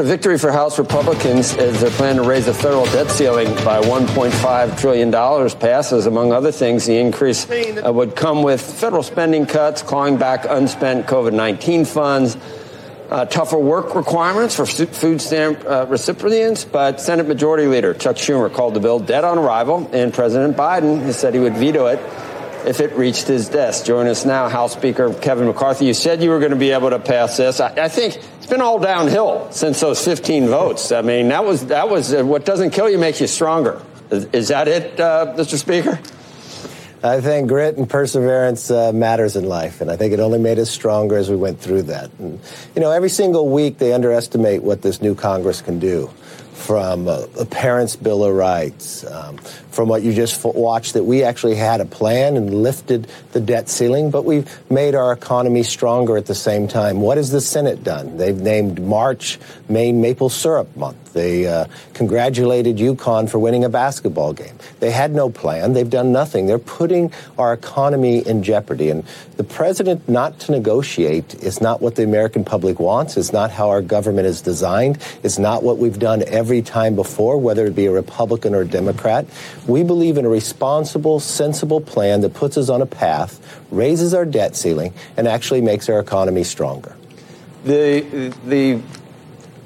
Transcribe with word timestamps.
A 0.00 0.02
victory 0.02 0.38
for 0.38 0.50
House 0.50 0.78
Republicans 0.78 1.54
is 1.58 1.82
their 1.82 1.90
plan 1.90 2.16
to 2.16 2.22
raise 2.22 2.46
the 2.46 2.54
federal 2.54 2.86
debt 2.86 3.10
ceiling 3.10 3.54
by 3.56 3.82
$1.5 3.82 4.78
trillion 4.80 5.12
passes. 5.12 6.06
Among 6.06 6.32
other 6.32 6.50
things, 6.50 6.86
the 6.86 6.96
increase 6.96 7.46
uh, 7.50 7.92
would 7.92 8.16
come 8.16 8.42
with 8.42 8.62
federal 8.62 9.02
spending 9.02 9.44
cuts, 9.44 9.82
clawing 9.82 10.16
back 10.16 10.46
unspent 10.48 11.06
COVID 11.06 11.34
19 11.34 11.84
funds, 11.84 12.38
uh, 13.10 13.26
tougher 13.26 13.58
work 13.58 13.94
requirements 13.94 14.56
for 14.56 14.64
food 14.64 15.20
stamp 15.20 15.62
uh, 15.66 15.84
recipients. 15.86 16.64
But 16.64 16.98
Senate 17.02 17.28
Majority 17.28 17.66
Leader 17.66 17.92
Chuck 17.92 18.16
Schumer 18.16 18.50
called 18.50 18.72
the 18.72 18.80
bill 18.80 19.00
dead 19.00 19.24
on 19.24 19.36
arrival, 19.36 19.90
and 19.92 20.14
President 20.14 20.56
Biden 20.56 21.02
has 21.02 21.18
said 21.18 21.34
he 21.34 21.40
would 21.40 21.58
veto 21.58 21.88
it 21.88 21.98
if 22.66 22.80
it 22.80 22.92
reached 22.94 23.26
his 23.26 23.48
desk. 23.48 23.84
Join 23.84 24.06
us 24.06 24.24
now, 24.24 24.48
House 24.48 24.72
Speaker 24.72 25.12
Kevin 25.14 25.46
McCarthy. 25.46 25.86
You 25.86 25.94
said 25.94 26.22
you 26.22 26.30
were 26.30 26.38
going 26.38 26.52
to 26.52 26.56
be 26.56 26.70
able 26.70 26.90
to 26.90 26.98
pass 26.98 27.36
this. 27.36 27.60
I, 27.60 27.84
I 27.84 27.88
think 27.88 28.16
it's 28.16 28.46
been 28.46 28.60
all 28.60 28.78
downhill 28.78 29.50
since 29.50 29.80
those 29.80 30.04
15 30.04 30.46
votes. 30.46 30.92
I 30.92 31.02
mean, 31.02 31.28
that 31.28 31.44
was 31.44 31.66
that 31.66 31.88
was 31.88 32.12
uh, 32.12 32.24
what 32.24 32.44
doesn't 32.44 32.70
kill 32.70 32.88
you 32.88 32.98
makes 32.98 33.20
you 33.20 33.26
stronger. 33.26 33.80
Is, 34.10 34.24
is 34.26 34.48
that 34.48 34.68
it, 34.68 34.98
uh, 34.98 35.34
Mr. 35.36 35.56
Speaker? 35.56 35.98
I 37.02 37.22
think 37.22 37.48
grit 37.48 37.78
and 37.78 37.88
perseverance 37.88 38.70
uh, 38.70 38.92
matters 38.92 39.34
in 39.34 39.44
life, 39.44 39.80
and 39.80 39.90
I 39.90 39.96
think 39.96 40.12
it 40.12 40.20
only 40.20 40.38
made 40.38 40.58
us 40.58 40.70
stronger 40.70 41.16
as 41.16 41.30
we 41.30 41.36
went 41.36 41.58
through 41.58 41.84
that. 41.84 42.10
And, 42.18 42.38
you 42.74 42.82
know, 42.82 42.90
every 42.90 43.08
single 43.08 43.48
week 43.48 43.78
they 43.78 43.94
underestimate 43.94 44.62
what 44.62 44.82
this 44.82 45.00
new 45.00 45.14
Congress 45.14 45.62
can 45.62 45.78
do 45.78 46.10
from 46.52 47.08
uh, 47.08 47.24
a 47.38 47.46
parent's 47.46 47.96
bill 47.96 48.22
of 48.22 48.34
rights, 48.34 49.04
um, 49.06 49.38
from 49.70 49.88
what 49.88 50.02
you 50.02 50.12
just 50.12 50.44
watched 50.44 50.94
that 50.94 51.04
we 51.04 51.22
actually 51.22 51.54
had 51.54 51.80
a 51.80 51.84
plan 51.84 52.36
and 52.36 52.62
lifted 52.62 53.06
the 53.32 53.40
debt 53.40 53.68
ceiling, 53.68 54.10
but 54.10 54.24
we've 54.24 54.48
made 54.70 54.94
our 54.94 55.12
economy 55.12 55.62
stronger 55.62 56.16
at 56.16 56.26
the 56.26 56.34
same 56.34 56.68
time. 56.68 57.00
What 57.00 57.16
has 57.16 57.30
the 57.30 57.40
Senate 57.40 57.84
done? 57.84 58.16
They've 58.16 58.36
named 58.36 58.82
March 58.82 59.38
Maine 59.68 60.00
Maple 60.00 60.28
Syrup 60.28 60.74
Month. 60.76 61.12
They 61.12 61.46
uh, 61.46 61.66
congratulated 61.94 62.76
UConn 62.76 63.28
for 63.28 63.38
winning 63.38 63.64
a 63.64 63.68
basketball 63.68 64.32
game. 64.32 64.56
They 64.78 64.90
had 64.90 65.12
no 65.12 65.28
plan. 65.28 65.72
They've 65.72 65.90
done 65.90 66.12
nothing. 66.12 66.46
They're 66.46 66.58
putting 66.58 67.12
our 67.36 67.52
economy 67.52 68.18
in 68.26 68.42
jeopardy. 68.42 68.90
And 68.90 69.04
the 69.36 69.44
president 69.44 70.08
not 70.08 70.38
to 70.40 70.52
negotiate 70.52 71.34
is 71.42 71.60
not 71.60 71.80
what 71.80 71.96
the 71.96 72.04
American 72.04 72.44
public 72.44 72.78
wants. 72.78 73.16
It's 73.16 73.32
not 73.32 73.50
how 73.50 73.70
our 73.70 73.82
government 73.82 74.26
is 74.26 74.40
designed. 74.40 74.98
It's 75.22 75.38
not 75.38 75.62
what 75.62 75.78
we've 75.78 75.98
done 75.98 76.22
every 76.26 76.62
time 76.62 76.94
before, 76.94 77.38
whether 77.38 77.66
it 77.66 77.74
be 77.74 77.86
a 77.86 77.90
Republican 77.90 78.54
or 78.54 78.62
a 78.62 78.68
Democrat. 78.68 79.26
We 79.66 79.82
believe 79.84 80.18
in 80.18 80.24
a 80.24 80.28
responsible, 80.28 81.20
sensible 81.20 81.80
plan 81.80 82.22
that 82.22 82.34
puts 82.34 82.56
us 82.56 82.68
on 82.68 82.82
a 82.82 82.86
path, 82.86 83.60
raises 83.70 84.14
our 84.14 84.24
debt 84.24 84.56
ceiling, 84.56 84.94
and 85.16 85.28
actually 85.28 85.60
makes 85.60 85.88
our 85.88 86.00
economy 86.00 86.44
stronger. 86.44 86.96
The, 87.64 88.00
the 88.46 88.80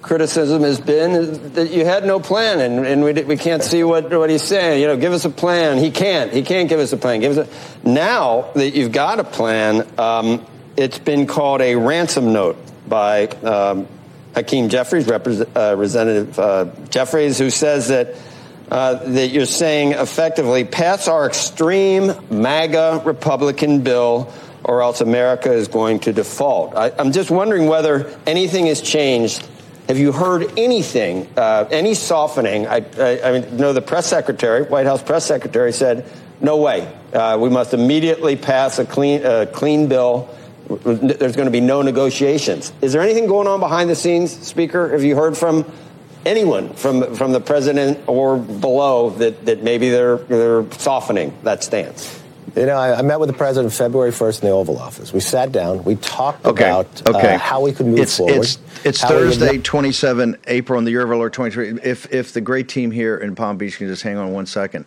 criticism 0.02 0.62
has 0.62 0.80
been 0.80 1.52
that 1.54 1.70
you 1.70 1.84
had 1.84 2.04
no 2.04 2.20
plan, 2.20 2.60
and, 2.60 2.86
and 2.86 3.04
we, 3.04 3.12
we 3.22 3.36
can't 3.36 3.62
see 3.62 3.82
what, 3.84 4.10
what 4.12 4.28
he's 4.28 4.42
saying. 4.42 4.80
You 4.80 4.88
know, 4.88 4.96
give 4.96 5.12
us 5.12 5.24
a 5.24 5.30
plan. 5.30 5.78
He 5.78 5.90
can't. 5.90 6.32
He 6.32 6.42
can't 6.42 6.68
give 6.68 6.80
us 6.80 6.92
a 6.92 6.96
plan. 6.96 7.20
Give 7.20 7.38
us 7.38 7.48
a, 7.48 7.88
now 7.88 8.50
that 8.54 8.74
you've 8.74 8.92
got 8.92 9.20
a 9.20 9.24
plan, 9.24 9.88
um, 9.98 10.44
it's 10.76 10.98
been 10.98 11.26
called 11.26 11.62
a 11.62 11.76
ransom 11.76 12.32
note 12.32 12.56
by 12.86 13.28
um, 13.28 13.86
Hakeem 14.34 14.68
Jeffries, 14.68 15.08
uh, 15.08 15.12
Representative 15.12 16.38
uh, 16.38 16.66
Jeffries, 16.90 17.38
who 17.38 17.48
says 17.48 17.88
that 17.88 18.14
uh, 18.74 18.94
that 18.94 19.28
you're 19.28 19.46
saying 19.46 19.92
effectively 19.92 20.64
pass 20.64 21.06
our 21.06 21.28
extreme 21.28 22.12
MAGA 22.28 23.02
Republican 23.04 23.82
bill 23.82 24.32
or 24.64 24.82
else 24.82 25.00
America 25.00 25.52
is 25.52 25.68
going 25.68 26.00
to 26.00 26.12
default. 26.12 26.74
I, 26.74 26.88
am 26.98 27.12
just 27.12 27.30
wondering 27.30 27.66
whether 27.66 28.12
anything 28.26 28.66
has 28.66 28.80
changed. 28.80 29.46
Have 29.86 29.96
you 29.96 30.10
heard 30.10 30.58
anything, 30.58 31.28
uh, 31.36 31.68
any 31.70 31.94
softening? 31.94 32.66
I, 32.66 32.84
I, 32.98 33.36
I, 33.36 33.38
know 33.50 33.72
the 33.72 33.80
press 33.80 34.08
secretary, 34.08 34.64
White 34.64 34.86
House 34.86 35.04
press 35.04 35.24
secretary, 35.24 35.72
said, 35.72 36.04
no 36.40 36.56
way. 36.56 36.92
Uh, 37.12 37.38
we 37.40 37.50
must 37.50 37.74
immediately 37.74 38.34
pass 38.34 38.80
a 38.80 38.84
clean, 38.84 39.24
uh, 39.24 39.46
clean 39.52 39.86
bill. 39.86 40.28
There's 40.66 41.36
going 41.36 41.46
to 41.46 41.52
be 41.52 41.60
no 41.60 41.82
negotiations. 41.82 42.72
Is 42.80 42.92
there 42.92 43.02
anything 43.02 43.28
going 43.28 43.46
on 43.46 43.60
behind 43.60 43.88
the 43.88 43.94
scenes, 43.94 44.32
Speaker? 44.32 44.90
Have 44.90 45.04
you 45.04 45.14
heard 45.14 45.36
from 45.36 45.64
anyone 46.26 46.72
from 46.74 47.14
from 47.14 47.32
the 47.32 47.40
president 47.40 48.00
or 48.08 48.38
below 48.38 49.10
that, 49.10 49.44
that 49.46 49.62
maybe 49.62 49.90
they're 49.90 50.16
they're 50.16 50.70
softening 50.72 51.36
that 51.42 51.62
stance? 51.62 52.20
You 52.56 52.66
know, 52.66 52.76
I, 52.76 52.98
I, 52.98 53.02
met 53.02 53.18
with 53.18 53.28
the 53.28 53.34
president 53.34 53.72
February 53.72 54.12
1st 54.12 54.42
in 54.42 54.48
the 54.48 54.54
Oval 54.54 54.78
Office. 54.78 55.12
We 55.12 55.18
sat 55.18 55.50
down. 55.50 55.82
We 55.82 55.96
talked 55.96 56.44
okay. 56.44 56.64
about 56.64 57.02
uh, 57.04 57.16
okay. 57.16 57.34
Uh, 57.34 57.38
how 57.38 57.62
we 57.62 57.72
could 57.72 57.86
move 57.86 57.98
it's, 57.98 58.16
forward. 58.16 58.36
It's, 58.36 58.58
it's 58.84 59.02
Thursday, 59.02 59.58
27 59.58 60.38
April, 60.46 60.78
in 60.78 60.84
the 60.84 60.92
year 60.92 61.02
of 61.02 61.10
our 61.10 61.16
Lord 61.16 61.32
23. 61.32 61.80
If, 61.82 62.12
if 62.12 62.32
the 62.32 62.40
great 62.40 62.68
team 62.68 62.92
here 62.92 63.16
in 63.16 63.34
Palm 63.34 63.56
Beach 63.56 63.78
can 63.78 63.88
just 63.88 64.02
hang 64.02 64.18
on 64.18 64.32
one 64.32 64.46
second. 64.46 64.84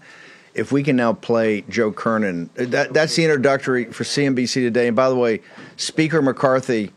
If 0.53 0.71
we 0.71 0.81
can 0.81 0.95
now 0.95 1.11
play 1.11 1.65
Joe 1.67 1.91
Kernan, 1.91 2.51
that, 2.53 2.93
that's 2.93 3.17
the 3.17 3.25
introductory 3.25 3.85
for 3.85 4.05
CNBC 4.05 4.53
today. 4.53 4.87
And 4.87 4.95
by 4.95 5.09
the 5.09 5.15
way, 5.15 5.41
Speaker 5.75 6.21
McCarthy 6.21 6.93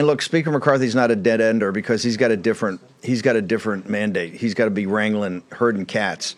and 0.00 0.06
look, 0.06 0.22
Speaker 0.22 0.50
McCarthy's 0.50 0.94
not 0.94 1.10
a 1.10 1.14
dead 1.14 1.42
ender 1.42 1.72
because 1.72 2.02
he's 2.02 2.16
got 2.16 2.30
a 2.30 2.36
different 2.38 2.80
he's 3.02 3.20
got 3.20 3.36
a 3.36 3.42
different 3.42 3.86
mandate. 3.86 4.32
He's 4.32 4.54
got 4.54 4.64
to 4.64 4.70
be 4.70 4.86
wrangling 4.86 5.42
herding 5.52 5.84
cats. 5.84 6.36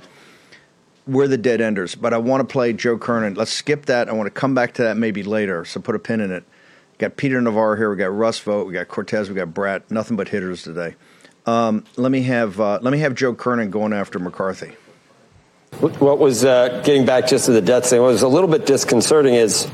We're 1.06 1.28
the 1.28 1.38
dead 1.38 1.60
enders, 1.60 1.94
but 1.94 2.12
I 2.12 2.18
want 2.18 2.40
to 2.40 2.52
play 2.52 2.72
Joe 2.72 2.98
Kernan. 2.98 3.34
Let's 3.34 3.52
skip 3.52 3.86
that. 3.86 4.08
I 4.08 4.14
want 4.14 4.26
to 4.26 4.32
come 4.32 4.52
back 4.52 4.74
to 4.74 4.82
that 4.82 4.96
maybe 4.96 5.22
later. 5.22 5.64
So 5.64 5.78
put 5.78 5.94
a 5.94 6.00
pin 6.00 6.20
in 6.20 6.32
it. 6.32 6.42
Got 6.98 7.16
Peter 7.16 7.40
Navarro 7.40 7.76
here. 7.76 7.88
We 7.88 7.94
got 7.94 8.12
Russ 8.12 8.40
Vought. 8.40 8.66
We 8.66 8.72
got 8.72 8.88
Cortes. 8.88 9.28
We 9.28 9.36
got 9.36 9.54
Brat. 9.54 9.88
Nothing 9.92 10.16
but 10.16 10.26
hitters 10.26 10.64
today. 10.64 10.96
Um, 11.46 11.84
let 11.96 12.10
me 12.10 12.22
have 12.22 12.60
uh, 12.60 12.80
let 12.82 12.90
me 12.90 12.98
have 12.98 13.14
Joe 13.14 13.32
Kernan 13.32 13.70
going 13.70 13.92
after 13.92 14.18
McCarthy. 14.18 14.72
What 15.78 16.18
was 16.18 16.44
uh, 16.44 16.82
getting 16.84 17.06
back 17.06 17.28
just 17.28 17.46
to 17.46 17.52
the 17.52 17.62
debt 17.62 17.86
thing? 17.86 18.00
What 18.00 18.08
was 18.08 18.22
a 18.22 18.28
little 18.28 18.50
bit 18.50 18.66
disconcerting 18.66 19.34
is 19.34 19.70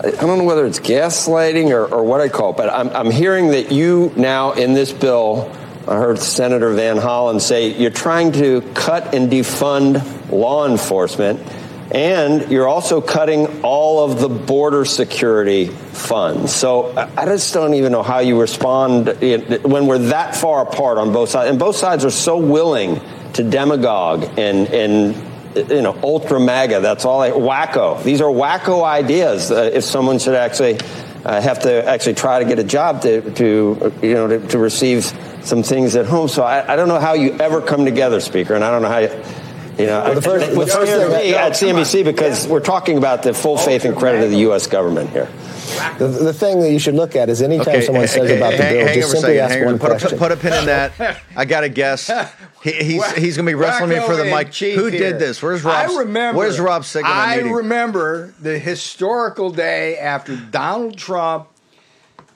I 0.00 0.10
don't 0.10 0.38
know 0.38 0.44
whether 0.44 0.64
it's 0.66 0.80
gaslighting 0.80 1.70
or, 1.70 1.84
or 1.86 2.04
what 2.04 2.20
I 2.20 2.28
call 2.28 2.50
it, 2.50 2.56
but 2.56 2.70
I'm, 2.70 2.88
I'm 2.90 3.10
hearing 3.10 3.48
that 3.48 3.70
you 3.70 4.12
now 4.16 4.52
in 4.52 4.72
this 4.72 4.92
bill, 4.92 5.54
I 5.86 5.96
heard 5.96 6.18
Senator 6.18 6.72
Van 6.72 6.96
Hollen 6.96 7.40
say 7.40 7.74
you're 7.76 7.90
trying 7.90 8.32
to 8.32 8.62
cut 8.74 9.14
and 9.14 9.30
defund 9.30 10.30
law 10.30 10.66
enforcement, 10.66 11.40
and 11.90 12.50
you're 12.50 12.68
also 12.68 13.02
cutting 13.02 13.62
all 13.62 14.04
of 14.04 14.18
the 14.18 14.28
border 14.28 14.84
security 14.86 15.66
funds. 15.66 16.54
So 16.54 16.96
I 16.96 17.26
just 17.26 17.52
don't 17.52 17.74
even 17.74 17.92
know 17.92 18.02
how 18.02 18.20
you 18.20 18.40
respond 18.40 19.08
when 19.08 19.86
we're 19.86 19.98
that 19.98 20.34
far 20.36 20.62
apart 20.62 20.96
on 20.98 21.12
both 21.12 21.28
sides, 21.28 21.50
and 21.50 21.58
both 21.58 21.76
sides 21.76 22.04
are 22.04 22.10
so 22.10 22.38
willing 22.38 23.00
to 23.34 23.42
demagogue 23.42 24.38
and 24.38 24.68
and 24.68 25.31
you 25.56 25.82
know, 25.82 25.98
ultra 26.02 26.40
MAGA. 26.40 26.80
That's 26.80 27.04
all. 27.04 27.20
I, 27.20 27.30
wacko. 27.30 28.02
These 28.02 28.20
are 28.20 28.30
wacko 28.30 28.84
ideas. 28.84 29.50
Uh, 29.50 29.70
if 29.72 29.84
someone 29.84 30.18
should 30.18 30.34
actually 30.34 30.78
uh, 31.24 31.40
have 31.40 31.60
to 31.60 31.88
actually 31.88 32.14
try 32.14 32.38
to 32.40 32.44
get 32.44 32.58
a 32.58 32.64
job 32.64 33.02
to, 33.02 33.30
to 33.34 33.92
you 34.02 34.14
know, 34.14 34.26
to, 34.26 34.46
to 34.48 34.58
receive 34.58 35.04
some 35.42 35.62
things 35.62 35.96
at 35.96 36.06
home. 36.06 36.28
So 36.28 36.42
I, 36.42 36.72
I, 36.72 36.76
don't 36.76 36.88
know 36.88 37.00
how 37.00 37.14
you 37.14 37.32
ever 37.38 37.60
come 37.60 37.84
together, 37.84 38.20
Speaker, 38.20 38.54
and 38.54 38.64
I 38.64 38.70
don't 38.70 38.82
know 38.82 38.88
how 38.88 38.98
you, 38.98 39.08
You 39.78 39.86
know, 39.86 40.02
Well, 40.04 40.14
the 40.14 40.22
first- 40.22 40.50
the 40.50 40.66
first 40.66 40.92
thing- 40.92 41.10
me 41.10 41.34
at 41.34 41.56
CNBC 41.56 42.02
because 42.02 42.46
we're 42.46 42.60
talking 42.60 42.98
about 42.98 43.22
the 43.22 43.32
full 43.32 43.54
oh, 43.54 43.56
faith 43.56 43.84
and 43.84 43.96
credit 43.96 44.22
of 44.22 44.30
the 44.30 44.38
U.S. 44.38 44.66
government 44.66 45.10
here. 45.10 45.28
The, 45.98 46.08
the 46.08 46.32
thing 46.34 46.60
that 46.60 46.70
you 46.70 46.78
should 46.78 46.94
look 46.94 47.16
at 47.16 47.30
is 47.30 47.40
anytime 47.40 47.80
someone 47.82 48.06
says 48.06 48.28
hey, 48.28 48.36
about 48.36 48.52
the 48.52 48.58
bill, 48.58 48.86
hang 48.86 48.94
just 48.94 49.12
simply 49.12 49.36
second, 49.36 49.52
ask 49.58 49.64
one 49.64 49.78
put, 49.78 49.90
question. 49.90 50.14
A, 50.14 50.18
put 50.18 50.32
a 50.32 50.36
pin 50.36 50.52
in 50.52 50.66
that. 50.66 51.18
I 51.36 51.44
got 51.46 51.64
a 51.64 51.68
guess. 51.70 52.10
He, 52.62 52.72
he's 52.72 53.12
he's 53.12 53.36
going 53.36 53.46
to 53.46 53.50
be 53.50 53.54
wrestling 53.54 53.90
me 53.90 54.00
for 54.00 54.14
the 54.14 54.24
mic. 54.24 54.48
in 54.48 54.52
chief 54.52 54.74
Who 54.76 54.86
here. 54.86 55.00
did 55.12 55.18
this? 55.18 55.42
Where's 55.42 55.64
Rob? 55.64 55.74
I 55.90 55.98
remember. 56.00 56.38
Where's 56.38 56.60
Rob 56.60 56.82
Sigler 56.82 57.04
I 57.04 57.36
meeting? 57.36 57.52
remember 57.52 58.34
the 58.40 58.58
historical 58.58 59.50
day 59.50 59.96
after 59.96 60.36
Donald 60.36 60.98
Trump 60.98 61.48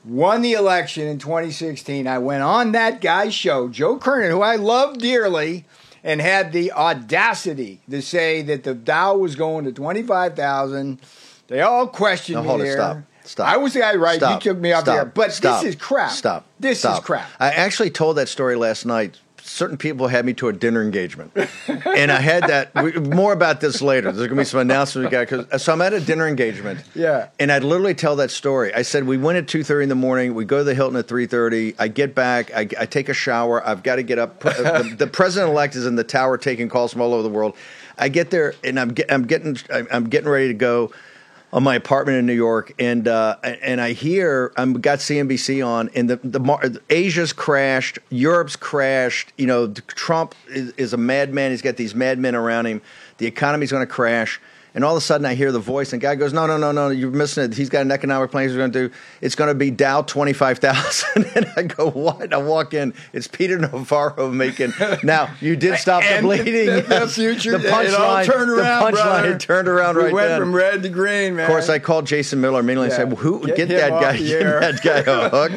won 0.04 0.40
the 0.42 0.54
election 0.54 1.06
in 1.06 1.18
2016. 1.18 2.06
I 2.06 2.18
went 2.18 2.42
on 2.42 2.72
that 2.72 3.00
guy's 3.00 3.34
show, 3.34 3.68
Joe 3.68 3.98
Kernan, 3.98 4.30
who 4.30 4.40
I 4.40 4.56
love 4.56 4.98
dearly, 4.98 5.64
and 6.06 6.20
had 6.20 6.53
the 6.53 6.73
audacity 6.73 7.81
to 7.91 8.00
say 8.00 8.41
that 8.41 8.62
the 8.64 8.75
Dow 8.75 9.17
was 9.17 9.35
going 9.37 9.64
to 9.64 9.73
25,000. 9.73 11.00
They 11.49 11.61
all 11.61 11.88
questioned 11.88 12.37
No, 12.37 12.43
me 12.43 12.49
hold 12.49 12.61
it. 12.61 12.64
there. 12.64 12.75
Stop. 12.76 12.99
Stop. 13.25 13.49
I 13.49 13.56
was 13.56 13.73
the 13.73 13.81
guy 13.81 13.97
right. 13.97 14.17
Stop. 14.19 14.44
You 14.44 14.53
took 14.53 14.61
me 14.61 14.73
off 14.73 14.82
Stop. 14.85 14.94
the 14.94 14.99
air. 15.00 15.05
But 15.05 15.32
Stop. 15.32 15.62
this 15.62 15.75
is 15.75 15.81
crap. 15.81 16.12
Stop. 16.12 16.47
This 16.61 16.79
Stop. 16.79 17.00
is 17.00 17.05
crap. 17.05 17.29
I 17.41 17.50
actually 17.50 17.91
told 17.91 18.17
that 18.19 18.29
story 18.29 18.55
last 18.55 18.87
night. 18.87 19.19
Certain 19.46 19.76
people 19.76 20.08
had 20.08 20.26
me 20.26 20.34
to 20.34 20.48
a 20.48 20.52
dinner 20.52 20.82
engagement, 20.82 21.31
and 21.69 22.10
I 22.10 22.20
had 22.20 22.48
that. 22.48 22.75
We, 22.75 22.93
more 22.94 23.32
about 23.32 23.60
this 23.60 23.81
later. 23.81 24.10
There's 24.10 24.26
going 24.26 24.37
to 24.37 24.43
be 24.43 24.44
some 24.44 24.60
announcements 24.60 25.06
we 25.06 25.10
got. 25.10 25.28
Cause, 25.28 25.62
so 25.62 25.72
I'm 25.72 25.81
at 25.82 25.93
a 25.93 26.00
dinner 26.00 26.26
engagement. 26.26 26.82
Yeah. 26.94 27.28
And 27.38 27.52
I'd 27.52 27.62
literally 27.62 27.94
tell 27.94 28.16
that 28.16 28.32
story. 28.32 28.75
I 28.75 28.82
said 28.82 29.04
we 29.04 29.16
went 29.16 29.38
at 29.38 29.46
two 29.46 29.62
thirty 29.62 29.84
in 29.84 29.88
the 29.88 29.94
morning. 29.94 30.34
We 30.34 30.44
go 30.44 30.58
to 30.58 30.64
the 30.64 30.75
Hilton 30.75 30.98
at 30.98 31.06
three 31.06 31.26
thirty. 31.26 31.75
I 31.78 31.87
get 31.87 32.14
back. 32.14 32.52
I, 32.52 32.69
I 32.78 32.87
take 32.87 33.08
a 33.08 33.14
shower. 33.14 33.64
I've 33.64 33.84
got 33.84 33.96
to 33.96 34.02
get 34.02 34.19
up. 34.19 34.40
The, 34.40 34.94
the 34.98 35.06
president 35.06 35.52
elect 35.52 35.76
is 35.76 35.87
in 35.87 35.94
the 35.94 36.04
tower 36.04 36.38
taking 36.38 36.69
calls 36.69 36.93
from 36.93 37.00
all 37.00 37.14
over 37.14 37.22
the 37.22 37.31
world. 37.31 37.56
I 37.96 38.08
get 38.08 38.31
there 38.31 38.54
and 38.64 38.78
I'm 38.78 38.88
get, 38.94 39.10
I'm 39.12 39.26
getting 39.26 39.56
I'm 39.70 40.08
getting 40.08 40.28
ready 40.28 40.48
to 40.48 40.54
go 40.54 40.90
on 41.52 41.62
my 41.62 41.75
apartment 41.75 42.19
in 42.19 42.26
New 42.26 42.34
York, 42.34 42.75
and 42.78 43.06
uh, 43.06 43.37
and 43.43 43.81
I 43.81 43.93
hear 43.93 44.52
I'm 44.56 44.75
got 44.75 44.98
CNBC 44.98 45.66
on, 45.66 45.90
and 45.94 46.10
the 46.10 46.16
the 46.16 46.40
mar- 46.40 46.64
Asia's 46.90 47.32
crashed, 47.32 47.98
Europe's 48.10 48.56
crashed. 48.56 49.32
You 49.38 49.46
know, 49.46 49.69
Trump 49.69 50.34
is, 50.48 50.72
is 50.72 50.93
a 50.93 50.96
madman. 50.96 51.52
He's 51.52 51.62
got 51.62 51.76
these 51.76 51.94
madmen 51.94 52.34
around 52.34 52.66
him. 52.66 52.82
The 53.19 53.26
economy's 53.26 53.70
going 53.70 53.87
to 53.87 53.93
crash. 53.93 54.40
And 54.76 54.84
all 54.84 54.93
of 54.94 54.99
a 54.99 55.00
sudden, 55.00 55.25
I 55.25 55.34
hear 55.34 55.52
the 55.52 55.58
voice, 55.58 55.94
and 55.94 56.02
the 56.02 56.06
guy 56.06 56.17
goes, 56.17 56.34
"No, 56.34 56.46
no, 56.46 56.58
no, 56.58 56.70
no, 56.70 56.90
you're 56.90 57.11
missing 57.11 57.44
it. 57.44 57.55
He's 57.55 57.70
got 57.70 57.81
an 57.81 57.90
economic 57.90 58.31
plan. 58.31 58.46
He's 58.46 58.55
going 58.55 58.70
to 58.73 58.88
do. 58.88 58.94
It's 59.23 59.34
going 59.34 59.49
to 59.49 59.55
be 59.55 59.70
Dow 59.70 60.02
twenty 60.02 60.34
five 60.34 60.58
thousand. 60.58 61.25
and 61.34 61.50
I 61.56 61.62
go, 61.62 61.90
"What?" 61.90 62.34
I 62.34 62.37
walk 62.37 62.75
in. 62.75 62.93
It's 63.14 63.26
Peter 63.26 63.58
Navarro 63.58 64.31
making. 64.31 64.75
Now 65.02 65.31
you 65.40 65.56
did 65.56 65.78
stop 65.78 66.02
the 66.02 66.19
bleeding. 66.20 66.67
The, 66.67 66.82
the 66.82 67.08
future, 67.12 67.56
the 67.56 67.69
punchline. 67.69 68.26
turned 68.26 68.50
around. 68.50 68.93
The 68.93 68.99
punchline 69.00 69.40
turned 69.40 69.67
around 69.69 69.96
we 69.96 70.05
right 70.05 70.12
went 70.12 70.28
then. 70.28 70.40
from 70.40 70.55
red 70.55 70.82
to 70.82 70.88
green, 70.90 71.37
man. 71.37 71.46
Of 71.46 71.49
course, 71.50 71.69
I 71.70 71.79
called 71.79 72.06
Jason 72.06 72.43
Miller 72.43 72.61
immediately 72.61 72.88
Yeah. 72.88 73.00
and 73.02 73.11
said, 73.12 73.19
"Who 73.19 73.46
Get 73.46 73.56
get, 73.56 73.69
that 73.69 73.90
guy? 73.90 74.19
Get 74.19 74.43
air." 74.43 74.61
that 74.61 74.82
guy 74.82 74.99
a 74.99 75.29
hook." 75.31 75.52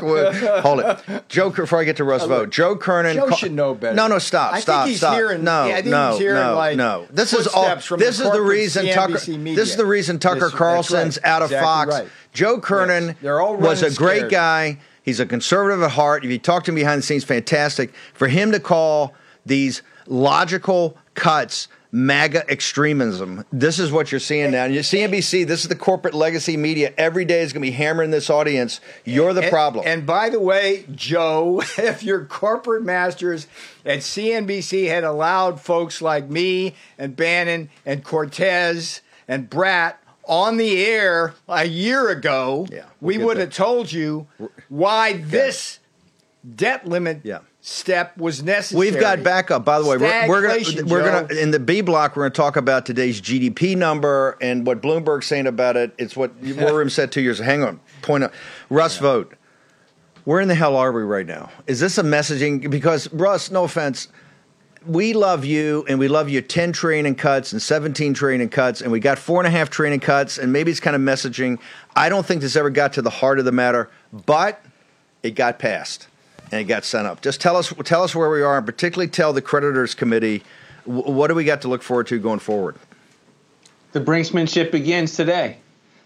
Hold 0.64 0.80
it, 0.80 1.28
Joe. 1.28 1.50
Before 1.50 1.82
I 1.82 1.84
get 1.84 1.98
to 1.98 2.06
Russ 2.06 2.24
Vought, 2.26 2.52
Joe 2.52 2.78
Kernan. 2.78 3.16
Joe 3.18 3.28
call- 3.28 3.38
should 3.38 3.52
know 3.52 3.74
better. 3.76 3.96
No, 3.96 4.08
no, 4.08 4.18
stop, 4.20 4.52
I 4.54 4.56
think 4.56 4.62
stop, 4.64 4.88
he's 4.88 4.98
stop. 4.98 5.16
hearing- 5.16 5.44
no, 5.44 5.66
yeah, 5.66 5.74
I 5.76 5.82
think 5.82 5.88
no, 5.88 6.12
he's 6.12 6.20
hearing, 6.20 6.42
no, 6.42 6.56
like, 6.56 6.78
no. 6.78 7.06
This 7.12 7.34
is 7.34 7.48
all. 7.48 7.76
This 7.76 7.88
the 7.90 8.26
is 8.26 8.32
the 8.32 8.42
reason 8.42 8.88
Tucker. 8.88 9.09
Media. 9.38 9.56
This 9.56 9.70
is 9.72 9.76
the 9.78 9.86
reason 9.86 10.20
Tucker 10.20 10.40
This- 10.42 10.54
Carlson's 10.54 11.18
right. 11.24 11.30
out 11.30 11.42
of 11.42 11.52
Exactly 11.52 11.66
Fox. 11.66 11.94
right. 11.94 12.08
Joe 12.34 12.60
Kernan 12.60 13.16
Yes. 13.22 13.24
Was 13.24 13.82
a 13.82 13.86
running 13.86 13.96
great 13.96 14.30
guy. 14.30 14.80
He's 15.02 15.20
a 15.20 15.26
conservative 15.26 15.82
at 15.82 15.92
heart. 15.92 16.24
If 16.24 16.30
you 16.32 16.38
talk 16.38 16.64
to 16.66 16.72
him 16.72 16.76
behind 16.76 17.00
the 17.00 17.06
scenes, 17.06 17.24
fantastic. 17.24 17.92
For 18.14 18.28
him 18.28 18.52
to 18.52 18.60
call 18.60 19.14
these 19.46 19.82
logical 20.08 20.98
cuts 21.20 21.68
MAGA 21.92 22.48
extremism. 22.50 23.44
This 23.52 23.80
is 23.80 23.92
what 23.92 24.12
you're 24.12 24.20
seeing 24.20 24.52
now. 24.52 24.66
And 24.66 24.76
you 24.76 24.82
CNBC, 24.82 25.48
this 25.48 25.64
is 25.64 25.70
the 25.70 25.76
corporate 25.76 26.14
legacy 26.14 26.56
media. 26.56 26.94
Every 27.00 27.26
day 27.26 27.42
is 27.42 27.52
going 27.52 27.64
to 27.64 27.68
be 27.68 27.76
hammering 27.76 28.12
this 28.12 28.30
audience. 28.30 28.80
You're 29.06 29.34
the 29.34 29.42
And- 29.42 29.50
problem. 29.52 29.86
And 29.88 30.06
by 30.06 30.30
the 30.30 30.40
way, 30.40 30.86
Joe, 30.94 31.62
if 31.78 32.04
your 32.04 32.26
corporate 32.26 32.84
masters 32.84 33.48
at 33.86 34.00
CNBC 34.00 34.88
had 34.88 35.04
allowed 35.04 35.60
folks 35.60 36.00
like 36.02 36.30
me 36.30 36.76
and 37.00 37.16
Bannon 37.16 37.70
and 37.88 38.04
Cortes 38.04 39.02
and 39.28 39.50
Brat 39.50 40.00
on 40.26 40.58
the 40.58 40.86
air 40.86 41.34
a 41.48 41.66
year 41.66 42.10
ago, 42.10 42.68
Yeah, 42.72 42.84
we 43.02 43.18
we'll 43.18 43.20
get 43.20 43.26
would 43.26 43.38
have 43.38 43.54
told 43.54 43.92
you 43.92 44.28
why 44.68 45.14
this 45.14 45.80
debt 46.56 46.88
limit 46.88 47.22
Yeah. 47.24 47.40
Step 47.62 48.18
was 48.18 48.42
necessary. 48.42 48.90
We've 48.90 49.00
got 49.00 49.22
backup. 49.22 49.66
By 49.66 49.80
the 49.80 49.86
way, 49.86 49.98
we're, 49.98 50.28
we're 50.30 50.42
gonna 50.42 50.86
we're 50.86 51.04
Joe. 51.04 51.28
gonna 51.28 51.40
in 51.40 51.52
the 51.52 51.60
B 51.60 51.82
block. 51.82 52.16
We're 52.16 52.24
gonna 52.24 52.30
talk 52.32 52.56
about 52.56 52.86
today's 52.86 53.22
GDP 53.22 53.76
number 53.76 54.38
and 54.40 54.66
what 54.66 54.82
Bloomberg's 54.82 55.26
saying 55.26 55.46
about 55.46 55.76
it. 55.76 55.94
It's 55.98 56.16
what 56.16 56.34
War 56.42 56.78
Room 56.78 56.90
said 56.90 57.12
two 57.12 57.22
years. 57.22 57.42
Ago. 57.42 57.46
Hang 57.48 57.64
on, 57.64 57.82
point 58.02 58.24
out. 58.24 58.34
Russ 58.70 58.98
Vought. 58.98 59.34
Where 60.24 60.40
in 60.40 60.48
the 60.48 60.56
hell 60.56 60.76
are 60.78 60.92
we 60.92 61.02
right 61.02 61.26
now? 61.26 61.50
Is 61.68 61.82
this 61.82 61.98
a 61.98 62.04
messaging? 62.04 62.70
Because 62.70 63.12
Russ, 63.12 63.52
no 63.52 63.64
offense, 63.64 64.08
we 64.86 65.14
love 65.14 65.44
you 65.44 65.86
and 65.90 65.98
we 65.98 66.08
love 66.08 66.30
you 66.30 66.42
10 66.42 66.72
trillion 66.72 67.06
in 67.06 67.16
cuts 67.16 67.52
and 67.52 67.62
17 67.62 68.14
trillion 68.14 68.40
in 68.40 68.50
cuts 68.50 68.82
and 68.82 68.92
we 68.92 69.00
got 69.00 69.18
four 69.18 69.40
and 69.42 69.48
a 69.48 69.50
half 69.50 69.70
trillion 69.70 69.94
in 69.94 70.00
cuts 70.00 70.38
and 70.38 70.54
maybe 70.54 70.72
it's 70.72 70.80
kind 70.80 70.96
of 70.96 71.02
messaging. 71.02 71.58
I 71.96 72.10
don't 72.10 72.26
think 72.26 72.42
this 72.42 72.56
ever 72.56 72.70
got 72.70 72.94
to 72.94 73.02
the 73.02 73.10
heart 73.10 73.40
of 73.40 73.46
the 73.46 73.52
matter, 73.52 73.90
but 74.26 74.64
it 75.24 75.32
got 75.32 75.58
passed 75.58 76.09
and 76.52 76.62
it 76.62 76.66
got 76.66 76.84
sent 76.84 77.08
up. 77.08 77.22
Just 77.22 77.42
tell 77.42 77.56
us 77.56 77.74
tell 77.86 78.04
us 78.04 78.16
where 78.16 78.30
we 78.30 78.42
are 78.42 78.58
and 78.58 78.66
particularly 78.66 79.10
tell 79.10 79.34
the 79.34 79.42
creditors 79.42 79.94
committee 79.94 80.44
wh- 80.86 81.08
what 81.08 81.28
do 81.28 81.36
we 81.36 81.44
got 81.44 81.62
to 81.62 81.68
look 81.68 81.84
forward 81.84 82.08
to 82.08 82.20
going 82.20 82.40
forward? 82.40 82.76
The 83.92 84.02
brinksmanship 84.02 84.72
begins 84.72 85.16
today. 85.16 85.58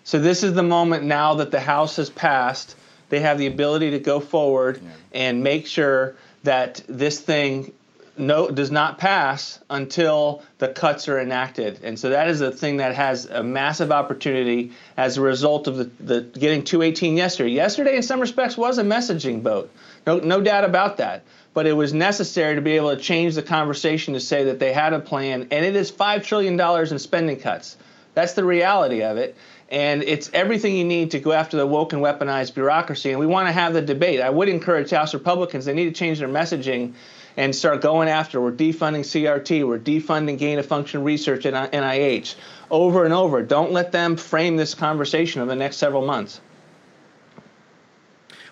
So 0.04 0.20
this 0.20 0.44
is 0.44 0.54
the 0.54 0.64
moment 0.64 1.04
now 1.06 1.36
that 1.36 1.52
the 1.52 1.60
House 1.60 1.96
has 1.98 2.10
passed. 2.10 2.76
They 3.10 3.20
have 3.20 3.38
the 3.38 3.48
ability 3.48 3.92
to 3.92 4.00
go 4.00 4.20
forward 4.20 4.82
and 5.14 5.44
make 5.44 5.68
sure 5.68 6.16
that 6.44 6.84
this 6.88 7.20
thing 7.20 7.74
no 8.18 8.50
does 8.50 8.70
not 8.70 8.98
pass 9.00 9.60
until 9.70 10.44
the 10.60 10.68
cuts 10.68 11.08
are 11.08 11.20
enacted. 11.20 11.80
And 11.84 11.98
so 11.98 12.10
that 12.12 12.28
is 12.28 12.42
a 12.42 12.52
thing 12.52 12.78
that 12.78 12.94
has 12.96 13.26
a 13.26 13.44
massive 13.44 13.92
opportunity 13.92 14.72
as 14.98 15.18
a 15.18 15.22
result 15.22 15.68
of 15.68 15.78
the, 15.78 15.84
the 16.00 16.22
getting 16.22 16.64
218 16.64 17.18
yesterday. 17.18 17.52
Yesterday, 17.52 17.96
in 17.96 18.04
some 18.04 18.20
respects, 18.20 18.58
was 18.58 18.78
a 18.78 18.84
messaging 18.84 19.42
vote. 19.42 19.72
No, 20.06 20.20
no 20.20 20.42
doubt 20.42 20.64
about 20.64 20.98
that. 20.98 21.24
But 21.54 21.68
it 21.68 21.74
was 21.74 21.94
necessary 21.94 22.56
to 22.56 22.62
be 22.62 22.72
able 22.74 22.96
to 22.96 23.02
change 23.02 23.36
the 23.36 23.44
conversation 23.44 24.16
to 24.16 24.20
say 24.20 24.46
that 24.46 24.60
they 24.60 24.74
had 24.74 24.94
a 24.94 25.00
plan, 25.00 25.48
and 25.52 25.66
it 25.66 25.76
is 25.76 25.92
$5 25.92 26.24
trillion 26.24 26.60
in 26.60 27.00
spending 27.00 27.40
cuts. 27.40 27.78
That's 28.16 28.34
the 28.34 28.44
reality 28.44 29.04
of 29.04 29.18
it. 29.18 29.36
And 29.70 30.04
it's 30.04 30.30
everything 30.34 30.76
you 30.76 30.84
need 30.84 31.12
to 31.12 31.20
go 31.20 31.32
after 31.32 31.58
the 31.58 31.66
woke 31.66 31.94
and 31.94 32.02
weaponized 32.02 32.54
bureaucracy. 32.54 33.12
And 33.12 33.20
we 33.20 33.26
want 33.26 33.48
to 33.48 33.52
have 33.52 33.74
the 33.74 33.82
debate. 33.82 34.22
I 34.22 34.30
would 34.30 34.50
encourage 34.50 34.92
House 34.92 35.14
Republicans, 35.14 35.66
they 35.66 35.74
need 35.74 35.86
to 35.86 35.92
change 35.92 36.20
their 36.20 36.28
messaging 36.28 36.94
and 37.38 37.56
start 37.56 37.82
going 37.82 38.08
after. 38.08 38.40
We're 38.40 38.52
defunding 38.52 39.02
CRT, 39.02 39.68
we're 39.68 39.80
defunding 39.80 40.38
gain 40.38 40.60
of 40.60 40.66
function 40.66 41.04
research 41.04 41.46
at 41.46 41.72
NIH 41.72 42.36
over 42.70 43.06
and 43.06 43.14
over. 43.14 43.42
Don't 43.42 43.72
let 43.72 43.92
them 43.92 44.18
frame 44.18 44.58
this 44.58 44.76
conversation 44.76 45.42
over 45.42 45.50
the 45.50 45.56
next 45.56 45.78
several 45.78 46.06
months. 46.06 46.40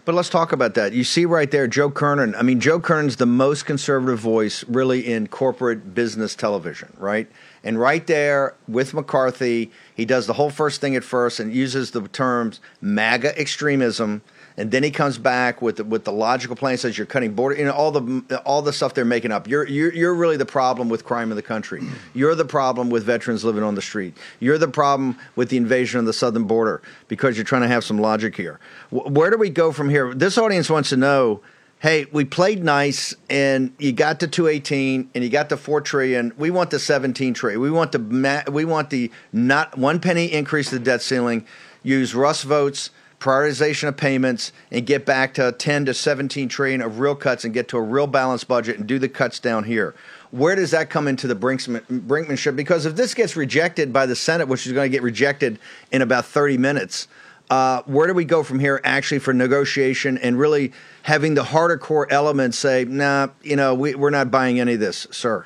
But 0.03 0.15
let's 0.15 0.29
talk 0.29 0.51
about 0.51 0.73
that. 0.73 0.93
You 0.93 1.03
see 1.03 1.25
right 1.25 1.49
there, 1.51 1.67
Joe 1.67 1.91
Kernan. 1.91 2.33
I 2.33 2.41
mean, 2.41 2.59
Joe 2.59 2.79
Kernan's 2.79 3.17
the 3.17 3.27
most 3.27 3.65
conservative 3.65 4.19
voice 4.19 4.63
really 4.67 5.11
in 5.11 5.27
corporate 5.27 5.93
business 5.93 6.35
television, 6.35 6.91
right? 6.97 7.29
And 7.63 7.79
right 7.79 8.05
there 8.07 8.55
with 8.67 8.95
McCarthy, 8.95 9.71
he 9.93 10.05
does 10.05 10.25
the 10.25 10.33
whole 10.33 10.49
first 10.49 10.81
thing 10.81 10.95
at 10.95 11.03
first 11.03 11.39
and 11.39 11.53
uses 11.53 11.91
the 11.91 12.07
terms 12.07 12.59
MAGA 12.81 13.39
extremism. 13.39 14.23
And 14.57 14.69
then 14.71 14.83
he 14.83 14.91
comes 14.91 15.17
back 15.17 15.61
with 15.61 15.77
the, 15.77 15.83
with 15.83 16.03
the 16.03 16.11
logical 16.11 16.55
plan. 16.55 16.77
Says 16.77 16.97
you're 16.97 17.07
cutting 17.07 17.33
border, 17.33 17.55
you 17.55 17.65
know, 17.65 17.71
all 17.71 17.91
the 17.91 18.41
all 18.45 18.61
the 18.61 18.73
stuff 18.73 18.93
they're 18.93 19.05
making 19.05 19.31
up. 19.31 19.47
You're 19.47 19.67
you're 19.67 19.93
you're 19.93 20.13
really 20.13 20.37
the 20.37 20.45
problem 20.45 20.89
with 20.89 21.05
crime 21.05 21.31
in 21.31 21.35
the 21.35 21.41
country. 21.41 21.81
You're 22.13 22.35
the 22.35 22.45
problem 22.45 22.89
with 22.89 23.03
veterans 23.05 23.43
living 23.45 23.63
on 23.63 23.75
the 23.75 23.81
street. 23.81 24.17
You're 24.39 24.57
the 24.57 24.67
problem 24.67 25.17
with 25.35 25.49
the 25.49 25.57
invasion 25.57 25.99
of 25.99 26.05
the 26.05 26.13
southern 26.13 26.43
border 26.43 26.81
because 27.07 27.37
you're 27.37 27.45
trying 27.45 27.61
to 27.61 27.67
have 27.69 27.83
some 27.85 27.97
logic 27.99 28.35
here. 28.35 28.59
Wh- 28.89 29.07
Where 29.09 29.29
do 29.31 29.37
we 29.37 29.49
go 29.49 29.71
from 29.71 29.89
here? 29.89 30.13
This 30.13 30.37
audience 30.37 30.69
wants 30.69 30.89
to 30.89 30.97
know. 30.97 31.41
Hey, 31.79 32.05
we 32.11 32.25
played 32.25 32.63
nice, 32.63 33.15
and 33.27 33.73
you 33.79 33.91
got 33.91 34.19
to 34.19 34.27
218, 34.27 35.09
and 35.15 35.23
you 35.23 35.31
got 35.31 35.49
to 35.49 35.57
four 35.57 35.81
trillion. 35.81 36.31
We 36.37 36.51
want 36.51 36.69
the 36.69 36.77
17 36.77 37.33
trillion. 37.33 37.59
We 37.59 37.71
want 37.71 37.91
the 37.91 37.97
ma- 37.97 38.43
we 38.51 38.65
want 38.65 38.91
the 38.91 39.11
not 39.33 39.77
one 39.79 39.99
penny 39.99 40.25
increase 40.31 40.69
to 40.69 40.77
the 40.77 40.85
debt 40.85 41.01
ceiling. 41.01 41.43
Use 41.81 42.13
Russ 42.13 42.43
Vought's 42.43 42.91
prioritization 43.21 43.87
of 43.87 43.95
payments 43.95 44.51
and 44.71 44.85
get 44.85 45.05
back 45.05 45.35
to 45.35 45.51
10 45.51 45.85
to 45.85 45.93
17 45.93 46.49
trillion 46.49 46.81
of 46.81 46.99
real 46.99 47.15
cuts 47.15 47.45
and 47.45 47.53
get 47.53 47.67
to 47.69 47.77
a 47.77 47.81
real 47.81 48.07
balanced 48.07 48.47
budget 48.47 48.79
and 48.79 48.87
do 48.87 48.97
the 48.97 49.07
cuts 49.07 49.39
down 49.39 49.63
here. 49.63 49.95
Where 50.31 50.55
does 50.55 50.71
that 50.71 50.89
come 50.89 51.07
into 51.07 51.27
the 51.27 51.35
brinkmanship? 51.35 52.55
Because 52.55 52.85
if 52.85 52.95
this 52.95 53.13
gets 53.13 53.35
rejected 53.35 53.93
by 53.93 54.07
the 54.07 54.15
Senate, 54.15 54.47
which 54.47 54.65
is 54.65 54.73
going 54.73 54.91
to 54.91 54.95
get 54.95 55.03
rejected 55.03 55.59
in 55.91 56.01
about 56.01 56.25
30 56.25 56.57
minutes, 56.57 57.07
uh, 57.51 57.83
where 57.83 58.07
do 58.07 58.13
we 58.13 58.25
go 58.25 58.43
from 58.43 58.59
here 58.59 58.81
actually 58.83 59.19
for 59.19 59.33
negotiation 59.33 60.17
and 60.17 60.39
really 60.39 60.71
having 61.03 61.35
the 61.35 61.43
harder 61.43 61.77
core 61.77 62.11
elements 62.11 62.57
say, 62.57 62.85
nah, 62.85 63.27
you 63.43 63.55
know, 63.55 63.75
we, 63.75 63.93
we're 63.93 64.09
not 64.09 64.31
buying 64.31 64.59
any 64.59 64.73
of 64.73 64.79
this, 64.79 65.05
sir? 65.11 65.45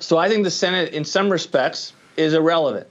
So 0.00 0.18
I 0.18 0.28
think 0.28 0.44
the 0.44 0.50
Senate, 0.50 0.92
in 0.92 1.04
some 1.04 1.30
respects, 1.30 1.92
is 2.16 2.34
irrelevant. 2.34 2.88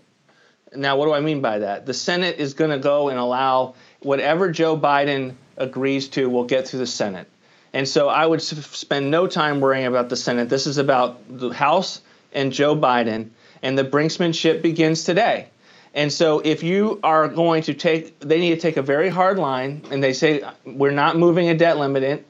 Now, 0.76 0.98
what 0.98 1.06
do 1.06 1.14
I 1.14 1.20
mean 1.20 1.42
by 1.42 1.60
that? 1.60 1.86
The 1.86 1.94
Senate 1.94 2.38
is 2.40 2.54
going 2.54 2.72
to 2.72 2.80
go 2.80 3.10
and 3.10 3.20
allow 3.20 3.76
whatever 4.00 4.52
Joe 4.52 4.78
Biden 4.78 5.36
agrees 5.58 6.08
to 6.10 6.30
will 6.30 6.46
get 6.46 6.68
through 6.68 6.80
the 6.80 6.88
Senate. 6.88 7.28
And 7.74 7.88
so 7.88 8.08
I 8.08 8.26
would 8.26 8.42
spend 8.42 9.10
no 9.10 9.28
time 9.28 9.60
worrying 9.60 9.88
about 9.88 10.10
the 10.10 10.16
Senate. 10.16 10.50
This 10.50 10.68
is 10.68 10.78
about 10.78 11.22
the 11.28 11.50
House 11.50 12.02
and 12.32 12.52
Joe 12.52 12.76
Biden, 12.76 13.30
and 13.62 13.78
the 13.78 13.84
brinksmanship 13.84 14.62
begins 14.62 15.04
today. 15.04 15.48
And 15.94 16.12
so 16.12 16.40
if 16.40 16.64
you 16.64 17.00
are 17.04 17.28
going 17.28 17.64
to 17.64 17.74
take, 17.74 18.20
they 18.20 18.40
need 18.40 18.56
to 18.56 18.62
take 18.62 18.78
a 18.78 18.82
very 18.82 19.10
hard 19.10 19.38
line, 19.38 19.84
and 19.92 20.04
they 20.04 20.14
say, 20.14 20.44
we're 20.66 20.92
not 20.92 21.18
moving 21.18 21.50
a 21.50 21.56
debt 21.56 21.78
limit 21.78 22.26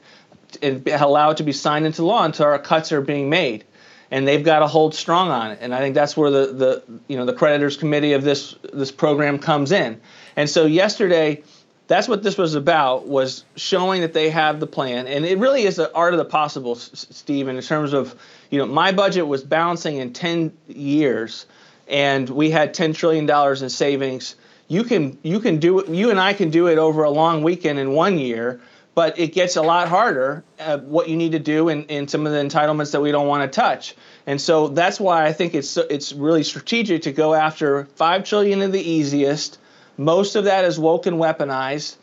and 0.62 0.86
allow 0.88 1.30
it 1.30 1.38
to 1.38 1.42
be 1.42 1.52
signed 1.52 1.86
into 1.86 2.04
law 2.04 2.24
until 2.24 2.46
our 2.46 2.58
cuts 2.58 2.92
are 2.92 3.00
being 3.00 3.30
made. 3.30 3.64
And 4.14 4.28
they've 4.28 4.44
got 4.44 4.60
to 4.60 4.68
hold 4.68 4.94
strong 4.94 5.30
on 5.30 5.50
it. 5.50 5.58
And 5.60 5.74
I 5.74 5.80
think 5.80 5.96
that's 5.96 6.16
where 6.16 6.30
the, 6.30 6.46
the 6.52 6.82
you 7.08 7.16
know 7.16 7.24
the 7.24 7.32
creditors 7.32 7.76
committee 7.76 8.12
of 8.12 8.22
this 8.22 8.54
this 8.72 8.92
program 8.92 9.38
comes 9.38 9.72
in. 9.72 10.00
And 10.36 10.48
so 10.48 10.66
yesterday, 10.66 11.42
that's 11.86 12.08
what 12.08 12.22
this 12.22 12.38
was 12.38 12.54
about 12.54 13.08
was 13.08 13.44
showing 13.56 14.00
that 14.00 14.12
they 14.12 14.30
have 14.30 14.60
the 14.60 14.66
plan 14.66 15.06
and 15.06 15.24
it 15.24 15.38
really 15.38 15.64
is 15.64 15.76
the 15.76 15.92
art 15.94 16.14
of 16.14 16.18
the 16.18 16.24
possible 16.24 16.74
steve 16.74 17.48
in 17.48 17.60
terms 17.60 17.92
of 17.92 18.14
you 18.50 18.58
know 18.58 18.66
my 18.66 18.92
budget 18.92 19.26
was 19.26 19.42
balancing 19.42 19.98
in 19.98 20.12
10 20.12 20.52
years 20.68 21.46
and 21.88 22.30
we 22.30 22.50
had 22.50 22.72
10 22.72 22.94
trillion 22.94 23.26
dollars 23.26 23.62
in 23.62 23.68
savings 23.68 24.36
you 24.68 24.82
can 24.82 25.18
you 25.22 25.40
can 25.40 25.58
do 25.58 25.80
it 25.80 25.88
you 25.88 26.10
and 26.10 26.18
i 26.18 26.32
can 26.32 26.50
do 26.50 26.68
it 26.68 26.78
over 26.78 27.04
a 27.04 27.10
long 27.10 27.42
weekend 27.42 27.78
in 27.78 27.92
one 27.92 28.18
year 28.18 28.60
but 28.94 29.18
it 29.18 29.32
gets 29.32 29.56
a 29.56 29.62
lot 29.62 29.88
harder 29.88 30.44
uh, 30.60 30.78
what 30.78 31.08
you 31.08 31.16
need 31.16 31.32
to 31.32 31.38
do 31.38 31.68
in, 31.68 31.84
in 31.84 32.08
some 32.08 32.26
of 32.26 32.32
the 32.32 32.38
entitlements 32.38 32.92
that 32.92 33.00
we 33.00 33.10
don't 33.10 33.26
want 33.26 33.50
to 33.50 33.54
touch 33.54 33.94
and 34.26 34.40
so 34.40 34.68
that's 34.68 35.00
why 35.00 35.24
i 35.24 35.32
think 35.32 35.54
it's 35.54 35.76
it's 35.76 36.12
really 36.12 36.42
strategic 36.42 37.02
to 37.02 37.12
go 37.12 37.34
after 37.34 37.84
5 37.84 38.24
trillion 38.24 38.62
of 38.62 38.72
the 38.72 38.80
easiest 38.80 39.58
most 39.96 40.34
of 40.34 40.44
that 40.44 40.64
is 40.64 40.78
woke 40.78 41.06
and 41.06 41.18
weaponized 41.18 41.96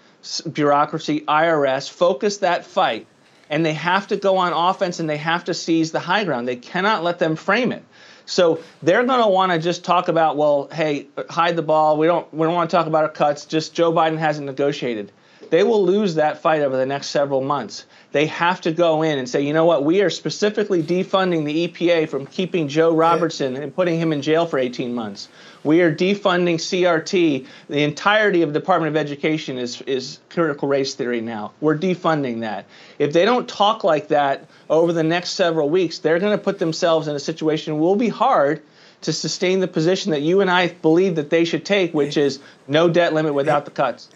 bureaucracy, 0.52 1.22
IRS. 1.22 1.90
Focus 1.90 2.38
that 2.38 2.66
fight. 2.66 3.08
And 3.50 3.66
they 3.66 3.74
have 3.74 4.08
to 4.08 4.18
go 4.18 4.38
on 4.38 4.54
offense 4.54 5.00
and 5.00 5.10
they 5.10 5.18
have 5.18 5.46
to 5.46 5.54
seize 5.54 5.92
the 5.92 6.00
high 6.00 6.24
ground. 6.24 6.48
They 6.48 6.56
cannot 6.56 7.04
let 7.04 7.20
them 7.20 7.36
frame 7.36 7.72
it. 7.72 7.84
So 8.26 8.62
they're 8.82 9.04
going 9.04 9.22
to 9.22 9.28
want 9.28 9.52
to 9.52 9.60
just 9.60 9.84
talk 9.84 10.08
about, 10.08 10.38
well, 10.38 10.70
hey, 10.72 11.08
hide 11.30 11.58
the 11.58 11.62
ball. 11.62 11.98
We 11.98 12.08
don't, 12.08 12.32
we 12.34 12.46
don't 12.46 12.54
want 12.54 12.70
to 12.70 12.78
talk 12.78 12.88
about 12.88 13.04
our 13.04 13.10
cuts. 13.10 13.46
Just 13.46 13.74
Joe 13.74 13.92
Biden 13.92 14.18
hasn't 14.18 14.46
negotiated. 14.46 15.12
They 15.52 15.64
will 15.64 15.86
lose 15.86 16.16
that 16.16 16.42
fight 16.42 16.64
over 16.64 16.76
the 16.76 16.86
next 16.88 17.10
several 17.10 17.42
months 17.42 17.86
they 18.12 18.26
have 18.26 18.60
to 18.62 18.72
go 18.72 19.04
in 19.04 19.18
and 19.18 19.30
say, 19.30 19.42
you 19.42 19.54
know 19.54 19.66
what, 19.66 19.86
we 19.86 20.02
are 20.02 20.10
specifically 20.10 20.84
defunding 20.84 21.46
the 21.46 21.68
EPA 21.68 22.10
from 22.10 22.26
keeping 22.26 22.68
Joe 22.68 22.94
Robertson 22.94 23.56
and 23.56 23.74
putting 23.74 23.98
him 24.00 24.12
in 24.12 24.22
jail 24.22 24.46
for 24.46 24.60
18 24.60 24.94
months. 24.94 25.30
We 25.64 25.82
are 25.82 25.94
defunding 25.94 26.56
CRT. 26.56 27.48
The 27.70 27.84
entirety 27.84 28.42
of 28.42 28.52
the 28.52 28.60
Department 28.60 28.90
of 28.90 28.98
Education 28.98 29.58
is, 29.58 29.82
is 29.84 30.20
critical 30.30 30.68
race 30.68 30.94
theory 30.94 31.22
now. 31.22 31.54
We're 31.62 31.78
defunding 31.78 32.42
that. 32.42 32.66
If 33.00 33.14
they 33.14 33.24
don't 33.24 33.48
talk 33.48 33.84
like 33.86 34.10
that 34.10 34.46
over 34.70 34.92
the 34.92 35.04
next 35.04 35.32
several 35.32 35.70
weeks, 35.70 36.00
they're 36.00 36.20
going 36.20 36.38
to 36.38 36.44
put 36.44 36.60
themselves 36.60 37.08
in 37.08 37.16
a 37.16 37.20
situation 37.20 37.80
will 37.80 37.96
be 37.96 38.10
hard 38.10 38.62
to 39.02 39.14
sustain 39.14 39.62
the 39.62 39.68
position 39.68 40.12
that 40.12 40.22
you 40.22 40.42
and 40.42 40.52
I 40.52 40.68
believe 40.68 41.16
that 41.16 41.30
they 41.30 41.46
should 41.46 41.66
take, 41.66 41.94
which 41.94 42.18
is 42.18 42.40
no 42.68 42.90
debt 42.90 43.14
limit 43.14 43.34
without 43.34 43.66
the 43.66 43.72
cuts. 43.72 44.10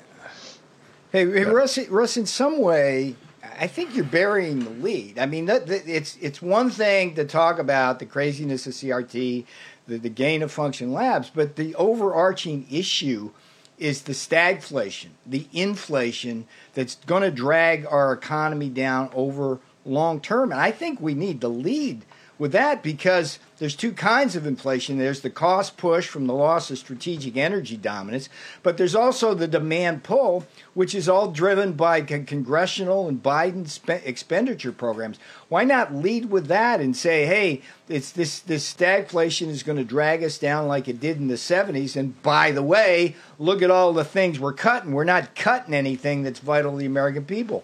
Hey, 1.15 1.31
hey 1.31 1.45
Russ, 1.45 1.77
Russ, 1.87 2.17
in 2.17 2.25
some 2.25 2.59
way, 2.59 3.15
I 3.57 3.67
think 3.67 3.95
you're 3.95 4.03
burying 4.03 4.65
the 4.65 4.69
lead. 4.69 5.17
I 5.17 5.25
mean, 5.25 5.45
that, 5.45 5.65
that, 5.67 5.87
it's 5.87 6.17
it's 6.19 6.41
one 6.41 6.69
thing 6.69 7.15
to 7.15 7.23
talk 7.23 7.57
about 7.57 7.99
the 7.99 8.05
craziness 8.05 8.67
of 8.67 8.73
CRT, 8.73 9.45
the, 9.87 9.97
the 9.97 10.09
gain 10.09 10.43
of 10.43 10.51
function 10.51 10.91
labs, 10.91 11.31
but 11.33 11.55
the 11.55 11.73
overarching 11.75 12.67
issue 12.69 13.31
is 13.77 14.01
the 14.01 14.11
stagflation, 14.11 15.11
the 15.25 15.47
inflation 15.53 16.47
that's 16.73 16.95
going 17.05 17.23
to 17.23 17.31
drag 17.31 17.85
our 17.85 18.11
economy 18.11 18.67
down 18.67 19.09
over 19.13 19.59
long 19.85 20.19
term. 20.19 20.51
And 20.51 20.59
I 20.59 20.71
think 20.71 20.99
we 20.99 21.13
need 21.13 21.39
to 21.39 21.47
lead 21.47 22.03
with 22.37 22.51
that 22.51 22.83
because 22.83 23.39
there's 23.57 23.75
two 23.75 23.93
kinds 23.93 24.35
of 24.35 24.45
inflation. 24.45 24.97
There's 24.97 25.21
the 25.21 25.29
cost 25.29 25.77
push 25.77 26.07
from 26.07 26.27
the 26.27 26.33
loss 26.33 26.69
of 26.69 26.77
strategic 26.77 27.37
energy 27.37 27.77
dominance, 27.77 28.27
but 28.63 28.77
there's 28.77 28.95
also 28.95 29.33
the 29.33 29.47
demand 29.47 30.03
pull, 30.03 30.45
which 30.73 30.93
is 30.93 31.07
all 31.07 31.31
driven 31.31 31.73
by 31.73 32.01
congressional 32.01 33.07
and 33.07 33.23
Biden 33.23 33.67
spe- 33.67 34.05
expenditure 34.05 34.73
programs. 34.73 35.17
Why 35.47 35.63
not 35.63 35.95
lead 35.95 36.29
with 36.29 36.47
that 36.47 36.81
and 36.81 36.95
say, 36.97 37.25
hey, 37.25 37.61
it's 37.87 38.11
this 38.11 38.39
this 38.39 38.71
stagflation 38.73 39.47
is 39.47 39.63
going 39.63 39.77
to 39.77 39.85
drag 39.85 40.23
us 40.23 40.37
down 40.37 40.67
like 40.67 40.87
it 40.87 40.99
did 40.99 41.17
in 41.17 41.27
the 41.27 41.35
70s. 41.35 41.95
And 41.95 42.21
by 42.21 42.51
the 42.51 42.63
way, 42.63 43.15
look 43.39 43.61
at 43.61 43.71
all 43.71 43.93
the 43.93 44.03
things 44.03 44.39
we're 44.39 44.53
cutting. 44.53 44.91
We're 44.91 45.05
not 45.05 45.35
cutting 45.35 45.73
anything 45.73 46.23
that's 46.23 46.39
vital 46.39 46.71
to 46.71 46.77
the 46.77 46.85
American 46.85 47.25
people. 47.25 47.63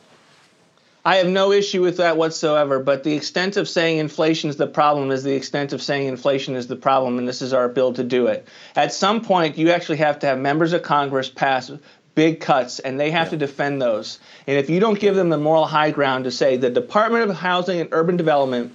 I 1.04 1.16
have 1.18 1.28
no 1.28 1.52
issue 1.52 1.82
with 1.82 1.98
that 1.98 2.18
whatsoever. 2.18 2.80
But 2.80 3.04
the 3.04 3.14
extent 3.14 3.58
of 3.58 3.68
saying 3.68 3.98
inflation 3.98 4.50
is 4.50 4.58
the 4.58 4.68
problem 4.68 5.12
is 5.12 5.24
the 5.24 5.34
extent 5.34 5.74
of 5.74 5.82
saying 5.82 6.08
inflation 6.08 6.56
is 6.56 6.68
the 6.68 6.76
problem, 6.76 7.18
and 7.18 7.28
this 7.28 7.42
is 7.42 7.54
our 7.54 7.68
bill 7.68 7.94
to 7.94 8.04
do 8.04 8.28
it. 8.28 8.48
At 8.76 8.94
some 8.94 9.22
point, 9.22 9.58
you 9.58 9.72
actually 9.72 9.98
have 9.98 10.20
to 10.20 10.28
have 10.28 10.38
members 10.38 10.74
of 10.74 10.84
Congress 10.84 11.30
pass 11.30 11.72
big 12.14 12.40
cuts, 12.40 12.80
and 12.80 13.00
they 13.00 13.10
have 13.12 13.28
yeah. 13.28 13.32
to 13.32 13.38
defend 13.38 13.82
those. 13.82 14.20
And 14.46 14.58
if 14.58 14.70
you 14.70 14.80
don't 14.80 15.00
give 15.00 15.16
them 15.16 15.30
the 15.30 15.38
moral 15.38 15.66
high 15.66 15.92
ground 15.92 16.26
to 16.26 16.32
say 16.32 16.58
the 16.58 16.70
Department 16.70 17.30
of 17.30 17.36
Housing 17.36 17.80
and 17.80 17.90
Urban 17.92 18.18
Development 18.18 18.74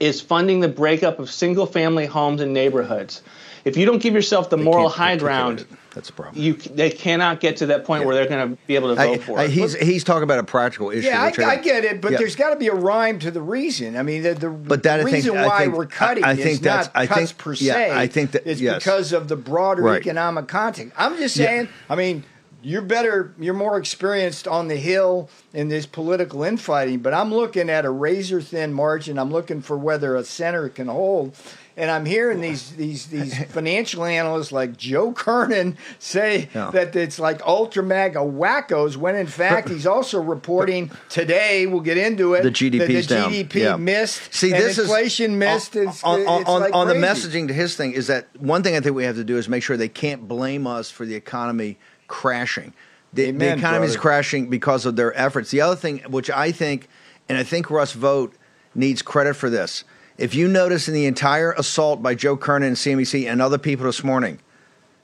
is 0.00 0.20
funding 0.20 0.60
the 0.60 0.68
breakup 0.68 1.18
of 1.18 1.30
single 1.30 1.66
family 1.66 2.04
homes 2.04 2.40
and 2.40 2.52
neighborhoods, 2.52 3.22
if 3.64 3.76
you 3.76 3.86
don't 3.86 4.02
give 4.02 4.12
yourself 4.12 4.50
the 4.50 4.56
they 4.56 4.62
moral 4.62 4.88
high 4.88 5.16
ground, 5.16 5.64
that's 5.94 6.10
a 6.10 6.12
problem. 6.12 6.42
You 6.42 6.54
they 6.54 6.90
cannot 6.90 7.40
get 7.40 7.56
to 7.58 7.66
that 7.66 7.84
point 7.84 8.02
yeah. 8.02 8.06
where 8.06 8.16
they're 8.16 8.28
going 8.28 8.50
to 8.50 8.62
be 8.66 8.74
able 8.74 8.88
to 8.88 8.96
vote 8.96 9.14
I, 9.14 9.18
for 9.18 9.38
I, 9.38 9.44
it. 9.44 9.50
He's 9.50 9.74
he's 9.74 10.04
talking 10.04 10.24
about 10.24 10.40
a 10.40 10.44
practical 10.44 10.90
issue. 10.90 11.06
Yeah, 11.06 11.22
I, 11.22 11.44
I, 11.44 11.56
get 11.56 11.84
it, 11.84 12.00
but 12.00 12.12
yeah. 12.12 12.18
there's 12.18 12.36
got 12.36 12.50
to 12.50 12.56
be 12.56 12.66
a 12.66 12.74
rhyme 12.74 13.20
to 13.20 13.30
the 13.30 13.40
reason. 13.40 13.96
I 13.96 14.02
mean, 14.02 14.22
the, 14.22 14.34
the 14.34 14.50
but 14.50 14.82
that, 14.82 15.04
reason 15.04 15.34
think, 15.34 15.46
why 15.46 15.64
think, 15.64 15.76
we're 15.76 15.86
cutting 15.86 16.24
I, 16.24 16.34
think 16.34 16.48
is 16.48 16.60
that's, 16.60 16.92
not 16.92 17.06
cuts 17.06 17.30
think, 17.30 17.38
per 17.38 17.54
se. 17.54 17.88
Yeah, 17.88 17.98
I 17.98 18.08
think 18.08 18.32
that 18.32 18.42
it's 18.44 18.60
yes. 18.60 18.82
because 18.82 19.12
of 19.12 19.28
the 19.28 19.36
broader 19.36 19.82
right. 19.82 20.00
economic 20.00 20.48
context. 20.48 20.92
I'm 20.98 21.16
just 21.16 21.36
saying. 21.36 21.68
I 21.88 21.94
mean 21.94 22.24
you're 22.64 22.82
better 22.82 23.34
you're 23.38 23.52
more 23.52 23.76
experienced 23.76 24.48
on 24.48 24.68
the 24.68 24.76
hill 24.76 25.28
in 25.52 25.68
this 25.68 25.84
political 25.84 26.42
infighting 26.42 26.98
but 26.98 27.12
i'm 27.12 27.32
looking 27.32 27.68
at 27.68 27.84
a 27.84 27.90
razor 27.90 28.40
thin 28.40 28.72
margin 28.72 29.18
i'm 29.18 29.30
looking 29.30 29.60
for 29.60 29.76
whether 29.76 30.16
a 30.16 30.24
center 30.24 30.68
can 30.70 30.88
hold 30.88 31.36
and 31.76 31.90
I'm 31.90 32.04
hearing 32.04 32.40
these 32.40 32.70
these 32.72 33.06
these 33.06 33.44
financial 33.52 34.04
analysts 34.04 34.52
like 34.52 34.76
Joe 34.76 35.12
Kernan 35.12 35.76
say 35.98 36.48
yeah. 36.54 36.70
that 36.70 36.94
it's 36.94 37.18
like 37.18 37.44
ultra 37.44 37.82
MAGA 37.82 38.20
wackos. 38.20 38.96
When 38.96 39.16
in 39.16 39.26
fact 39.26 39.68
he's 39.68 39.86
also 39.86 40.20
reporting 40.20 40.90
today. 41.08 41.66
We'll 41.66 41.80
get 41.80 41.98
into 41.98 42.34
it. 42.34 42.42
The 42.42 42.50
GDP's 42.50 43.06
the 43.08 43.14
down. 43.14 43.32
GDP 43.32 43.54
yeah. 43.54 43.76
missed. 43.76 44.32
See, 44.32 44.50
this 44.50 44.78
inflation 44.78 45.32
is, 45.32 45.38
missed. 45.38 45.76
On, 45.76 45.88
it's, 45.88 46.04
on, 46.04 46.20
it's 46.20 46.48
on, 46.48 46.60
like 46.60 46.74
on 46.74 46.88
the 46.88 46.94
messaging 46.94 47.48
to 47.48 47.54
his 47.54 47.76
thing 47.76 47.92
is 47.92 48.06
that 48.06 48.28
one 48.38 48.62
thing 48.62 48.76
I 48.76 48.80
think 48.80 48.94
we 48.94 49.04
have 49.04 49.16
to 49.16 49.24
do 49.24 49.36
is 49.36 49.48
make 49.48 49.62
sure 49.62 49.76
they 49.76 49.88
can't 49.88 50.28
blame 50.28 50.66
us 50.66 50.90
for 50.90 51.04
the 51.04 51.14
economy 51.14 51.78
crashing. 52.06 52.72
The, 53.12 53.28
Amen, 53.28 53.38
the 53.38 53.58
economy 53.58 53.86
is 53.86 53.96
crashing 53.96 54.50
because 54.50 54.86
of 54.86 54.96
their 54.96 55.16
efforts. 55.18 55.50
The 55.50 55.60
other 55.60 55.76
thing, 55.76 56.00
which 56.08 56.30
I 56.30 56.50
think, 56.50 56.88
and 57.28 57.38
I 57.38 57.44
think 57.44 57.70
Russ 57.70 57.92
Vought 57.92 58.34
needs 58.74 59.02
credit 59.02 59.34
for 59.34 59.48
this 59.48 59.84
if 60.16 60.34
you 60.34 60.46
notice 60.46 60.88
in 60.88 60.94
the 60.94 61.06
entire 61.06 61.52
assault 61.52 62.02
by 62.02 62.14
Joe 62.14 62.36
Kernan 62.36 62.68
and 62.68 62.76
CNBC 62.76 63.30
and 63.30 63.42
other 63.42 63.58
people 63.58 63.86
this 63.86 64.04
morning, 64.04 64.38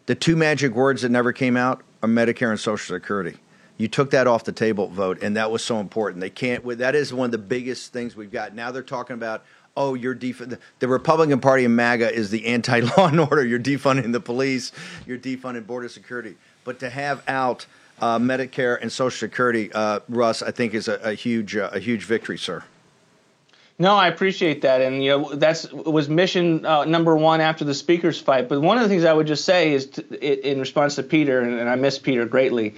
the 0.06 0.14
two 0.14 0.36
magic 0.36 0.72
words 0.72 1.02
that 1.02 1.10
never 1.10 1.32
came 1.32 1.56
out 1.56 1.82
are 2.02 2.08
Medicare 2.08 2.50
and 2.50 2.60
Social 2.60 2.94
Security. 2.94 3.38
You 3.76 3.88
took 3.88 4.10
that 4.10 4.26
off 4.26 4.44
the 4.44 4.52
table, 4.52 4.88
Vought, 4.88 5.22
and 5.22 5.36
that 5.36 5.50
was 5.50 5.64
so 5.64 5.80
important. 5.80 6.20
They 6.20 6.30
can't. 6.30 6.78
That 6.78 6.94
is 6.94 7.14
one 7.14 7.26
of 7.26 7.32
the 7.32 7.38
biggest 7.38 7.92
things 7.92 8.14
we've 8.14 8.30
got. 8.30 8.54
Now 8.54 8.70
they're 8.70 8.82
talking 8.82 9.14
about, 9.14 9.44
oh, 9.76 9.94
you're 9.94 10.14
def- 10.14 10.58
the 10.78 10.88
Republican 10.88 11.40
Party 11.40 11.64
in 11.64 11.74
MAGA 11.74 12.12
is 12.14 12.30
the 12.30 12.46
anti-law 12.46 13.08
and 13.08 13.20
order. 13.20 13.44
You're 13.44 13.58
defunding 13.58 14.12
the 14.12 14.20
police. 14.20 14.70
You're 15.06 15.18
defunding 15.18 15.66
border 15.66 15.88
security. 15.88 16.36
But 16.64 16.78
to 16.80 16.90
have 16.90 17.22
out 17.26 17.66
uh, 18.00 18.18
Medicare 18.18 18.80
and 18.80 18.92
Social 18.92 19.18
Security, 19.18 19.72
uh, 19.72 20.00
Russ, 20.08 20.42
I 20.42 20.50
think 20.50 20.74
is 20.74 20.86
a, 20.86 20.94
a 20.96 21.14
huge, 21.14 21.56
uh, 21.56 21.70
a 21.72 21.78
huge 21.78 22.04
victory, 22.04 22.38
sir. 22.38 22.62
No, 23.80 23.94
I 23.94 24.08
appreciate 24.08 24.60
that, 24.60 24.82
and 24.82 25.02
you 25.02 25.08
know 25.08 25.34
that's 25.34 25.72
was 25.72 26.06
mission 26.06 26.66
uh, 26.66 26.84
number 26.84 27.16
one 27.16 27.40
after 27.40 27.64
the 27.64 27.72
speakers 27.72 28.20
fight. 28.20 28.46
But 28.46 28.60
one 28.60 28.76
of 28.76 28.82
the 28.82 28.90
things 28.90 29.06
I 29.06 29.14
would 29.14 29.26
just 29.26 29.46
say 29.46 29.72
is, 29.72 29.86
to, 29.86 30.50
in 30.50 30.60
response 30.60 30.96
to 30.96 31.02
Peter, 31.02 31.40
and, 31.40 31.58
and 31.58 31.66
I 31.66 31.76
miss 31.76 31.98
Peter 31.98 32.26
greatly, 32.26 32.74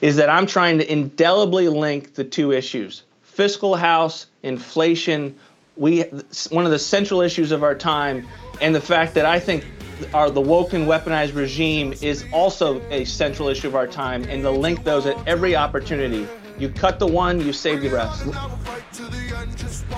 is 0.00 0.16
that 0.16 0.30
I'm 0.30 0.46
trying 0.46 0.78
to 0.78 0.90
indelibly 0.90 1.68
link 1.68 2.14
the 2.14 2.24
two 2.24 2.52
issues: 2.52 3.02
fiscal 3.20 3.76
house, 3.76 4.24
inflation. 4.42 5.36
We 5.76 6.04
one 6.50 6.64
of 6.64 6.70
the 6.70 6.78
central 6.78 7.20
issues 7.20 7.52
of 7.52 7.62
our 7.62 7.74
time, 7.74 8.26
and 8.62 8.74
the 8.74 8.80
fact 8.80 9.12
that 9.16 9.26
I 9.26 9.38
think 9.38 9.66
our 10.14 10.30
the 10.30 10.40
woke 10.40 10.72
and 10.72 10.86
weaponized 10.86 11.34
regime 11.36 11.92
is 12.00 12.24
also 12.32 12.80
a 12.88 13.04
central 13.04 13.48
issue 13.48 13.68
of 13.68 13.74
our 13.74 13.86
time, 13.86 14.24
and 14.30 14.42
to 14.44 14.50
link 14.50 14.82
those 14.82 15.04
at 15.04 15.28
every 15.28 15.54
opportunity. 15.54 16.26
You 16.58 16.70
cut 16.70 16.98
the 16.98 17.06
one, 17.06 17.38
you 17.38 17.52
save 17.52 17.82
the 17.82 17.90
rest. 17.90 18.26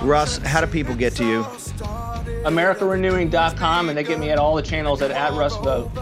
Russ, 0.03 0.37
how 0.39 0.61
do 0.61 0.67
people 0.67 0.95
get 0.95 1.15
to 1.17 1.25
you? 1.25 1.43
AmericaRenewing.com, 2.43 3.89
and 3.89 3.97
they 3.97 4.03
get 4.03 4.19
me 4.19 4.29
at 4.31 4.39
all 4.39 4.55
the 4.55 4.61
channels 4.61 5.01
at, 5.01 5.11
at 5.11 5.33
Russ 5.33 5.55
Vought. 5.57 5.93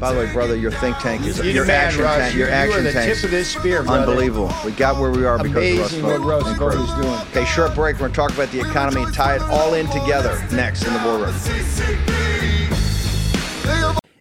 By 0.00 0.12
the 0.12 0.18
way, 0.18 0.32
brother, 0.32 0.56
your 0.56 0.72
think 0.72 0.96
tank 0.98 1.24
is 1.24 1.38
You're 1.38 1.46
your 1.46 1.64
man, 1.66 1.86
action 1.86 2.02
Russ. 2.02 2.18
tank. 2.18 2.34
Your 2.34 2.48
You 2.48 2.52
are 2.52 2.56
action 2.56 2.84
the 2.84 2.92
tank. 2.92 3.14
tip 3.14 3.24
of 3.24 3.30
this 3.30 3.48
spear, 3.52 3.82
brother. 3.84 4.00
Unbelievable. 4.10 4.52
We 4.64 4.72
got 4.72 4.98
where 5.00 5.12
we 5.12 5.24
are 5.24 5.38
because 5.38 5.56
Amazing 5.56 6.04
of 6.04 6.24
Russ 6.24 6.42
what 6.44 6.44
Russ 6.44 6.58
Vought 6.58 6.74
is 6.74 7.04
doing. 7.04 7.20
Okay, 7.30 7.44
short 7.44 7.74
break. 7.76 7.94
We're 7.96 8.00
going 8.08 8.12
to 8.12 8.16
talk 8.16 8.32
about 8.32 8.50
the 8.50 8.58
economy 8.60 9.04
and 9.04 9.14
tie 9.14 9.36
it 9.36 9.42
all 9.42 9.74
in 9.74 9.86
together 9.86 10.36
next 10.52 10.84
in 10.84 10.92
the 10.94 10.98
war 11.04 11.18
room. 11.18 11.34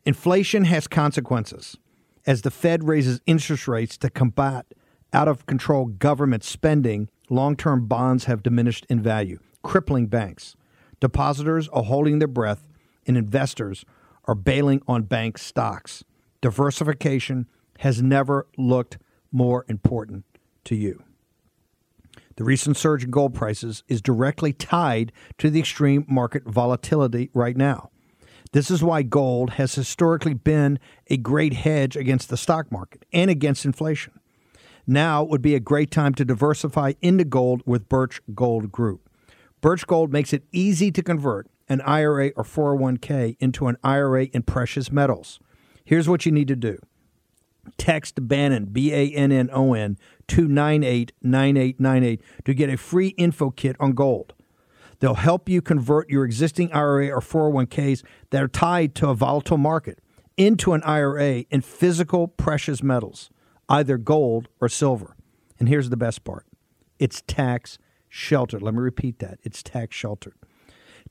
Inflation 0.05 0.65
has 0.65 0.87
consequences. 0.87 1.77
As 2.25 2.43
the 2.43 2.51
Fed 2.51 2.83
raises 2.83 3.19
interest 3.25 3.67
rates 3.67 3.97
to 3.97 4.09
combat 4.11 4.65
out 5.11 5.27
of 5.27 5.45
control 5.47 5.85
government 5.85 6.43
spending, 6.43 7.09
long 7.33 7.55
term 7.55 7.87
bonds 7.87 8.25
have 8.25 8.43
diminished 8.43 8.85
in 8.89 9.01
value, 9.01 9.39
crippling 9.63 10.07
banks. 10.07 10.55
Depositors 10.99 11.67
are 11.69 11.83
holding 11.83 12.19
their 12.19 12.27
breath, 12.27 12.67
and 13.05 13.17
investors 13.17 13.83
are 14.25 14.35
bailing 14.35 14.81
on 14.87 15.03
bank 15.03 15.37
stocks. 15.37 16.03
Diversification 16.41 17.47
has 17.79 18.01
never 18.01 18.47
looked 18.57 18.97
more 19.31 19.65
important 19.67 20.23
to 20.65 20.75
you. 20.75 21.03
The 22.35 22.43
recent 22.43 22.77
surge 22.77 23.03
in 23.03 23.11
gold 23.11 23.33
prices 23.33 23.83
is 23.87 24.01
directly 24.01 24.53
tied 24.53 25.11
to 25.37 25.49
the 25.49 25.59
extreme 25.59 26.05
market 26.07 26.43
volatility 26.45 27.29
right 27.33 27.55
now. 27.55 27.89
This 28.53 28.71
is 28.71 28.83
why 28.83 29.01
gold 29.01 29.51
has 29.51 29.75
historically 29.75 30.33
been 30.33 30.79
a 31.09 31.17
great 31.17 31.53
hedge 31.53 31.95
against 31.95 32.29
the 32.29 32.37
stock 32.37 32.71
market 32.71 33.05
and 33.11 33.29
against 33.29 33.65
inflation. 33.65 34.13
Now 34.85 35.23
would 35.23 35.41
be 35.41 35.55
a 35.55 35.59
great 35.59 35.91
time 35.91 36.13
to 36.15 36.25
diversify 36.25 36.93
into 37.01 37.23
gold 37.23 37.61
with 37.65 37.87
Birch 37.87 38.21
Gold 38.35 38.71
Group. 38.71 39.09
Birch 39.61 39.87
Gold 39.87 40.11
makes 40.11 40.33
it 40.33 40.43
easy 40.51 40.91
to 40.91 41.01
convert 41.01 41.47
an 41.69 41.81
IRA 41.81 42.31
or 42.35 42.43
401k 42.43 43.37
into 43.39 43.67
an 43.67 43.77
IRA 43.83 44.25
in 44.25 44.43
precious 44.43 44.91
metals. 44.91 45.39
Here's 45.85 46.09
what 46.09 46.25
you 46.25 46.31
need 46.31 46.49
to 46.49 46.55
do. 46.55 46.77
Text 47.77 48.27
Bannon, 48.27 48.65
B 48.65 48.93
A 48.93 49.09
N 49.11 49.31
N 49.31 49.49
O 49.53 49.73
N, 49.73 49.97
to 50.27 50.47
989898 50.47 52.21
to 52.43 52.53
get 52.53 52.69
a 52.69 52.75
free 52.75 53.09
info 53.09 53.51
kit 53.51 53.77
on 53.79 53.93
gold. 53.93 54.33
They'll 54.99 55.15
help 55.15 55.47
you 55.47 55.61
convert 55.61 56.09
your 56.09 56.25
existing 56.25 56.71
IRA 56.73 57.09
or 57.09 57.19
401ks 57.19 58.03
that 58.31 58.43
are 58.43 58.47
tied 58.47 58.95
to 58.95 59.09
a 59.09 59.15
volatile 59.15 59.57
market 59.57 59.99
into 60.37 60.73
an 60.73 60.83
IRA 60.83 61.45
in 61.49 61.61
physical 61.61 62.27
precious 62.27 62.81
metals, 62.81 63.29
either 63.69 63.97
gold 63.97 64.47
or 64.59 64.69
silver. 64.69 65.15
And 65.59 65.69
here's 65.69 65.89
the 65.89 65.97
best 65.97 66.23
part 66.23 66.45
it's 66.99 67.21
tax 67.27 67.77
sheltered. 68.09 68.61
Let 68.61 68.73
me 68.73 68.79
repeat 68.79 69.19
that 69.19 69.39
it's 69.43 69.63
tax 69.63 69.95
sheltered. 69.95 70.35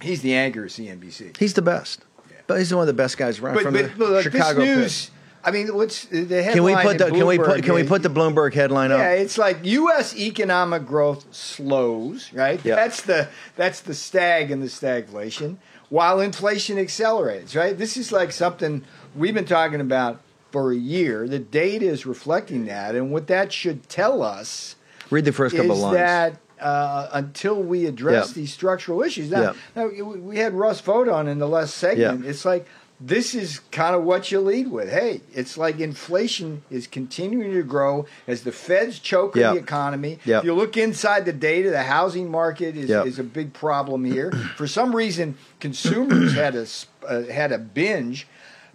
he's 0.00 0.22
the 0.22 0.34
anchor 0.34 0.64
of 0.64 0.70
CNBC. 0.70 1.36
He's 1.36 1.54
the 1.54 1.62
best. 1.62 2.04
But 2.46 2.58
he's 2.58 2.72
one 2.72 2.80
of 2.80 2.86
the 2.86 2.94
best 2.94 3.18
guys 3.18 3.40
around 3.40 3.54
But, 3.56 3.62
from 3.62 3.74
but, 3.74 3.98
the 3.98 4.04
look, 4.04 4.22
Chicago 4.22 4.60
this 4.60 4.76
news, 4.76 5.10
I 5.44 5.50
mean, 5.50 5.74
what's 5.74 6.04
the 6.06 6.42
headline? 6.42 6.52
Can 6.54 6.62
we 6.64 6.74
put 6.74 6.98
the 6.98 7.04
can 7.10 7.26
we 7.26 7.38
put 7.38 7.46
Bloomberg 7.46 7.62
can 7.64 7.74
we 7.74 7.84
put 7.84 8.02
the 8.02 8.08
Bloomberg 8.10 8.54
headline 8.54 8.90
up? 8.92 8.98
Yeah, 8.98 9.12
it's 9.12 9.38
like 9.38 9.58
U.S. 9.64 10.16
economic 10.16 10.84
growth 10.86 11.26
slows, 11.34 12.32
right? 12.32 12.60
Yeah. 12.64 12.74
That's 12.76 13.02
the 13.02 13.28
that's 13.56 13.80
the 13.80 13.94
stag 13.94 14.50
in 14.50 14.60
the 14.60 14.66
stagflation, 14.66 15.56
while 15.88 16.20
inflation 16.20 16.78
accelerates, 16.78 17.54
right? 17.54 17.76
This 17.76 17.96
is 17.96 18.10
like 18.12 18.32
something 18.32 18.84
we've 19.14 19.34
been 19.34 19.44
talking 19.44 19.80
about 19.80 20.20
for 20.50 20.72
a 20.72 20.76
year. 20.76 21.28
The 21.28 21.38
data 21.38 21.86
is 21.86 22.04
reflecting 22.06 22.66
that, 22.66 22.94
and 22.94 23.12
what 23.12 23.26
that 23.28 23.52
should 23.52 23.88
tell 23.88 24.22
us 24.22 24.76
Read 25.10 25.24
the 25.24 25.32
first 25.32 25.54
couple 25.54 25.72
is 25.72 25.78
lines. 25.80 25.96
that 25.96 26.36
uh, 26.60 27.08
until 27.12 27.62
we 27.62 27.86
address 27.86 28.28
Yeah. 28.30 28.34
these 28.34 28.52
structural 28.52 29.02
issues, 29.02 29.30
now, 29.30 29.40
Yeah. 29.40 29.52
now, 29.76 29.86
we 30.16 30.38
had 30.38 30.54
Russ 30.54 30.80
Vought 30.80 31.08
on 31.08 31.28
in 31.28 31.38
the 31.38 31.46
last 31.48 31.76
segment. 31.76 32.26
It's 32.26 32.44
like 32.44 32.66
this 33.00 33.34
is 33.34 33.60
kind 33.70 33.94
of 33.94 34.02
what 34.02 34.32
you 34.32 34.40
lead 34.40 34.70
with. 34.70 34.90
Hey, 34.90 35.20
it's 35.32 35.56
like 35.56 35.78
inflation 35.78 36.62
is 36.70 36.86
continuing 36.88 37.52
to 37.54 37.62
grow 37.62 38.06
as 38.26 38.42
the 38.42 38.50
Feds 38.52 38.98
choke 38.98 39.36
Yeah. 39.36 39.52
the 39.52 39.58
economy. 39.58 40.18
Yeah. 40.24 40.38
If 40.38 40.44
you 40.44 40.54
look 40.54 40.76
inside 40.76 41.24
the 41.24 41.32
data, 41.32 41.70
the 41.70 41.84
housing 41.84 42.28
market 42.30 42.76
is, 42.76 42.90
Yeah. 42.90 43.04
is 43.04 43.18
a 43.18 43.24
big 43.24 43.52
problem 43.52 44.04
here. 44.04 44.32
For 44.56 44.66
some 44.66 44.94
reason, 44.96 45.36
consumers 45.60 46.34
had 46.34 46.56
a 46.56 46.66
uh, 47.06 47.22
had 47.32 47.52
a 47.52 47.58
binge. 47.58 48.26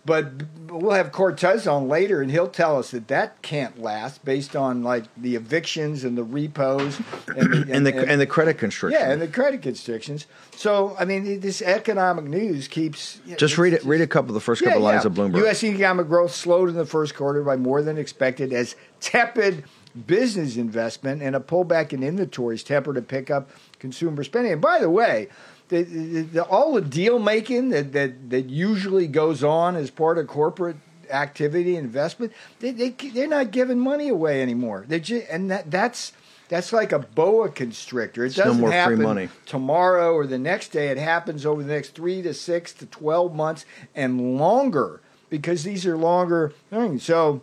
But 0.06 0.34
we'll 0.68 0.92
have 0.92 1.13
Cortes 1.13 1.66
on 1.66 1.88
later, 1.88 2.22
and 2.22 2.30
he'll 2.30 2.50
tell 2.50 2.78
us 2.78 2.92
that 2.92 3.08
that 3.08 3.42
can't 3.42 3.80
last 3.82 4.26
based 4.26 4.54
on 4.54 4.84
like 4.84 5.06
the 5.16 5.36
evictions 5.38 6.04
and 6.04 6.18
the 6.18 6.24
repos 6.26 7.00
and 7.28 7.54
the, 7.54 7.66
and 7.74 7.88
the 7.88 7.98
and 8.10 8.20
the 8.20 8.26
credit 8.26 8.58
constriction. 8.58 9.00
yeah, 9.00 9.12
and 9.13 9.22
the 9.22 9.30
credit 9.30 9.62
constrictions. 9.62 10.28
So, 10.58 10.94
I 11.00 11.06
mean, 11.06 11.39
this 11.39 11.62
economic 11.62 12.26
news 12.26 12.68
keeps. 12.68 13.22
Just 13.38 13.58
read 13.58 13.72
it. 13.72 13.84
Read 13.86 14.02
a 14.02 14.08
couple 14.08 14.32
of 14.32 14.34
the 14.34 14.42
first 14.42 14.62
couple 14.62 14.80
Yeah, 14.82 14.86
lines 14.88 15.06
of 15.06 15.13
Bloomberg. 15.13 15.38
U.S. 15.38 15.63
economic 15.63 16.10
growth 16.10 16.34
slowed 16.36 16.68
in 16.68 16.76
the 16.76 16.86
first 16.86 17.16
quarter 17.16 17.42
by 17.42 17.56
more 17.56 17.82
than 17.82 17.98
expected 17.98 18.52
as 18.52 18.76
tepid 19.00 19.63
business 20.08 20.58
investment 20.58 21.22
and 21.22 21.36
a 21.36 21.39
pullback 21.39 21.94
in 21.94 22.02
inventories 22.04 22.63
tempered 22.63 22.98
a 22.98 23.02
pickup 23.02 23.50
consumer 23.80 24.24
spending. 24.24 24.52
And 24.52 24.62
by 24.62 24.80
the 24.80 24.89
way, 24.89 25.30
the, 25.74 25.84
the, 25.84 26.22
the, 26.22 26.44
all 26.44 26.74
the 26.74 26.82
deal 26.82 27.20
making 27.20 27.70
that, 27.70 27.94
that, 27.94 28.30
that 28.30 28.50
usually 28.50 29.08
goes 29.08 29.44
on 29.44 29.76
as 29.76 29.90
part 29.90 30.18
of 30.18 30.28
corporate 30.28 30.78
activity 31.10 31.76
and 31.76 31.86
investment, 31.86 32.32
they, 32.60 32.72
they, 32.72 32.90
they're 32.90 33.28
not 33.28 33.52
giving 33.52 33.80
money 33.80 34.10
away 34.10 34.42
anymore. 34.42 34.86
They're 34.88 35.00
just, 35.00 35.28
and 35.30 35.50
that, 35.52 35.72
that's 35.72 36.14
that's 36.50 36.72
like 36.72 36.92
a 36.92 37.00
boa 37.00 37.50
constrictor. 37.50 38.26
It 38.26 38.38
no 38.38 38.44
doesn't 38.44 38.62
more 38.62 38.70
free 38.70 38.78
happen 38.78 39.02
money. 39.02 39.30
tomorrow 39.46 40.14
or 40.14 40.28
the 40.28 40.38
next 40.38 40.70
day. 40.70 40.90
It 40.90 40.98
happens 40.98 41.46
over 41.46 41.64
the 41.64 41.74
next 41.74 41.96
three 41.96 42.22
to 42.22 42.34
six 42.34 42.74
to 42.74 42.86
12 42.86 43.34
months 43.34 43.66
and 43.96 44.38
longer 44.38 45.02
because 45.30 45.64
these 45.64 45.86
are 45.88 45.98
longer 45.98 46.54
things. 46.70 47.04
So, 47.04 47.42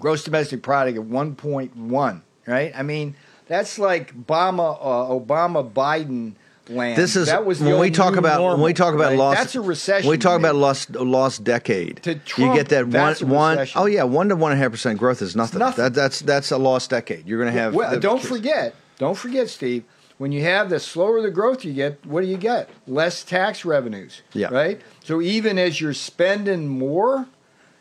gross 0.00 0.22
domestic 0.22 0.62
product 0.62 0.98
at 0.98 1.04
1.1, 1.04 2.20
right? 2.46 2.72
I 2.76 2.82
mean, 2.82 3.16
that's 3.46 3.78
like 3.78 4.14
Obama, 4.14 4.76
uh, 4.80 5.18
Obama 5.18 5.70
Biden 5.70 6.34
land. 6.68 6.98
This 6.98 7.16
is 7.16 7.26
that 7.26 7.44
was 7.44 7.60
when 7.60 7.78
we 7.78 7.90
talk 7.90 8.16
about 8.16 8.42
when 8.42 8.60
we 8.60 8.72
talk 8.72 8.94
about 8.94 9.10
right? 9.10 9.18
lost. 9.18 9.38
That's 9.38 9.54
a 9.54 9.60
recession. 9.60 10.08
When 10.08 10.14
we 10.14 10.22
talk 10.22 10.38
about 10.38 10.54
lost 10.54 10.90
lost 10.90 11.44
decade. 11.44 12.02
To 12.04 12.20
you 12.38 12.54
get 12.54 12.68
that 12.70 12.86
one 12.88 13.14
one 13.28 13.66
oh 13.74 13.86
yeah 13.86 14.04
one 14.04 14.28
to 14.28 14.36
one 14.36 14.52
and 14.52 14.60
a 14.60 14.62
half 14.62 14.72
percent 14.72 14.98
growth 14.98 15.22
is 15.22 15.36
nothing. 15.36 15.58
nothing. 15.58 15.84
That, 15.84 15.94
that's 15.94 16.20
that's 16.20 16.50
a 16.50 16.58
lost 16.58 16.90
decade. 16.90 17.26
You're 17.26 17.40
going 17.40 17.52
to 17.52 17.58
have. 17.58 17.74
Well, 17.74 17.90
the- 17.90 18.00
don't 18.00 18.22
forget, 18.22 18.74
don't 18.98 19.16
forget, 19.16 19.48
Steve. 19.48 19.84
When 20.18 20.32
you 20.32 20.42
have 20.44 20.70
the 20.70 20.80
slower 20.80 21.20
the 21.20 21.30
growth 21.30 21.62
you 21.62 21.74
get, 21.74 22.04
what 22.06 22.22
do 22.22 22.26
you 22.26 22.38
get? 22.38 22.70
Less 22.86 23.22
tax 23.22 23.66
revenues. 23.66 24.22
Yeah. 24.32 24.48
Right. 24.48 24.80
So 25.04 25.20
even 25.20 25.58
as 25.58 25.78
you're 25.78 25.92
spending 25.92 26.68
more, 26.68 27.26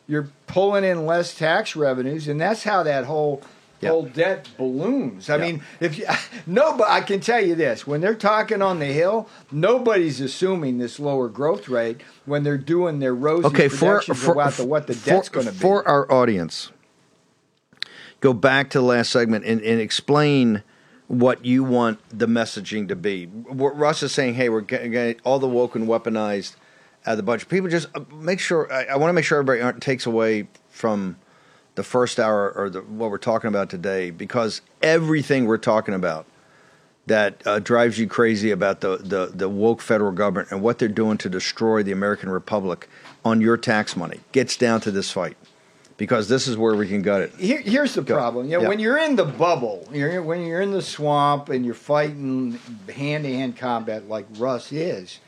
you're 0.05 0.29
pulling 0.45 0.83
in 0.83 1.05
less 1.05 1.33
tax 1.33 1.77
revenues, 1.77 2.27
and 2.27 2.39
that's 2.39 2.63
how 2.63 2.83
that 2.83 3.05
whole 3.05 3.41
Whole 3.83 4.03
debt 4.03 4.49
balloons. 4.57 5.29
I 5.29 5.35
Yeah. 5.35 5.41
mean, 5.41 5.61
if 5.79 5.97
you, 5.97 6.05
no, 6.47 6.75
but 6.77 6.87
I 6.89 7.01
can 7.01 7.19
tell 7.19 7.39
you 7.43 7.55
this: 7.55 7.85
when 7.85 8.01
they're 8.01 8.15
talking 8.15 8.61
on 8.61 8.79
the 8.79 8.85
hill, 8.87 9.27
nobody's 9.51 10.19
assuming 10.21 10.77
this 10.79 10.99
lower 10.99 11.27
growth 11.29 11.69
rate 11.69 12.01
when 12.25 12.43
they're 12.43 12.57
doing 12.57 12.99
their 12.99 13.13
rosy 13.13 13.47
Okay, 13.47 13.67
for 13.67 13.77
projections 13.77 14.23
for, 14.23 14.31
about 14.31 14.53
the, 14.53 14.65
what 14.65 14.87
the 14.87 14.95
debt's 14.95 15.29
going 15.29 15.45
to 15.45 15.51
be. 15.51 15.57
for 15.59 15.87
our 15.87 16.11
audience, 16.11 16.71
go 18.21 18.33
back 18.33 18.69
to 18.71 18.79
the 18.79 18.83
last 18.85 19.11
segment 19.11 19.45
and, 19.45 19.61
and 19.61 19.79
explain 19.79 20.63
what 21.07 21.45
you 21.45 21.63
want 21.63 21.99
the 22.09 22.25
messaging 22.27 22.87
to 22.87 22.95
be. 22.95 23.25
What 23.27 23.77
Russ 23.77 24.01
is 24.01 24.11
saying, 24.11 24.33
hey, 24.35 24.49
we're 24.49 24.61
getting, 24.61 24.91
getting 24.91 25.21
all 25.23 25.37
the 25.37 25.47
woke 25.47 25.75
and 25.75 25.87
weaponized 25.87 26.55
out 27.05 27.11
of 27.11 27.17
the 27.17 27.23
bunch. 27.23 27.47
People 27.47 27.69
just 27.69 27.87
uh, 27.95 27.99
make 28.15 28.39
sure. 28.39 28.71
I, 28.73 28.85
I 28.85 28.95
want 28.95 29.09
to 29.09 29.13
make 29.13 29.25
sure 29.25 29.37
everybody 29.37 29.61
aren't, 29.61 29.83
takes 29.83 30.07
away 30.07 30.47
from 30.69 31.17
the 31.75 31.83
first 31.83 32.19
hour 32.19 32.51
or 32.51 32.69
the, 32.69 32.81
what 32.81 33.11
we're 33.11 33.17
talking 33.17 33.47
about 33.47 33.69
today 33.69 34.09
because 34.09 34.61
everything 34.81 35.45
we're 35.45 35.57
talking 35.57 35.93
about 35.93 36.25
that 37.07 37.45
uh, 37.45 37.59
drives 37.59 37.99
you 37.99 38.07
crazy 38.07 38.49
about 38.49 38.81
the, 38.81 38.97
the, 38.97 39.31
the 39.33 39.47
woke 39.47 39.81
federal 39.81 40.11
government 40.11 40.49
and 40.51 40.61
what 40.61 40.79
they're 40.79 40.87
doing 40.87 41.17
to 41.19 41.29
destroy 41.29 41.83
the 41.83 41.91
American 41.91 42.29
Republic 42.29 42.89
on 43.23 43.41
your 43.41 43.57
tax 43.57 43.95
money 43.95 44.19
gets 44.31 44.57
down 44.57 44.81
to 44.81 44.89
this 44.89 45.11
fight 45.11 45.37
because 45.97 46.27
this 46.29 46.47
is 46.47 46.57
where 46.57 46.75
we 46.75 46.87
can 46.87 47.01
gut 47.01 47.21
it. 47.21 47.35
Here, 47.35 47.61
here's 47.61 47.93
the 47.93 48.01
Go. 48.01 48.15
problem. 48.15 48.47
You 48.47 48.57
know, 48.57 48.63
Yeah. 48.63 48.69
when 48.69 48.79
you're 48.79 48.97
in 48.97 49.15
the 49.15 49.23
bubble, 49.25 49.87
you're 49.93 50.21
when 50.23 50.45
you're 50.45 50.61
in 50.61 50.71
the 50.71 50.81
swamp 50.81 51.49
and 51.49 51.63
you're 51.63 51.73
fighting 51.75 52.59
hand 52.93 53.23
to 53.23 53.31
hand 53.33 53.55
combat 53.57 54.09
like 54.09 54.25
Russ 54.37 54.71
is. 54.71 55.19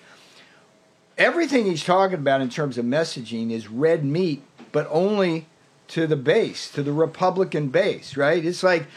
Everything 1.18 1.66
he's 1.66 1.84
talking 1.84 2.16
about 2.18 2.42
in 2.42 2.50
terms 2.50 2.78
of 2.78 2.86
messaging 2.86 3.52
is 3.52 3.68
red 3.68 4.04
meat, 4.06 4.44
but 4.72 4.88
only 4.92 5.48
to 5.90 6.08
the 6.08 6.16
base, 6.16 6.70
to 6.72 6.84
the 6.84 6.92
Republican 6.92 7.70
base, 7.70 8.18
right? 8.18 8.44
It's 8.44 8.64
like 8.64 8.88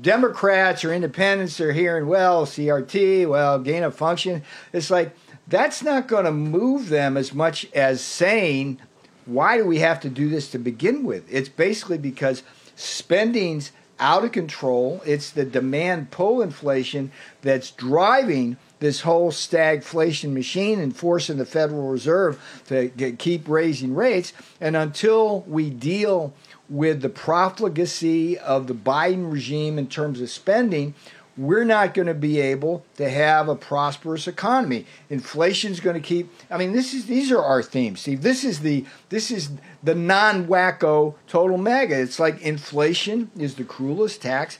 Democrats 0.00 0.84
or 0.84 0.92
independents 0.92 1.60
are 1.60 1.72
hearing, 1.72 2.06
well, 2.06 2.46
CRT, 2.46 3.28
well, 3.28 3.58
gain 3.58 3.82
of 3.82 3.94
function. 3.94 4.42
It's 4.72 4.90
like 4.90 5.14
that's 5.46 5.82
not 5.82 6.08
going 6.08 6.24
to 6.24 6.32
move 6.32 6.88
them 6.88 7.16
as 7.16 7.32
much 7.32 7.70
as 7.72 8.00
saying, 8.00 8.80
why 9.24 9.56
do 9.56 9.64
we 9.64 9.78
have 9.78 10.00
to 10.00 10.08
do 10.08 10.28
this 10.28 10.50
to 10.50 10.58
begin 10.58 11.04
with? 11.04 11.24
It's 11.30 11.48
basically 11.48 11.98
because 11.98 12.42
spending's 12.76 13.72
out 13.98 14.24
of 14.24 14.32
control. 14.32 15.02
It's 15.04 15.30
the 15.30 15.44
demand 15.44 16.10
pull 16.10 16.42
inflation 16.42 17.10
that's 17.42 17.70
driving 17.70 18.56
this 18.80 19.00
whole 19.00 19.30
stagflation 19.30 20.32
machine 20.32 20.80
and 20.80 20.96
forcing 20.96 21.38
the 21.38 21.46
Federal 21.46 21.88
Reserve 21.88 22.62
to 22.66 22.88
get, 22.88 23.18
keep 23.18 23.48
raising 23.48 23.94
rates. 23.94 24.32
And 24.60 24.76
until 24.76 25.40
we 25.42 25.70
deal 25.70 26.32
with 26.68 27.00
the 27.00 27.08
profligacy 27.08 28.38
of 28.38 28.66
the 28.66 28.74
Biden 28.74 29.32
regime 29.32 29.78
in 29.78 29.86
terms 29.86 30.20
of 30.20 30.30
spending, 30.30 30.94
we're 31.38 31.64
not 31.64 31.94
going 31.94 32.08
to 32.08 32.14
be 32.14 32.40
able 32.40 32.84
to 32.96 33.08
have 33.08 33.48
a 33.48 33.54
prosperous 33.54 34.26
economy. 34.26 34.84
Inflation's 35.08 35.78
going 35.78 35.94
to 35.94 36.06
keep. 36.06 36.30
I 36.50 36.58
mean, 36.58 36.72
this 36.72 36.92
is 36.92 37.06
these 37.06 37.30
are 37.30 37.42
our 37.42 37.62
themes, 37.62 38.00
Steve. 38.00 38.22
This 38.22 38.42
is 38.42 38.60
the 38.60 38.84
this 39.08 39.30
is 39.30 39.50
the 39.82 39.94
non-wacko 39.94 41.14
total 41.28 41.56
MAGA. 41.56 42.00
It's 42.00 42.18
like 42.18 42.42
inflation 42.42 43.30
is 43.38 43.54
the 43.54 43.62
cruelest 43.62 44.20
tax. 44.20 44.58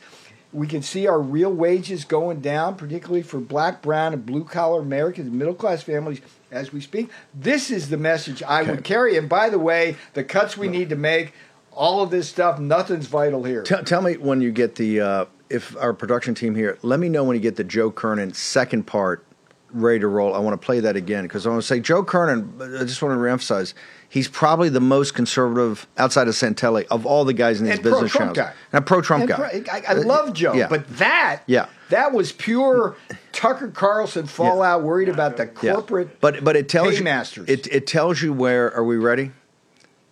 We 0.52 0.66
can 0.66 0.82
see 0.82 1.06
our 1.06 1.20
real 1.20 1.52
wages 1.52 2.04
going 2.04 2.40
down, 2.40 2.76
particularly 2.76 3.22
for 3.22 3.38
black, 3.38 3.82
brown, 3.82 4.14
and 4.14 4.24
blue 4.24 4.44
collar 4.44 4.80
Americans, 4.80 5.30
middle 5.30 5.54
class 5.54 5.82
families, 5.82 6.20
as 6.50 6.72
we 6.72 6.80
speak. 6.80 7.10
This 7.34 7.70
is 7.70 7.90
the 7.90 7.98
message 7.98 8.42
I 8.42 8.62
would 8.62 8.82
carry. 8.84 9.16
And 9.16 9.28
by 9.28 9.50
the 9.50 9.58
way, 9.58 9.96
the 10.14 10.24
cuts 10.24 10.56
we 10.56 10.68
need 10.68 10.88
to 10.88 10.96
make, 10.96 11.32
all 11.70 12.02
of 12.02 12.10
this 12.10 12.28
stuff, 12.28 12.58
nothing's 12.58 13.06
vital 13.06 13.44
here. 13.44 13.62
Tell, 13.62 13.84
tell 13.84 14.02
me 14.02 14.16
when 14.16 14.40
you 14.40 14.50
get 14.50 14.76
the 14.76 15.00
uh, 15.00 15.24
if 15.50 15.76
our 15.76 15.92
production 15.92 16.34
team 16.34 16.54
here. 16.54 16.78
Let 16.82 17.00
me 17.00 17.08
know 17.08 17.24
when 17.24 17.36
you 17.36 17.42
get 17.42 17.56
the 17.56 17.64
Joe 17.64 17.90
Kernan 17.90 18.34
second 18.34 18.86
part 18.86 19.24
ready 19.70 20.00
to 20.00 20.06
roll. 20.06 20.34
I 20.34 20.38
want 20.38 20.60
to 20.60 20.64
play 20.64 20.80
that 20.80 20.96
again 20.96 21.24
because 21.24 21.46
I 21.46 21.50
want 21.50 21.62
to 21.62 21.66
say 21.66 21.80
Joe 21.80 22.02
Kernan. 22.02 22.54
I 22.60 22.84
just 22.84 23.02
want 23.02 23.12
to 23.12 23.18
reemphasize 23.18 23.74
he's 24.08 24.28
probably 24.28 24.68
the 24.68 24.80
most 24.80 25.14
conservative 25.14 25.86
outside 25.98 26.28
of 26.28 26.34
Santelli 26.34 26.86
of 26.90 27.04
all 27.06 27.24
the 27.24 27.32
guys 27.34 27.60
in 27.60 27.66
these 27.66 27.74
And 27.74 27.82
business 27.82 28.10
pro-Trump 28.12 28.34
channels. 28.34 28.54
guy. 28.54 28.60
And 28.72 28.82
a 28.82 28.86
pro 28.86 29.00
Trump 29.02 29.20
And 29.22 29.28
guy. 29.30 29.36
pro- 29.36 29.72
I, 29.74 29.82
I 29.88 29.92
love 29.94 30.32
Joe, 30.32 30.54
Yeah. 30.54 30.68
but 30.68 30.88
that 30.98 31.42
Yeah. 31.46 31.66
that 31.90 32.12
was 32.12 32.32
pure 32.32 32.96
Tucker 33.32 33.68
Carlson 33.68 34.26
fallout, 34.26 34.82
worried 34.82 35.08
about 35.08 35.36
the 35.36 35.50
Yeah. 35.62 35.74
corporate. 35.74 36.20
But 36.20 36.42
but 36.44 36.56
it 36.56 36.68
tells 36.68 36.92
you 36.98 37.04
paymasters. 37.04 37.48
it 37.48 37.66
it 37.68 37.86
tells 37.86 38.22
you 38.22 38.32
where 38.32 38.72
are 38.74 38.84
we 38.84 38.96
ready? 38.96 39.32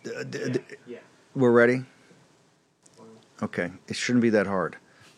D- 0.04 0.11
d- 0.30 0.61
We're 1.35 1.50
ready. 1.50 1.85
Okay, 3.42 3.70
it 3.88 3.96
shouldn't 3.96 4.22
be 4.22 4.30
that 4.30 4.46
hard. 4.46 4.76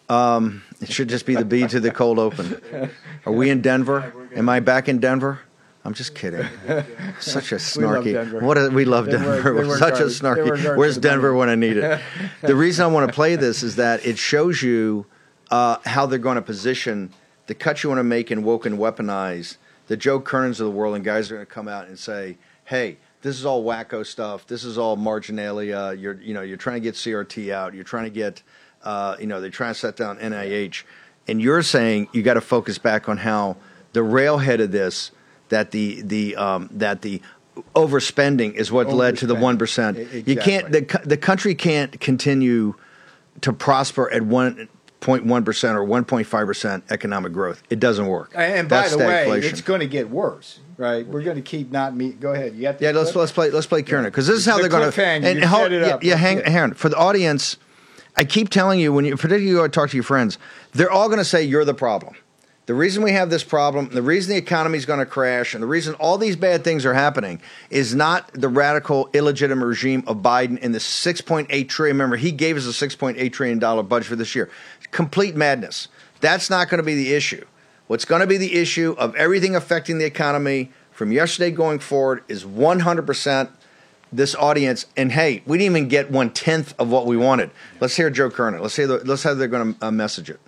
Um, 0.08 0.62
it 0.80 0.90
should 0.90 1.08
just 1.08 1.26
be 1.26 1.34
the 1.36 1.44
B 1.44 1.66
to 1.68 1.78
the 1.80 1.90
cold 1.90 2.18
open. 2.18 2.90
Are 3.26 3.32
we 3.32 3.50
in 3.50 3.60
Denver? 3.60 4.12
Am 4.34 4.48
I 4.48 4.58
back 4.60 4.88
in 4.88 4.98
Denver? 4.98 5.40
I'm 5.84 5.94
just 5.94 6.14
kidding. 6.14 6.44
Such 7.20 7.52
a 7.52 7.56
We 7.76 7.84
love 7.84 8.04
snarky. 8.04 8.12
Denver. 8.12 8.40
What 8.40 8.58
a, 8.58 8.68
we 8.68 8.84
love 8.84 9.08
Denver. 9.08 9.42
they 9.42 9.50
We're 9.50 9.78
such 9.78 9.94
a. 9.94 10.06
They 10.06 10.28
work 10.28 10.58
snarky. 10.58 10.76
Where's 10.76 10.98
Denver 10.98 11.34
when 11.34 11.48
I 11.48 11.54
need 11.54 11.76
it? 11.76 12.00
the 12.42 12.54
reason 12.54 12.84
I 12.84 12.88
want 12.88 13.08
to 13.08 13.14
play 13.14 13.36
this 13.36 13.62
is 13.62 13.76
that 13.76 14.04
it 14.04 14.18
shows 14.18 14.62
you 14.62 15.06
uh, 15.50 15.78
how 15.84 16.04
they're 16.06 16.18
going 16.18 16.36
to 16.36 16.42
position 16.42 17.10
the 17.46 17.54
cuts 17.54 17.82
you 17.82 17.88
want 17.88 18.00
to 18.00 18.04
make 18.04 18.30
and 18.30 18.44
woke 18.44 18.66
and 18.66 18.78
weaponize 18.78 19.56
the 19.86 19.96
Joe 19.96 20.20
Kernans 20.20 20.60
of 20.60 20.66
the 20.66 20.70
world, 20.70 20.94
and 20.94 21.04
guys 21.04 21.30
are 21.30 21.36
going 21.36 21.46
to 21.46 21.52
come 21.52 21.68
out 21.68 21.86
and 21.88 21.98
say, 21.98 22.36
"Hey, 22.64 22.98
this 23.22 23.38
is 23.38 23.44
all 23.44 23.64
wacko 23.64 24.06
stuff. 24.06 24.46
This 24.46 24.64
is 24.64 24.78
all 24.78 24.96
marginalia. 24.96 25.94
You're, 25.94 26.20
you 26.20 26.34
know, 26.34 26.42
you're 26.42 26.56
trying 26.56 26.76
to 26.76 26.80
get 26.80 26.94
CRT 26.94 27.52
out. 27.52 27.74
You're 27.74 27.84
trying 27.84 28.04
to 28.04 28.10
get, 28.10 28.42
uh, 28.82 29.16
you 29.18 29.26
know, 29.26 29.40
they're 29.40 29.50
trying 29.50 29.74
to 29.74 29.78
set 29.78 29.96
down 29.96 30.18
NIH, 30.18 30.84
and 31.26 31.40
you're 31.40 31.62
saying 31.62 32.08
you 32.12 32.22
got 32.22 32.34
to 32.34 32.40
focus 32.40 32.78
back 32.78 33.08
on 33.08 33.18
how 33.18 33.56
the 33.92 34.02
railhead 34.02 34.60
of 34.60 34.70
this, 34.70 35.10
that 35.48 35.70
the 35.70 36.02
the 36.02 36.36
um, 36.36 36.68
that 36.72 37.02
the 37.02 37.20
overspending 37.74 38.54
is 38.54 38.70
what 38.70 38.88
led 38.88 39.18
to 39.18 39.26
the 39.26 39.34
one 39.34 39.58
percent. 39.58 39.98
E- 39.98 40.24
You 40.26 40.36
can't 40.36 40.70
the 40.72 41.00
the 41.04 41.16
country 41.16 41.54
can't 41.54 41.98
continue 42.00 42.74
to 43.40 43.52
prosper 43.52 44.10
at 44.10 44.22
one 44.22 44.68
point 45.00 45.24
one 45.24 45.44
percent 45.44 45.76
or 45.76 45.84
one 45.84 46.04
point 46.04 46.26
five 46.26 46.46
percent 46.46 46.84
economic 46.90 47.32
growth. 47.32 47.62
It 47.70 47.80
doesn't 47.80 48.06
work. 48.06 48.32
And 48.34 48.68
by 48.68 48.82
That's 48.82 48.92
the 48.92 48.98
way, 48.98 49.40
it's 49.40 49.60
going 49.60 49.80
to 49.80 49.86
get 49.86 50.10
worse, 50.10 50.60
right? 50.76 51.06
We're 51.06 51.22
going 51.22 51.36
to 51.36 51.42
keep 51.42 51.70
not 51.70 51.96
meet. 51.96 52.20
Go 52.20 52.32
ahead. 52.32 52.54
You 52.54 52.72
the 52.72 52.78
Yeah, 52.80 52.90
let's 52.90 53.14
let's 53.14 53.32
play 53.32 53.50
let's 53.50 53.66
play 53.66 53.82
Kernan 53.82 54.06
because 54.10 54.26
this 54.26 54.38
is 54.38 54.46
how 54.46 54.56
The 54.56 54.62
they're 54.62 54.70
going 54.70 54.90
to 54.90 54.92
set 54.92 55.24
it 55.24 55.82
up. 55.82 56.02
Yeah, 56.02 56.14
Let's 56.14 56.20
hang, 56.20 56.40
hang 56.44 56.62
on 56.62 56.74
for 56.74 56.88
the 56.88 56.96
audience. 56.96 57.56
I 58.16 58.24
keep 58.24 58.48
telling 58.48 58.80
you 58.80 58.92
when 58.92 59.04
you 59.04 59.14
particularly 59.16 59.46
you 59.46 59.56
go 59.56 59.68
talk 59.68 59.90
to 59.90 59.96
your 59.96 60.02
friends, 60.04 60.38
they're 60.72 60.90
all 60.90 61.06
going 61.06 61.18
to 61.18 61.24
say 61.24 61.44
you're 61.44 61.64
the 61.64 61.74
problem. 61.74 62.16
The 62.68 62.74
reason 62.74 63.02
we 63.02 63.12
have 63.12 63.30
this 63.30 63.44
problem, 63.44 63.88
the 63.88 64.02
reason 64.02 64.30
the 64.30 64.36
economy 64.36 64.76
is 64.76 64.84
going 64.84 64.98
to 64.98 65.06
crash, 65.06 65.54
and 65.54 65.62
the 65.62 65.66
reason 65.66 65.94
all 65.94 66.18
these 66.18 66.36
bad 66.36 66.64
things 66.64 66.84
are 66.84 66.92
happening 66.92 67.40
is 67.70 67.94
not 67.94 68.30
the 68.34 68.50
radical, 68.50 69.08
illegitimate 69.14 69.66
regime 69.66 70.04
of 70.06 70.18
Biden 70.18 70.58
and 70.60 70.74
the 70.74 70.78
6.8 70.78 71.68
trillion. 71.70 71.96
Remember, 71.96 72.16
he 72.16 72.30
gave 72.30 72.58
us 72.58 72.66
a 72.66 72.86
6.8 72.86 73.32
trillion 73.32 73.58
dollar 73.58 73.82
budget 73.82 74.08
for 74.08 74.16
this 74.16 74.34
year. 74.34 74.50
Complete 74.90 75.34
madness. 75.34 75.88
That's 76.20 76.50
not 76.50 76.68
going 76.68 76.76
to 76.76 76.84
be 76.84 76.94
the 76.94 77.14
issue. 77.14 77.46
What's 77.86 78.04
going 78.04 78.20
to 78.20 78.26
be 78.26 78.36
the 78.36 78.56
issue 78.56 78.94
of 78.98 79.16
everything 79.16 79.56
affecting 79.56 79.96
the 79.96 80.04
economy 80.04 80.70
from 80.90 81.10
yesterday 81.10 81.50
going 81.50 81.78
forward 81.78 82.22
is 82.28 82.44
100% 82.44 83.48
this 84.12 84.34
audience. 84.34 84.84
And 84.94 85.12
hey, 85.12 85.42
we 85.46 85.56
didn't 85.56 85.74
even 85.74 85.88
get 85.88 86.10
one 86.10 86.28
tenth 86.34 86.74
of 86.78 86.90
what 86.90 87.06
we 87.06 87.16
wanted. 87.16 87.50
Let's 87.80 87.96
hear 87.96 88.10
Joe 88.10 88.28
Kernan. 88.28 88.60
Let's 88.60 88.76
hear 88.76 88.86
the, 88.86 88.98
let's 89.06 89.22
how 89.22 89.32
they're 89.32 89.48
going 89.48 89.72
to 89.72 89.86
uh, 89.86 89.90
message 89.90 90.28
it. 90.28 90.38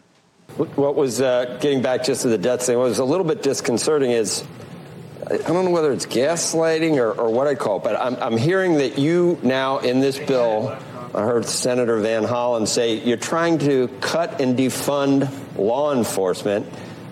What 0.61 0.95
was 0.95 1.23
uh, 1.23 1.57
getting 1.63 1.81
back 1.81 2.05
just 2.05 2.21
to 2.23 2.29
the 2.29 2.37
debt 2.37 2.63
thing? 2.63 2.77
What 2.77 2.89
was 2.89 2.99
a 2.99 3.05
little 3.05 3.25
bit 3.25 3.43
disconcerting 3.43 4.11
is 4.11 4.45
I 5.27 5.39
don't 5.39 5.65
know 5.65 5.71
whether 5.71 5.91
it's 5.91 6.05
gaslighting 6.05 6.99
or, 6.99 7.13
or 7.13 7.31
what 7.33 7.47
I 7.47 7.55
call 7.55 7.79
it, 7.79 7.85
but 7.85 7.99
I'm, 7.99 8.17
I'm 8.17 8.37
hearing 8.37 8.75
that 8.75 8.99
you 8.99 9.39
now 9.43 9.79
in 9.79 10.01
this 10.01 10.19
bill, 10.19 10.77
I 11.15 11.23
heard 11.23 11.47
Senator 11.47 11.99
Van 12.01 12.25
Hollen 12.25 12.69
say 12.69 13.03
you're 13.03 13.17
trying 13.17 13.59
to 13.61 13.89
cut 14.03 14.43
and 14.43 14.59
defund 14.59 15.31
law 15.57 15.95
enforcement, 15.95 16.67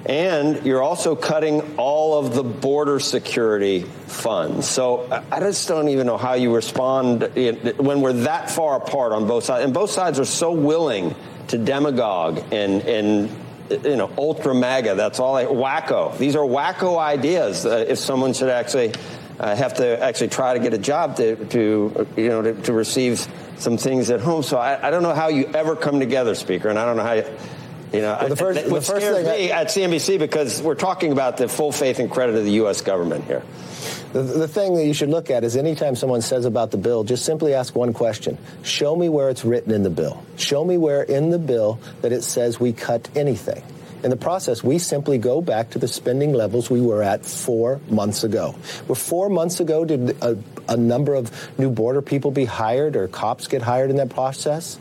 and 0.07 0.65
you're 0.65 0.83
also 0.83 1.17
cutting 1.17 1.77
all 1.77 2.19
of 2.19 2.35
the 2.35 2.43
border 2.43 3.01
security 3.01 3.83
funds. 4.07 4.69
So 4.69 5.09
I- 5.31 5.41
just 5.41 5.69
don't 5.69 5.89
even 5.89 6.07
know 6.07 6.17
how 6.19 6.35
you 6.35 6.55
respond 6.55 7.23
when 7.77 8.01
we're 8.01 8.13
that 8.25 8.51
far 8.51 8.77
apart 8.77 9.13
on 9.13 9.27
both 9.27 9.45
sides, 9.45 9.65
and 9.65 9.73
both 9.73 9.91
sides 9.91 10.21
are 10.21 10.25
so 10.25 10.53
willing 10.53 11.15
to 11.49 11.59
demagogue 11.59 12.43
and 12.53 12.83
and 12.83 13.31
you 13.71 13.97
know 13.97 14.11
ultra 14.19 14.55
MAGA. 14.55 14.95
That's 14.95 15.21
all. 15.21 15.37
I, 15.37 15.45
wacko. 15.47 16.17
These 16.19 16.37
are 16.37 16.45
wacko 16.45 16.99
ideas. 16.99 17.67
Uh, 17.67 17.85
if 17.89 17.99
someone 17.99 18.33
should 18.33 18.51
actually 18.51 18.93
uh, 19.39 19.55
have 19.55 19.75
to 19.75 20.03
actually 20.03 20.29
try 20.29 20.55
to 20.55 20.61
get 20.61 20.75
a 20.75 20.79
job 20.79 21.17
to, 21.17 21.37
to 21.47 22.07
you 22.17 22.29
know 22.29 22.43
to, 22.43 22.55
to 22.55 22.73
receive 22.73 23.27
some 23.57 23.77
things 23.77 24.11
at 24.11 24.21
home. 24.21 24.43
So 24.43 24.59
I, 24.59 24.89
I 24.89 24.91
don't 24.91 25.03
know 25.03 25.15
how 25.15 25.29
you 25.29 25.47
ever 25.55 25.77
come 25.77 26.01
together, 26.01 26.35
Speaker, 26.35 26.69
and 26.69 26.79
I 26.79 26.85
don't 26.85 26.97
know 26.97 27.05
how 27.05 27.13
you. 27.15 27.25
You 27.93 28.03
know, 28.03 28.17
Well, 28.21 28.29
the 28.29 28.37
first- 28.37 28.59
I, 28.59 28.63
the 28.63 28.81
first 28.81 29.07
thing 29.07 29.27
I- 29.27 29.49
at 29.61 29.69
CNBC 29.71 30.19
because 30.19 30.61
we're 30.61 30.75
talking 30.75 31.13
about 31.13 31.37
the 31.37 31.49
full 31.49 31.73
faith 31.73 31.99
and 31.99 32.11
credit 32.11 32.37
of 32.37 32.45
the 32.45 32.53
U.S. 32.53 32.81
government 32.83 33.25
here. 33.25 33.43
The, 34.13 34.23
the 34.23 34.49
thing 34.49 34.75
that 34.75 34.85
you 34.87 34.95
should 34.95 35.11
look 35.11 35.31
at 35.31 35.45
is 35.45 35.57
anytime 35.57 35.95
someone 35.95 36.23
says 36.23 36.45
about 36.47 36.71
the 36.71 36.79
bill, 36.79 37.05
just 37.05 37.25
simply 37.25 37.55
ask 37.55 37.75
one 37.75 37.93
question. 37.93 38.39
Show 38.63 38.97
me 38.97 39.09
where 39.09 39.29
it's 39.29 39.45
written 39.45 39.73
in 39.73 39.83
the 39.83 39.91
bill. 39.91 40.23
Show 40.37 40.65
me 40.65 40.79
where 40.79 41.03
in 41.03 41.31
the 41.31 41.39
bill 41.39 41.79
that 42.03 42.13
it 42.13 42.23
says 42.23 42.59
we 42.59 42.73
cut 42.73 43.09
anything. 43.15 43.63
In 44.03 44.11
the 44.11 44.17
process, 44.17 44.63
we 44.63 44.79
simply 44.79 45.19
go 45.19 45.43
back 45.43 45.71
to 45.71 45.79
the 45.79 45.89
spending 45.89 46.33
levels 46.33 46.71
we 46.71 46.81
were 46.81 47.03
at 47.03 47.27
four 47.27 47.81
months 47.91 48.23
ago. 48.23 48.53
Where 48.87 48.97
four 48.97 49.29
months 49.29 49.61
ago, 49.61 49.85
did 49.85 50.11
a, 50.23 50.39
a 50.69 50.77
number 50.77 51.15
of 51.15 51.59
new 51.59 51.69
border 51.69 52.01
people 52.01 52.31
be 52.31 52.45
hired 52.45 52.95
or 52.97 53.09
cops 53.09 53.49
get 53.49 53.61
hired 53.61 53.91
in 53.91 53.97
that 53.97 54.11
process? 54.11 54.79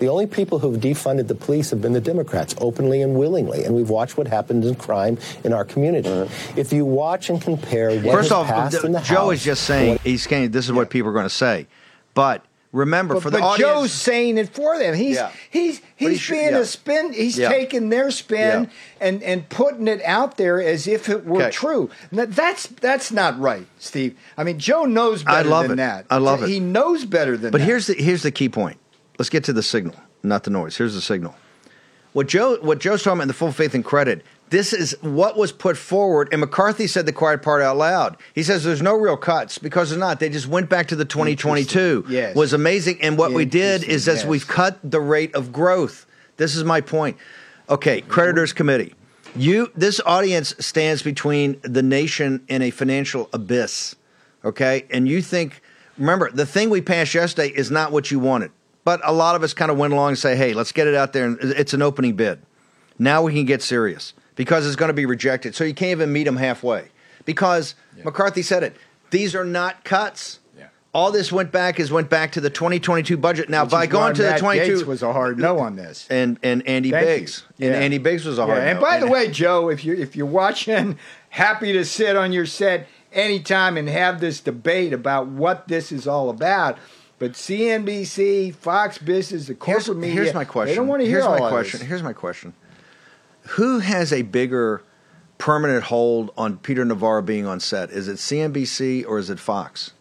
The 0.00 0.08
only 0.08 0.26
people 0.26 0.58
who've 0.58 0.80
defunded 0.80 1.28
the 1.28 1.34
police 1.34 1.70
have 1.70 1.80
been 1.80 1.92
the 1.92 2.00
Democrats, 2.00 2.54
openly 2.58 3.02
and 3.02 3.14
willingly. 3.14 3.64
And 3.64 3.74
we've 3.74 3.90
watched 3.90 4.16
what 4.16 4.26
happens 4.26 4.66
in 4.66 4.74
crime 4.74 5.18
in 5.44 5.52
our 5.52 5.64
community. 5.64 6.08
If 6.56 6.72
you 6.72 6.84
watch 6.84 7.30
and 7.30 7.40
compare 7.40 7.90
what 8.00 8.12
First 8.14 8.30
has 8.30 8.32
off, 8.32 8.46
passed 8.48 8.82
in 8.84 8.92
the 8.92 9.00
Joe 9.00 9.26
House 9.26 9.34
is 9.34 9.44
just 9.44 9.64
saying 9.64 9.90
and 9.92 10.00
he's 10.00 10.26
saying 10.28 10.50
this 10.50 10.64
is 10.66 10.72
what 10.72 10.90
people 10.90 11.10
are 11.10 11.12
going 11.14 11.26
to 11.26 11.30
say, 11.30 11.66
but 12.14 12.44
remember 12.72 13.14
But, 13.14 13.22
for 13.24 13.30
the 13.30 13.38
but 13.38 13.44
audience, 13.44 13.70
Joe's 13.72 13.92
saying 13.92 14.38
it 14.38 14.48
for 14.54 14.78
them. 14.78 14.94
He's 14.94 15.16
Yeah. 15.16 15.30
he's 15.50 15.80
But 15.80 16.12
he's 16.12 16.26
he 16.26 16.34
being 16.34 16.52
yeah. 16.52 16.58
a 16.58 16.64
spin. 16.64 17.12
He's 17.12 17.36
Yeah. 17.36 17.48
taking 17.50 17.88
their 17.90 18.10
spin 18.10 18.62
Yeah. 18.64 19.06
and 19.06 19.22
and 19.22 19.48
putting 19.48 19.86
it 19.88 20.00
out 20.04 20.36
there 20.38 20.62
as 20.62 20.86
if 20.86 21.08
it 21.08 21.26
were 21.26 21.42
Okay. 21.42 21.50
true. 21.50 21.90
Now, 22.12 22.26
that's 22.26 22.68
that's 22.68 23.10
not 23.12 23.38
right, 23.40 23.66
Steve. 23.78 24.14
I 24.38 24.44
mean, 24.44 24.58
Joe 24.58 24.84
knows 24.86 25.24
better 25.24 25.36
I 25.36 25.40
better 25.40 25.48
love 25.50 25.62
than 25.64 25.72
it. 25.72 25.76
that. 25.82 26.04
I 26.10 26.16
love 26.18 26.42
it. 26.44 26.48
He 26.48 26.58
knows 26.60 27.04
better 27.04 27.36
than 27.36 27.50
But 27.50 27.58
that. 27.58 27.64
here's 27.66 27.86
the 27.88 27.94
here's 27.94 28.22
the 28.22 28.30
key 28.30 28.48
point. 28.48 28.78
Let's 29.20 29.28
get 29.28 29.44
to 29.44 29.52
the 29.52 29.62
signal, 29.62 29.96
not 30.22 30.44
the 30.44 30.50
noise. 30.50 30.78
Here's 30.78 30.94
the 30.94 31.02
signal. 31.02 31.34
What 32.14 32.26
Joe 32.26 32.56
what 32.62 32.78
Joe's 32.78 33.02
talking 33.02 33.18
about 33.18 33.24
in 33.24 33.28
the 33.28 33.34
full 33.34 33.52
faith 33.52 33.74
and 33.74 33.84
credit. 33.84 34.24
This 34.48 34.72
is 34.72 34.96
what 35.02 35.36
was 35.36 35.52
put 35.52 35.76
forward, 35.76 36.30
and 36.32 36.40
McCarthy 36.40 36.86
said 36.86 37.04
the 37.04 37.12
quiet 37.12 37.42
part 37.42 37.60
out 37.60 37.76
loud. 37.76 38.16
He 38.34 38.42
says 38.42 38.64
there's 38.64 38.80
no 38.80 38.94
real 38.94 39.18
cuts 39.18 39.58
because 39.58 39.90
there's 39.90 40.00
not. 40.00 40.20
They 40.20 40.30
just 40.30 40.46
went 40.46 40.70
back 40.70 40.88
to 40.88 40.96
the 40.96 41.04
2022. 41.04 42.06
Yes. 42.08 42.34
Was 42.34 42.54
amazing, 42.54 43.02
and 43.02 43.18
what 43.18 43.32
we 43.32 43.44
did 43.44 43.82
is 43.82 44.08
Interesting, 44.08 44.14
as 44.14 44.24
we've 44.24 44.48
cut 44.48 44.78
the 44.82 45.02
rate 45.02 45.34
of 45.34 45.52
growth. 45.52 46.06
This 46.38 46.56
is 46.56 46.64
my 46.64 46.80
point. 46.80 47.18
Okay, 47.68 48.00
creditors 48.00 48.54
committee. 48.54 48.94
You 49.36 49.70
this 49.76 50.00
audience 50.06 50.54
stands 50.60 51.02
between 51.02 51.60
the 51.60 51.82
nation 51.82 52.46
and 52.48 52.62
a 52.62 52.70
financial 52.70 53.28
abyss. 53.34 53.96
Okay? 54.46 54.86
And 54.88 55.06
you 55.06 55.20
think 55.20 55.60
remember, 55.98 56.30
the 56.30 56.46
thing 56.46 56.70
we 56.70 56.80
passed 56.80 57.12
yesterday 57.12 57.48
is 57.48 57.70
not 57.70 57.92
what 57.92 58.10
you 58.10 58.18
wanted. 58.18 58.52
But 58.84 59.00
a 59.04 59.12
lot 59.12 59.36
of 59.36 59.42
us 59.42 59.52
kind 59.52 59.70
of 59.70 59.76
went 59.76 59.92
along 59.92 60.10
and 60.10 60.18
say, 60.18 60.36
"Hey, 60.36 60.54
let's 60.54 60.72
get 60.72 60.86
it 60.86 60.94
out 60.94 61.12
there 61.12 61.26
and 61.26 61.38
it's 61.40 61.74
an 61.74 61.82
opening 61.82 62.14
bid." 62.14 62.40
Now 62.98 63.22
we 63.22 63.32
can 63.32 63.44
get 63.44 63.62
serious 63.62 64.12
because 64.36 64.66
it's 64.66 64.76
going 64.76 64.88
to 64.88 64.94
be 64.94 65.06
rejected. 65.06 65.54
So 65.54 65.64
you 65.64 65.74
can't 65.74 65.90
even 65.92 66.12
meet 66.12 66.24
them 66.24 66.36
halfway. 66.36 66.88
Because 67.24 67.74
McCarthy 68.04 68.42
said 68.42 68.62
it. 68.62 68.76
These 69.10 69.34
are 69.34 69.44
not 69.44 69.84
cuts. 69.84 70.38
All 70.92 71.12
this 71.12 71.30
went 71.30 71.52
back 71.52 71.78
is 71.78 71.92
went 71.92 72.10
back 72.10 72.32
to 72.32 72.40
the 72.40 72.50
2022 72.50 73.16
budget. 73.16 73.48
Now, 73.48 73.62
Which 73.62 73.70
by 73.70 73.86
going 73.86 74.14
to 74.14 74.22
the 74.22 74.30
Matt 74.30 74.40
22 74.40 74.78
Gaetz 74.78 74.86
was 74.86 75.02
a 75.04 75.12
hard 75.12 75.38
no 75.38 75.60
on 75.60 75.76
this. 75.76 76.06
and 76.10 76.36
and 76.42 76.66
Andy 76.66 76.90
Thank. 76.90 77.06
Biggs 77.06 77.44
and 77.60 77.74
Andy 77.74 77.98
Biggs 77.98 78.24
was 78.24 78.38
a 78.38 78.46
hard. 78.46 78.58
Yeah, 78.58 78.70
and 78.70 78.80
no. 78.80 78.84
by 78.84 78.98
the 78.98 79.06
way, 79.06 79.30
Joe, 79.30 79.68
if 79.70 79.84
you 79.84 79.94
if 79.94 80.16
you're 80.16 80.26
watching, 80.26 80.98
happy 81.28 81.72
to 81.74 81.84
sit 81.84 82.16
on 82.16 82.32
your 82.32 82.44
set 82.46 82.88
anytime 83.12 83.76
and 83.76 83.88
have 83.88 84.20
this 84.20 84.40
debate 84.40 84.92
about 84.92 85.28
what 85.28 85.68
this 85.68 85.92
is 85.92 86.08
all 86.08 86.28
about. 86.28 86.76
But 87.20 87.32
CNBC, 87.32 88.54
Fox 88.54 88.96
Business, 88.96 89.46
the 89.46 89.54
corporate 89.54 89.84
here's, 89.84 89.96
media, 89.96 90.14
here's 90.14 90.34
my 90.34 90.46
question. 90.46 90.70
They 90.70 90.74
don't 90.76 90.88
want 90.88 91.02
to 91.02 91.06
hear 91.06 91.16
here's 91.18 91.26
all 91.26 91.38
my 91.38 91.50
question. 91.50 91.80
this. 91.80 91.88
Here's 91.88 92.02
my 92.02 92.14
question. 92.14 92.54
Who 93.42 93.80
has 93.80 94.10
a 94.10 94.22
bigger 94.22 94.82
permanent 95.36 95.84
hold 95.84 96.32
on 96.38 96.56
Peter 96.56 96.82
Navarro 96.82 97.20
being 97.20 97.46
on 97.46 97.60
set? 97.60 97.90
Is 97.90 98.08
it 98.08 98.16
CNBC 98.16 99.06
or 99.06 99.18
is 99.18 99.28
it 99.28 99.38
Fox? 99.38 99.92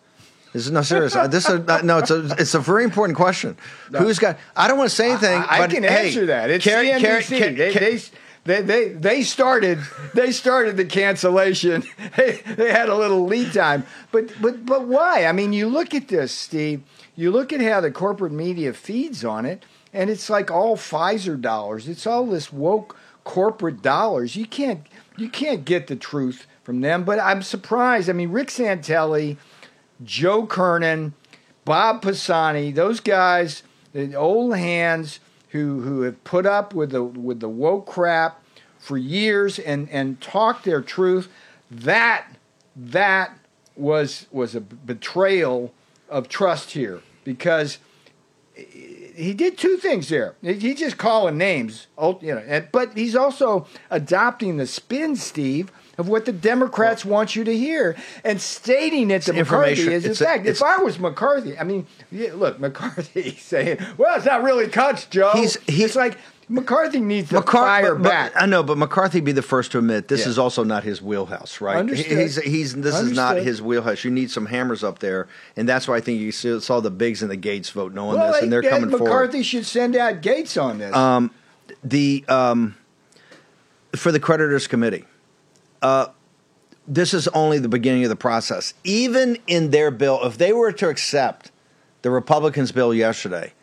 This 0.53 0.65
is 0.65 0.71
no 0.71 0.81
serious. 0.81 1.13
Uh, 1.13 1.27
this 1.27 1.47
is 1.49 1.59
no. 1.83 1.97
It's 1.97 2.09
a 2.09 2.35
it's 2.39 2.55
a 2.55 2.59
very 2.59 2.85
important 2.85 3.17
question. 3.17 3.57
Who's 3.95 4.17
got? 4.17 4.37
I 4.55 4.69
don't 4.69 4.77
want 4.77 4.89
to 4.89 4.95
say 4.95 5.11
anything. 5.11 5.37
I, 5.41 5.63
I 5.63 5.67
can 5.67 5.83
hey, 5.83 6.07
answer 6.07 6.25
that. 6.27 6.49
It's 6.49 6.63
Carrie- 6.63 6.87
CNBC. 6.87 7.37
Carrie- 7.37 7.55
they, 7.55 7.73
they, 7.73 7.99
they, 8.45 8.61
they, 8.61 8.87
they 8.93 9.23
started 9.23 9.79
they 10.15 10.31
started 10.31 10.77
the 10.77 10.85
cancellation. 10.85 11.83
they, 12.15 12.41
they 12.55 12.71
had 12.71 12.87
a 12.89 12.95
little 12.95 13.25
lead 13.25 13.53
time, 13.53 13.85
but 14.11 14.31
but 14.41 14.65
but 14.65 14.87
why? 14.87 15.25
I 15.25 15.33
mean, 15.33 15.51
you 15.51 15.67
look 15.67 15.93
at 15.93 16.07
this, 16.07 16.31
Steve. 16.31 16.81
You 17.19 17.31
look 17.31 17.51
at 17.51 17.59
how 17.59 17.81
the 17.81 17.91
corporate 17.91 18.31
media 18.31 18.71
feeds 18.71 19.25
on 19.25 19.45
it, 19.45 19.65
and 19.91 20.09
it's 20.09 20.29
like 20.29 20.49
all 20.49 20.77
Pfizer 20.77 21.39
dollars. 21.39 21.89
It's 21.89 22.07
all 22.07 22.25
this 22.25 22.53
woke 22.53 22.95
corporate 23.25 23.81
dollars. 23.81 24.37
You 24.37 24.45
can't 24.45 24.87
you 25.17 25.27
can't 25.27 25.65
get 25.65 25.87
the 25.87 25.97
truth 25.97 26.47
from 26.63 26.79
them. 26.79 27.03
But 27.03 27.19
I'm 27.19 27.41
surprised. 27.41 28.09
I 28.09 28.13
mean, 28.13 28.31
Rick 28.31 28.47
Santelli. 28.47 29.35
Joe 30.01 30.45
Kernan, 30.45 31.13
Bob 31.65 32.03
Pisani, 32.03 32.71
those 32.71 33.01
guys, 33.01 33.63
the 33.91 34.15
old 34.15 34.55
hands 34.55 35.19
who 35.49 35.81
who 35.81 36.03
have 36.03 36.23
put 36.23 36.45
up 36.45 36.73
with 36.73 36.91
the 36.91 37.03
with 37.03 37.41
the 37.41 37.49
woke 37.49 37.85
crap 37.85 38.41
for 38.77 38.97
years 38.97 39.59
and 39.59 39.89
and 39.89 40.21
talked 40.21 40.63
their 40.63 40.81
truth. 40.81 41.27
That 41.69 42.27
that 42.77 43.37
was 43.75 44.25
was 44.31 44.55
a 44.55 44.61
betrayal 44.61 45.73
of 46.07 46.29
trust 46.29 46.71
here 46.71 47.01
because 47.29 47.77
he 49.15 49.33
did 49.35 49.55
two 49.57 49.77
things 49.77 50.09
there. 50.09 50.33
He's 50.41 50.79
just 50.79 50.97
calling 50.97 51.37
names, 51.37 51.85
you 52.01 52.17
know, 52.35 52.65
but 52.71 52.97
he's 52.97 53.15
also 53.15 53.67
adopting 53.91 54.57
the 54.57 54.65
spin, 54.65 55.15
Steve, 55.15 55.71
of 55.99 56.07
what 56.07 56.25
the 56.25 56.31
Democrats 56.31 57.05
want 57.05 57.35
you 57.35 57.43
to 57.43 57.55
hear 57.55 57.95
and 58.23 58.41
stating 58.41 59.11
it 59.11 59.21
to 59.23 59.33
McCarthy 59.33 59.93
is 59.93 60.05
It's 60.05 60.19
a- 60.21 60.25
fact. 60.25 60.41
it's- 60.47 60.57
If 60.57 60.63
I 60.63 60.77
was 60.81 60.97
McCarthy, 60.97 61.57
I 61.59 61.63
mean, 61.63 61.85
yeah, 62.11 62.31
look, 62.33 62.59
McCarthy 62.65 63.35
saying, 63.35 63.77
"Well, 63.97 64.15
it's 64.17 64.25
not 64.25 64.41
really 64.41 64.67
cuts, 64.67 65.05
Joe." 65.05 65.31
He's- 65.35 65.57
it's 65.67 65.95
like 65.95 66.17
McCarthy 66.51 66.99
needs 66.99 67.29
to 67.29 67.35
McCar- 67.35 67.51
fire 67.51 67.95
but- 67.95 68.31
but- 68.33 68.41
I 68.41 68.47
know, 68.47 68.63
but 68.63 68.77
McCarthy 68.77 69.21
be 69.21 69.31
the 69.31 69.43
first 69.43 69.71
to 69.73 69.77
admit 69.77 70.07
this 70.07 70.21
Yeah. 70.21 70.29
is 70.29 70.39
also 70.39 70.63
not 70.63 70.83
his 70.83 70.99
wheelhouse, 71.01 71.61
right? 71.61 71.77
Understood. 71.77 72.17
He's, 72.17 72.35
he's 72.37 72.75
this 72.75 72.95
is 72.99 73.11
not 73.11 73.37
his 73.37 73.61
wheelhouse. 73.61 74.03
You 74.03 74.09
need 74.09 74.31
some 74.31 74.47
hammers 74.47 74.83
up 74.83 74.97
there, 74.99 75.27
and 75.55 75.69
that's 75.69 75.87
why 75.87 75.97
I 75.97 76.01
think 76.01 76.19
you 76.19 76.31
saw 76.31 76.79
the 76.79 76.89
Biggs 76.89 77.21
and 77.21 77.29
the 77.29 77.37
Gaetz 77.37 77.71
vote 77.71 77.95
on 77.97 78.17
well, 78.17 78.33
this, 78.33 78.41
and 78.41 78.51
they're 78.51 78.63
coming 78.63 78.85
McCarthy 78.85 78.97
forward. 78.97 79.21
McCarthy 79.27 79.43
should 79.43 79.65
send 79.65 79.95
out 79.95 80.21
Gaetz 80.21 80.61
on 80.61 80.79
this. 80.79 80.95
Um, 80.95 81.31
the 81.83 82.25
um, 82.27 82.75
for 83.95 84.11
the 84.11 84.19
creditors 84.19 84.65
committee. 84.67 85.05
Uh, 85.81 86.07
this 86.87 87.13
is 87.13 87.27
only 87.29 87.59
the 87.59 87.69
beginning 87.69 88.03
of 88.03 88.09
the 88.09 88.15
process. 88.15 88.73
Even 88.83 89.37
in 89.45 89.69
their 89.69 89.91
bill, 89.91 90.19
if 90.23 90.37
they 90.39 90.51
were 90.51 90.71
to 90.71 90.89
accept 90.89 91.51
the 92.01 92.09
Republicans' 92.09 92.71
bill 92.71 92.93
yesterday, 92.93 93.53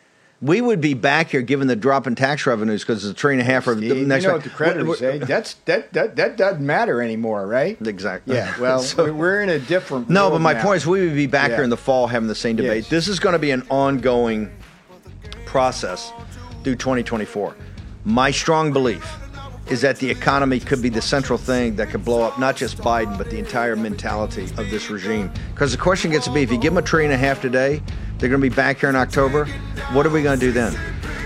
we 0.41 0.61
would 0.61 0.79
be 0.79 0.93
back 0.93 1.29
here 1.31 1.41
given 1.41 1.67
the 1.67 1.75
drop 1.75 2.05
in 2.05 2.13
tax 2.15 2.45
revenues 2.45 2.83
because 2.83 3.03
it's 3.03 3.11
a 3.11 3.13
trillion 3.15 3.39
and 3.41 3.49
a 3.49 3.51
half 3.51 3.63
for 3.63 3.73
the 3.73 4.05
next. 4.05 4.23
you 4.23 4.27
know 4.29 4.35
what 4.35 4.43
the 4.43 4.49
creditors 4.51 4.99
say? 4.99 5.19
Eh? 5.19 5.25
That's 5.25 5.55
that, 5.65 5.91
that 5.93 6.15
that 6.17 6.37
doesn't 6.37 6.63
matter 6.65 7.01
anymore, 7.01 7.47
right? 7.47 7.75
Exactly. 7.85 8.35
Yeah. 8.35 8.59
Well, 8.59 8.79
So- 8.81 9.11
we're- 9.11 9.41
in 9.43 9.49
a 9.49 9.59
different. 9.59 10.09
No, 10.09 10.29
but 10.29 10.39
my 10.41 10.53
now. 10.53 10.63
point 10.63 10.77
is, 10.77 10.87
we 10.87 11.05
would 11.05 11.15
be 11.15 11.25
back 11.27 11.49
Yeah. 11.49 11.55
here 11.57 11.63
in 11.63 11.69
the 11.71 11.77
fall 11.77 12.07
having 12.07 12.27
the 12.27 12.35
same 12.35 12.55
debate. 12.55 12.83
Yes. 12.83 12.89
This 12.89 13.07
is 13.07 13.19
going 13.19 13.33
to 13.33 13.39
be 13.39 13.51
an 13.51 13.65
ongoing 13.69 14.51
process 15.45 16.11
through 16.63 16.75
2024. 16.75 17.55
My 18.05 18.31
strong 18.31 18.71
belief 18.73 19.03
is 19.69 19.81
that 19.81 19.97
the 19.97 20.09
economy 20.09 20.59
could 20.59 20.81
be 20.81 20.89
the 20.89 21.01
central 21.01 21.37
thing 21.37 21.75
that 21.75 21.89
could 21.89 22.05
blow 22.05 22.23
up 22.23 22.39
not 22.39 22.55
just 22.55 22.77
Biden, 22.77 23.17
but 23.17 23.29
the 23.29 23.37
entire 23.37 23.75
mentality 23.75 24.45
of 24.57 24.69
this 24.69 24.89
regime. 24.89 25.29
Because 25.53 25.71
the 25.73 25.77
question 25.77 26.11
gets 26.11 26.25
to 26.25 26.33
be 26.33 26.41
if 26.41 26.51
you 26.51 26.57
give 26.57 26.73
them 26.73 26.83
a 26.83 26.87
trillion 26.87 27.11
and 27.11 27.21
a 27.21 27.25
half 27.25 27.41
today, 27.41 27.81
they're 28.17 28.29
going 28.29 28.41
to 28.41 28.49
be 28.49 28.55
back 28.55 28.79
here 28.79 28.89
in 28.89 28.95
October. 28.95 29.45
What 29.91 30.05
are 30.05 30.09
we 30.09 30.23
going 30.23 30.39
to 30.39 30.45
do 30.45 30.51
then? 30.51 30.73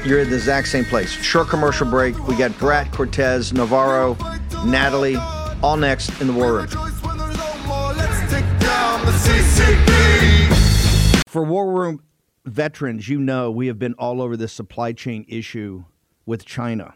You're 0.06 0.22
in 0.22 0.30
the 0.30 0.36
exact 0.36 0.70
same 0.70 0.86
place. 0.86 1.12
Short 1.12 1.48
commercial 1.48 1.88
break. 1.88 2.18
We 2.28 2.36
got 2.36 2.58
Brat, 2.58 2.92
Cortes, 2.92 3.54
Navarro, 3.54 4.18
Natalie, 4.66 5.18
all 5.62 5.78
next 5.78 6.20
in 6.20 6.28
the 6.28 6.34
war 6.34 6.54
room. 6.54 6.68
For 11.28 11.44
War 11.44 11.72
Room 11.72 12.02
veterans, 12.44 13.08
you 13.08 13.20
know 13.20 13.52
we 13.52 13.68
have 13.68 13.78
been 13.78 13.94
all 13.94 14.22
over 14.22 14.36
this 14.36 14.52
supply 14.52 14.92
chain 14.92 15.26
issue 15.30 15.86
with 16.26 16.44
China 16.44 16.96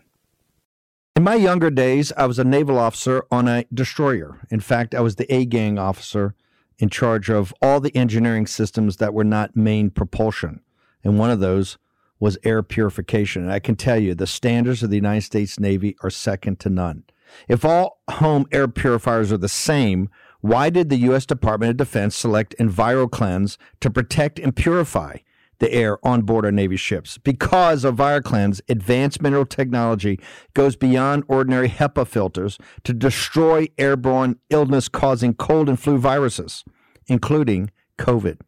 In 1.17 1.23
my 1.23 1.35
younger 1.35 1.69
days, 1.69 2.13
I 2.15 2.25
was 2.25 2.39
a 2.39 2.45
naval 2.45 2.79
officer 2.79 3.25
on 3.29 3.47
a 3.47 3.65
destroyer. 3.73 4.39
In 4.49 4.61
fact, 4.61 4.95
I 4.95 5.01
was 5.01 5.17
the 5.17 5.31
A 5.33 5.45
gang 5.45 5.77
officer 5.77 6.35
in 6.79 6.89
charge 6.89 7.29
of 7.29 7.53
all 7.61 7.81
the 7.81 7.95
engineering 7.95 8.47
systems 8.47 8.95
that 8.97 9.13
were 9.13 9.25
not 9.25 9.55
main 9.55 9.89
propulsion. 9.89 10.61
And 11.03 11.19
one 11.19 11.29
of 11.29 11.41
those 11.41 11.77
was 12.21 12.37
air 12.45 12.63
purification. 12.63 13.41
And 13.41 13.51
I 13.51 13.59
can 13.59 13.75
tell 13.75 13.99
you, 13.99 14.15
the 14.15 14.25
standards 14.25 14.83
of 14.83 14.89
the 14.89 14.95
United 14.95 15.23
States 15.23 15.59
Navy 15.59 15.97
are 16.01 16.09
second 16.09 16.61
to 16.61 16.69
none. 16.69 17.03
If 17.49 17.65
all 17.65 18.01
home 18.09 18.45
air 18.53 18.69
purifiers 18.69 19.33
are 19.33 19.37
the 19.37 19.49
same, 19.49 20.09
why 20.39 20.69
did 20.69 20.89
the 20.89 20.97
U.S. 20.97 21.25
Department 21.25 21.71
of 21.71 21.77
Defense 21.77 22.15
select 22.15 22.55
EnviroKlenz 22.57 23.57
to 23.81 23.89
protect 23.89 24.39
and 24.39 24.55
purify 24.55 25.17
the 25.61 25.71
air 25.71 26.05
on 26.05 26.23
board 26.23 26.43
our 26.43 26.51
Navy 26.51 26.75
ships? 26.75 27.17
Because 27.17 27.85
EnviroKlenz 27.85 28.59
advanced 28.67 29.21
mineral 29.21 29.45
technology 29.45 30.19
goes 30.53 30.75
beyond 30.75 31.23
ordinary 31.29 31.69
HEPA 31.69 32.05
filters 32.05 32.57
to 32.83 32.93
destroy 32.93 33.69
airborne 33.77 34.37
illness 34.49 34.89
causing 34.89 35.33
cold 35.33 35.69
and 35.69 35.79
flu 35.79 35.97
viruses, 35.97 36.65
including 37.07 37.71
COVID. 37.97 38.41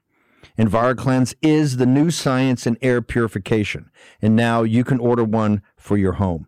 EnviroKlenz 0.58 1.34
is 1.42 1.78
the 1.78 1.86
new 1.86 2.12
science 2.12 2.68
in 2.68 2.78
air 2.82 3.02
purification, 3.02 3.90
and 4.22 4.36
now 4.36 4.64
you 4.64 4.84
can 4.84 5.00
order 5.00 5.24
one 5.24 5.62
for 5.78 5.98
your 5.98 6.14
home. 6.14 6.48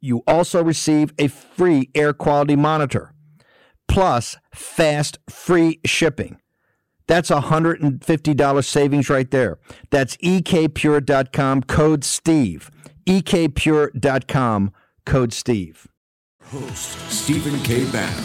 You 0.00 0.22
also 0.26 0.62
receive 0.62 1.12
a 1.18 1.28
free 1.28 1.90
air 1.94 2.12
quality 2.12 2.56
monitor 2.56 3.12
plus 3.90 4.36
fast 4.54 5.18
free 5.28 5.80
shipping. 5.84 6.38
That's 7.08 7.30
a 7.30 7.40
$150 7.40 8.64
savings 8.64 9.10
right 9.10 9.28
there. 9.30 9.58
That's 9.90 10.16
ekpure.com 10.18 11.62
code 11.64 12.04
Steve. 12.04 12.70
ekpure.com 13.06 14.70
code 15.04 15.32
Steve. 15.32 15.88
Host 16.44 17.10
Stephen 17.10 17.60
K. 17.62 17.84
Bannon. 17.90 18.24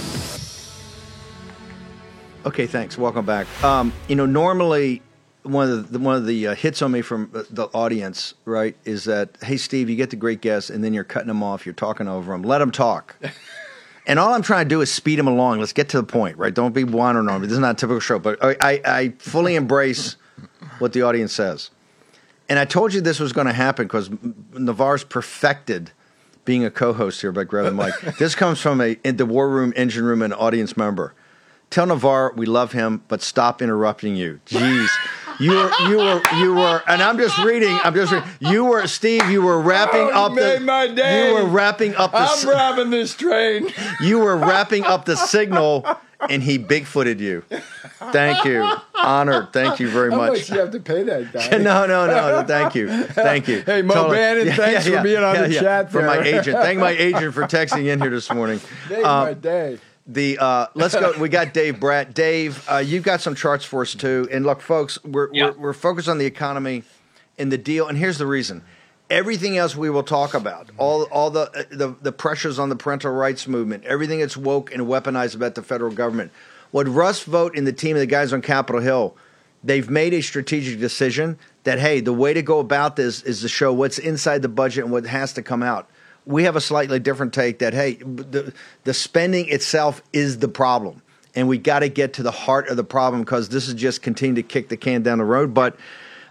Okay, 2.46 2.68
thanks. 2.68 2.96
Welcome 2.96 3.26
back. 3.26 3.48
Um, 3.64 3.92
you 4.08 4.16
know, 4.16 4.28
normally 4.28 5.02
one 5.46 5.70
of 5.70 5.92
the 5.92 6.00
one 6.00 6.16
of 6.16 6.26
the 6.26 6.48
uh, 6.48 6.56
hits 6.56 6.82
on 6.82 6.92
me 6.92 7.02
from 7.02 7.30
the 7.50 7.66
audience, 7.74 8.34
right, 8.46 8.76
is 8.84 9.06
that 9.06 9.38
hey, 9.44 9.58
Steve, 9.58 9.90
you 9.90 9.96
get 9.96 10.10
the 10.10 10.16
great 10.16 10.42
guests, 10.42 10.70
and 10.70 10.84
then 10.84 10.94
you're 10.94 11.04
cutting 11.04 11.28
them 11.28 11.44
off, 11.44 11.66
you're 11.66 11.74
talking 11.74 12.08
over 12.08 12.32
them. 12.32 12.42
Let 12.44 12.60
them 12.60 12.72
talk. 12.72 13.16
and 14.08 14.20
all 14.20 14.34
I'm 14.34 14.42
trying 14.42 14.66
to 14.66 14.70
do 14.70 14.82
is 14.82 14.92
speed 14.92 15.20
them 15.20 15.28
along. 15.28 15.60
Let's 15.60 15.74
get 15.74 15.90
to 15.90 15.98
the 15.98 16.04
point, 16.04 16.38
right? 16.38 16.54
Don't 16.54 16.74
be 16.74 16.84
wandering 16.84 17.30
on 17.30 17.42
me. 17.42 17.48
This 17.48 17.54
is 17.54 17.60
not 17.60 17.72
a 17.72 17.78
typical 17.78 18.00
show, 18.00 18.20
but 18.20 18.38
I, 18.42 18.82
I, 18.86 19.14
fully 19.20 19.56
embrace 19.56 20.18
what 20.80 20.94
the 20.94 21.04
audience 21.04 21.34
says. 21.34 21.70
And 22.50 22.60
I 22.60 22.66
told 22.66 22.94
you 22.94 23.02
this 23.02 23.20
was 23.20 23.34
going 23.34 23.48
to 23.48 23.54
happen 23.54 23.86
because 23.86 24.10
Navarro's 24.54 25.04
perfected 25.04 25.92
being 26.44 26.64
a 26.64 26.70
co-host 26.70 27.22
here 27.22 27.32
by 27.32 27.44
grabbing 27.44 27.76
Mike. 27.76 28.00
this 28.20 28.36
comes 28.36 28.62
from 28.62 28.82
a 28.82 28.98
in 29.04 29.18
the 29.18 29.26
war 29.26 29.50
room, 29.50 29.74
engine 29.76 30.06
room, 30.06 30.22
and 30.22 30.34
audience 30.34 30.78
member. 30.78 31.14
Tell 31.72 31.88
Navarre 31.88 32.32
we 32.36 32.46
love 32.46 32.72
him, 32.72 33.04
but 33.08 33.22
stop 33.22 33.62
interrupting 33.62 34.16
you. 34.16 34.40
Jeez. 34.46 34.88
You 35.40 35.52
were, 35.52 35.72
you 35.90 35.98
were, 35.98 36.22
you 36.38 36.54
were, 36.54 36.82
and 36.88 37.02
I'm 37.02 37.18
just 37.18 37.38
reading. 37.40 37.78
I'm 37.84 37.94
just 37.94 38.12
reading. 38.12 38.30
You 38.40 38.66
were, 38.66 38.88
Steve. 38.88 39.30
You 39.30 39.42
were 39.42 39.60
wrapping 39.60 40.10
Oh, 40.14 40.26
up 40.26 40.32
you 40.34 40.40
the. 40.42 40.60
my 40.62 40.88
day. 40.88 41.28
You 41.30 41.34
were 41.36 41.46
wrapping 41.50 41.96
up 41.96 42.12
the. 42.12 42.18
I'm 42.20 42.48
robbing 42.50 42.90
this 42.90 43.16
train. 43.16 43.70
you 44.02 44.20
were 44.20 44.38
wrapping 44.38 44.84
up 44.86 45.06
the 45.06 45.16
signal, 45.16 45.86
and 46.30 46.42
he 46.42 46.58
bigfooted 46.58 47.20
you. 47.20 47.44
Thank 48.12 48.46
you, 48.46 48.62
honored. 48.96 49.52
Thank 49.52 49.80
you 49.80 49.90
very 49.90 50.12
How 50.12 50.18
much. 50.18 50.30
much 50.32 50.50
you 50.50 50.60
have 50.60 50.72
to 50.72 50.80
pay 50.80 51.04
that 51.04 51.32
guy? 51.34 51.50
no, 51.58 51.86
no, 51.86 52.06
no, 52.08 52.42
no. 52.42 52.44
Thank 52.46 52.76
you, 52.76 53.04
thank 53.06 53.48
you. 53.48 53.62
Hey, 53.62 53.82
Mo 53.82 54.10
Bannon, 54.10 54.54
thanks 54.54 54.88
for 54.88 55.02
being 55.02 55.24
on 55.24 55.50
the 55.50 55.54
chat 55.54 55.92
For 55.92 56.02
my 56.02 56.20
agent, 56.20 56.58
thank 56.60 56.80
my 56.80 56.92
agent 56.98 57.34
for 57.34 57.44
texting 57.44 57.86
in 57.88 58.00
here 58.00 58.10
this 58.10 58.32
morning. 58.32 58.62
Made 58.90 59.04
Um, 59.04 59.26
my 59.26 59.34
day. 59.34 59.80
The 60.08 60.38
uh, 60.38 60.68
let's 60.76 60.94
go. 60.94 61.14
We 61.20 61.30
got 61.30 61.54
Dave 61.54 61.80
Brat. 61.80 62.14
Dave, 62.14 62.64
uh, 62.70 62.78
you've 62.78 63.04
got 63.04 63.22
some 63.22 63.34
charts 63.34 63.66
for 63.66 63.82
us 63.82 63.96
too. 63.96 64.28
And 64.32 64.46
look, 64.46 64.62
folks, 64.62 65.04
we're, 65.04 65.32
we're 65.32 65.54
we're 65.54 65.74
focused 65.74 66.08
on 66.08 66.20
the 66.20 66.26
economy 66.26 66.84
and 67.40 67.52
the 67.52 67.58
deal. 67.58 67.88
And 67.88 67.98
here's 67.98 68.20
the 68.20 68.28
reason: 68.28 68.64
everything 69.10 69.58
else 69.58 69.76
we 69.76 69.90
will 69.90 70.04
talk 70.04 70.36
about, 70.36 70.70
all 70.78 71.04
all 71.06 71.32
the 71.32 71.52
uh, 71.52 71.64
the, 71.72 71.96
the 72.04 72.12
pressures 72.12 72.60
on 72.60 72.70
the 72.70 72.76
parental 72.76 73.12
rights 73.12 73.48
movement, 73.48 73.84
everything 73.86 74.20
that's 74.20 74.38
woke 74.38 74.72
and 74.72 74.84
weaponized 74.84 75.34
about 75.34 75.56
the 75.56 75.64
federal 75.64 75.92
government. 75.92 76.32
What 76.70 76.88
Russ 76.88 77.24
Vought 77.24 77.58
and 77.58 77.66
the 77.66 77.74
team 77.74 77.96
of 77.96 78.00
the 78.00 78.06
guys 78.06 78.32
on 78.32 78.44
Capitol 78.44 78.82
Hill, 78.82 79.16
they've 79.64 79.90
made 79.90 80.14
a 80.14 80.22
strategic 80.22 80.80
decision 80.80 81.40
that 81.64 81.80
hey, 81.80 82.00
the 82.00 82.14
way 82.14 82.32
to 82.32 82.44
go 82.44 82.60
about 82.60 82.96
this 82.96 83.24
is 83.24 83.42
to 83.42 83.50
show 83.50 83.74
what's 83.74 83.98
inside 83.98 84.44
the 84.44 84.50
budget 84.50 84.84
and 84.84 84.94
what 84.94 85.08
has 85.08 85.34
to 85.34 85.42
come 85.42 85.64
out 85.64 85.90
we 86.26 86.44
have 86.44 86.56
a 86.56 86.62
slightly 86.62 87.00
different 87.00 87.34
take 87.34 87.60
that 87.60 87.74
hey 87.74 87.96
the 87.96 88.54
the 88.84 88.94
spending 88.94 89.48
itself 89.50 90.02
is 90.14 90.40
the 90.40 90.48
problem. 90.48 91.02
And 91.38 91.50
we 91.50 91.58
got 91.58 91.80
to 91.80 91.90
get 91.90 92.14
to 92.14 92.24
the 92.24 92.32
heart 92.32 92.70
of 92.70 92.78
the 92.78 92.84
problem 92.86 93.22
because 93.22 93.50
this 93.50 93.68
is 93.68 93.74
just 93.74 94.02
continuing 94.02 94.36
to 94.36 94.44
kick 94.44 94.70
the 94.70 94.78
can 94.78 95.04
down 95.04 95.18
the 95.18 95.26
road. 95.26 95.54
But 95.54 95.76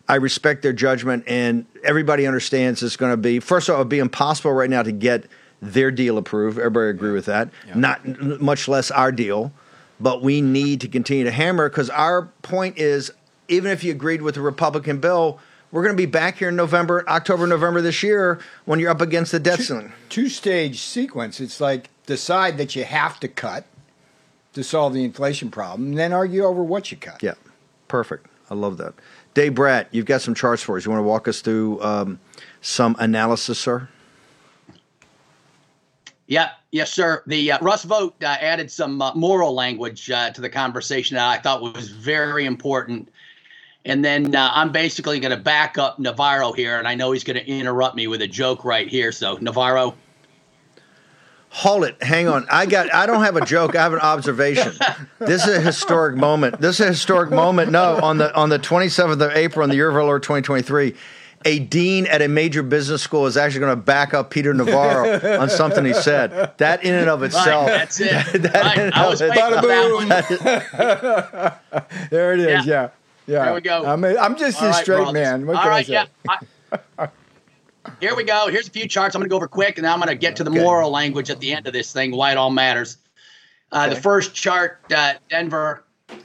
I 0.09 0.14
respect 0.14 0.62
their 0.62 0.72
judgment 0.72 1.24
and 1.26 1.66
everybody 1.83 2.26
understands 2.26 2.83
it's 2.83 2.96
going 2.96 3.12
to 3.12 3.18
be 3.18 3.38
first 3.38 3.68
of 3.68 3.74
all 3.74 3.80
it 3.80 3.85
would 3.85 3.90
be 3.90 3.98
impossible 3.98 4.52
right 4.52 4.70
now 4.70 4.83
to 4.83 4.92
get 4.92 5.26
their 5.61 5.90
deal 5.90 6.18
approved. 6.18 6.59
Everybody 6.59 6.90
agree 6.90 7.12
with 7.12 7.26
that. 7.26 7.50
Not 7.74 8.40
much 8.40 8.68
less 8.68 8.90
our 8.90 9.12
deal. 9.12 9.52
But 10.00 10.22
we 10.22 10.40
need 10.40 10.80
to 10.80 10.88
continue 10.88 11.24
to 11.24 11.30
hammer 11.30 11.68
because 11.68 11.88
our 11.88 12.22
point 12.42 12.78
is 12.78 13.12
even 13.48 13.70
if 13.70 13.85
you 13.85 13.92
agreed 13.92 14.22
with 14.22 14.35
the 14.35 14.40
Republican 14.40 14.98
bill 14.98 15.38
we're 15.74 15.82
going 15.82 15.96
to 15.96 16.00
be 16.00 16.06
back 16.06 16.38
here 16.38 16.50
in 16.50 16.56
November, 16.56 17.04
October, 17.08 17.48
November 17.48 17.80
this 17.80 18.00
year 18.00 18.38
when 18.64 18.78
you're 18.78 18.92
up 18.92 19.00
against 19.00 19.32
the 19.32 19.40
debt 19.40 19.58
ceiling. 19.58 19.92
Two 20.08 20.28
stage 20.28 20.80
sequence. 20.80 21.40
It's 21.40 21.60
like 21.60 21.90
decide 22.06 22.58
that 22.58 22.76
you 22.76 22.84
have 22.84 23.18
to 23.18 23.26
cut 23.26 23.66
to 24.52 24.62
solve 24.62 24.94
the 24.94 25.02
inflation 25.02 25.50
problem, 25.50 25.88
and 25.88 25.98
then 25.98 26.12
argue 26.12 26.44
over 26.44 26.62
what 26.62 26.92
you 26.92 26.96
cut. 26.96 27.20
Yeah, 27.24 27.34
perfect. 27.88 28.28
I 28.48 28.54
love 28.54 28.76
that. 28.76 28.94
Dave 29.34 29.56
Brat, 29.56 29.88
you've 29.90 30.06
got 30.06 30.22
some 30.22 30.32
charts 30.32 30.62
for 30.62 30.76
us. 30.76 30.84
You 30.84 30.92
want 30.92 31.00
to 31.00 31.08
walk 31.08 31.26
us 31.26 31.40
through 31.40 31.82
um, 31.82 32.20
some 32.60 32.94
analysis, 33.00 33.58
sir? 33.58 33.88
Yeah, 36.28 36.50
yes, 36.70 36.92
sir. 36.92 37.24
The 37.26 37.50
uh, 37.50 37.58
Russ 37.60 37.82
Vought 37.82 38.14
uh, 38.22 38.26
added 38.26 38.70
some 38.70 39.02
uh, 39.02 39.12
moral 39.16 39.52
language 39.54 40.08
uh, 40.08 40.30
to 40.30 40.40
the 40.40 40.48
conversation 40.48 41.16
that 41.16 41.26
I 41.26 41.38
thought 41.38 41.62
was 41.62 41.90
very 41.90 42.44
important. 42.44 43.08
And 43.87 44.05
then 44.05 44.35
uh, 44.35 44.51
I'm 44.55 44.73
basically 44.73 45.20
going 45.20 45.37
to 45.37 45.42
back 45.42 45.77
up 45.77 45.99
Navarro 45.99 46.53
here, 46.53 46.79
and 46.79 46.88
I 46.88 46.94
know 46.94 47.12
he's 47.12 47.25
going 47.25 47.37
to 47.38 47.47
interrupt 47.47 47.94
me 47.97 48.07
with 48.07 48.23
a 48.23 48.27
joke 48.27 48.64
right 48.64 48.88
here. 48.88 49.12
So 49.12 49.37
Navarro, 49.40 49.94
Hold 51.51 51.85
it. 51.85 52.03
Hang 52.03 52.27
on. 52.27 52.47
I 52.51 52.66
got. 52.66 52.92
I 52.92 53.07
don't 53.07 53.23
have 53.23 53.37
a 53.37 53.44
joke. 53.47 53.77
I 53.77 53.83
have 53.83 53.92
an 53.92 54.01
observation. 54.01 54.73
This 55.20 55.47
is 55.47 55.57
a 55.57 55.61
historic 55.61 56.16
moment. 56.16 56.61
This 56.61 56.80
is 56.80 56.87
a 56.87 56.89
historic 56.89 57.30
moment. 57.30 57.70
No, 57.70 58.01
on 58.03 58.18
the 58.18 58.35
on 58.35 58.49
the 58.49 58.59
27th 58.59 59.12
of 59.24 59.30
April 59.37 59.62
in 59.62 59.70
the 59.70 59.76
year 59.76 59.89
of 59.89 59.95
our 59.95 60.03
Lord 60.03 60.24
2023, 60.24 60.97
a 61.45 61.59
dean 61.61 62.07
at 62.09 62.22
a 62.22 62.26
major 62.28 62.64
business 62.64 63.03
school 63.03 63.26
is 63.26 63.37
actually 63.37 63.61
going 63.61 63.70
to 63.76 63.80
back 63.80 64.14
up 64.14 64.30
Peter 64.30 64.53
Navarro 64.53 65.39
on 65.41 65.49
something 65.49 65.85
he 65.85 65.95
said. 65.95 66.55
That 66.59 66.82
in 66.82 66.93
and 66.93 67.09
of 67.09 67.22
itself. 67.22 67.68
Right, 67.68 67.78
that's 67.78 68.01
it. 68.01 68.43
that 68.43 68.55
Right, 68.76 68.93
I 68.93 69.07
was 69.09 69.20
itself- 69.20 69.62
waiting 69.62 70.01
for 70.09 70.09
that 70.09 71.61
one. 71.72 71.82
There 72.11 72.32
it 72.32 72.41
is. 72.41 72.66
Yeah. 72.66 72.82
Yeah. 72.82 72.89
There 73.27 73.55
we 73.55 73.61
go. 73.61 73.85
I'm, 73.87 74.05
a, 74.05 74.16
I'm 74.16 74.37
just 74.37 74.61
All 74.61 74.68
a 74.68 74.70
right, 74.70 74.83
straight 74.83 74.97
brothers. 74.97 75.14
man. 75.14 75.47
What 75.47 75.57
All 75.57 75.68
right, 75.68 75.89
yeah. 75.89 76.07
I- 76.29 77.09
here 78.01 78.14
we 78.14 78.25
go. 78.25 78.49
Here's 78.49 78.68
a 78.68 78.70
few 78.70 78.87
charts. 78.89 79.14
I'm 79.14 79.20
going 79.20 79.29
to 79.29 79.31
go 79.33 79.37
over 79.37 79.49
quick, 79.49 79.79
and 79.79 79.85
then 79.85 79.93
I'm 79.93 79.99
going 79.99 80.09
to 80.09 80.14
get 80.14 80.37
to 80.37 80.45
the 80.45 80.51
Okay. 80.51 80.61
moral 80.62 80.91
language 80.91 81.31
at 81.31 81.41
the 81.41 81.53
end 81.53 81.66
of 81.66 81.72
this 81.72 81.93
thing, 81.93 82.12
why 82.16 82.33
it 82.33 82.37
all 82.37 82.51
matters. 82.51 82.99
Uh, 83.72 83.89
The 83.89 83.97
first 83.97 84.35
chart, 84.35 84.81
uh, 84.95 85.14
Denver, 85.31 85.85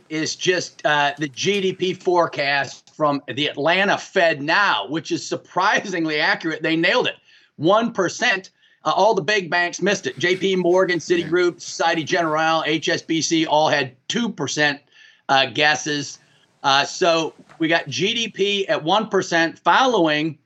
is 0.10 0.36
just 0.36 0.86
uh, 0.86 1.14
the 1.18 1.30
GDP 1.30 1.96
forecast 2.02 2.94
from 2.96 3.22
the 3.34 3.48
Atlanta 3.48 3.98
Fed 3.98 4.42
now, 4.42 4.88
which 4.88 5.12
is 5.12 5.26
surprisingly 5.26 6.20
accurate. 6.20 6.62
They 6.62 6.76
nailed 6.76 7.08
it. 7.08 7.16
1%. 7.60 8.50
Uh, 8.86 8.92
all 8.96 9.14
the 9.14 9.22
big 9.22 9.50
banks 9.50 9.82
missed 9.82 10.08
it. 10.08 10.18
JP 10.18 10.58
Morgan, 10.58 11.00
Citigroup, 11.00 11.60
Society 11.62 12.04
Generale, 12.04 12.64
HSBC 12.64 13.46
all 13.48 13.68
had 13.70 13.96
2% 14.08 14.80
uh, 15.28 15.46
guesses. 15.48 16.20
Uh, 16.64 16.86
so 16.86 17.34
we 17.58 17.68
got 17.68 17.86
GDP 17.86 18.70
at 18.70 18.84
1% 18.84 19.60
following 19.60 20.38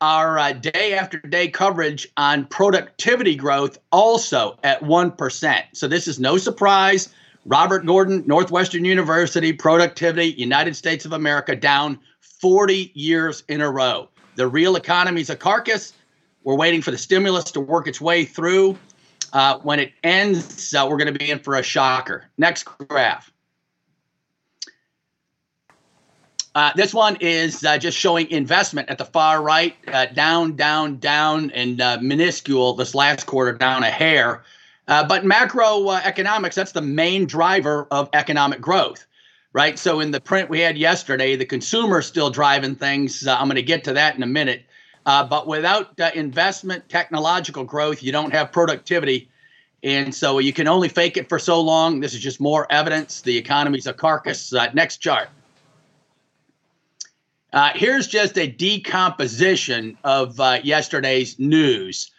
our 0.00 0.38
uh, 0.38 0.52
day 0.52 0.94
after 0.94 1.18
day 1.18 1.48
coverage 1.48 2.08
on 2.16 2.44
productivity 2.46 3.36
growth 3.36 3.78
also 3.92 4.58
at 4.64 4.80
1%. 4.80 5.62
So 5.72 5.86
this 5.86 6.08
is 6.08 6.18
no 6.18 6.36
surprise. 6.36 7.08
Robert 7.46 7.86
Gordon, 7.86 8.24
Northwestern 8.26 8.84
University, 8.84 9.52
productivity, 9.52 10.32
United 10.32 10.76
States 10.76 11.04
of 11.04 11.12
America 11.12 11.54
down 11.54 11.98
40 12.20 12.90
years 12.94 13.44
in 13.48 13.60
a 13.60 13.70
row. 13.70 14.08
The 14.36 14.48
real 14.48 14.76
economy's 14.76 15.30
a 15.30 15.36
carcass. 15.36 15.92
We're 16.44 16.56
waiting 16.56 16.82
for 16.82 16.90
the 16.90 16.98
stimulus 16.98 17.44
to 17.52 17.60
work 17.60 17.86
its 17.86 18.00
way 18.00 18.24
through. 18.24 18.76
Uh, 19.32 19.58
when 19.60 19.78
it 19.78 19.92
ends, 20.02 20.74
uh, 20.74 20.86
we're 20.88 20.96
going 20.96 21.12
to 21.12 21.18
be 21.18 21.30
in 21.30 21.38
for 21.38 21.54
a 21.54 21.62
shocker. 21.62 22.24
Next 22.38 22.64
graph. 22.64 23.31
Uh, 26.54 26.70
this 26.76 26.92
one 26.92 27.16
is 27.20 27.64
uh, 27.64 27.78
just 27.78 27.96
showing 27.96 28.30
investment 28.30 28.90
at 28.90 28.98
the 28.98 29.04
far 29.06 29.42
right, 29.42 29.74
uh, 29.88 30.06
down, 30.06 30.54
down, 30.54 30.98
down, 30.98 31.50
and 31.52 31.80
uh, 31.80 31.98
minuscule 32.02 32.74
this 32.74 32.94
last 32.94 33.24
quarter, 33.26 33.52
down 33.52 33.82
a 33.82 33.90
hair. 33.90 34.42
Uh, 34.86 35.06
but 35.06 35.24
macroeconomics, 35.24 36.54
that's 36.54 36.72
the 36.72 36.82
main 36.82 37.24
driver 37.24 37.86
of 37.90 38.10
economic 38.12 38.60
growth, 38.60 39.06
right? 39.54 39.78
So 39.78 40.00
in 40.00 40.10
the 40.10 40.20
print 40.20 40.50
we 40.50 40.60
had 40.60 40.76
yesterday, 40.76 41.36
the 41.36 41.46
consumer's 41.46 42.04
still 42.06 42.28
driving 42.28 42.74
things. 42.74 43.26
Uh, 43.26 43.34
I'm 43.34 43.46
going 43.46 43.56
to 43.56 43.62
get 43.62 43.84
to 43.84 43.94
that 43.94 44.14
in 44.16 44.22
a 44.22 44.26
minute. 44.26 44.62
but 45.04 45.46
without 45.46 45.98
investment, 46.14 46.86
technological 46.90 47.64
growth, 47.64 48.02
you 48.02 48.12
don't 48.12 48.32
have 48.32 48.52
productivity. 48.52 49.30
And 49.82 50.14
so 50.14 50.38
you 50.38 50.52
can 50.52 50.68
only 50.68 50.88
fake 50.88 51.16
it 51.16 51.30
for 51.30 51.38
so 51.38 51.60
long. 51.60 52.00
This 52.00 52.12
is 52.12 52.20
just 52.20 52.40
more 52.40 52.70
evidence. 52.70 53.22
The 53.22 53.38
economy's 53.38 53.86
a 53.86 53.94
carcass. 53.94 54.52
next 54.74 54.98
chart. 54.98 55.30
Uh, 57.52 57.70
here's 57.74 58.06
just 58.06 58.38
a 58.38 58.46
decomposition 58.46 59.96
of 60.04 60.40
uh, 60.40 60.58
yesterday's 60.62 61.38
news. 61.38 62.10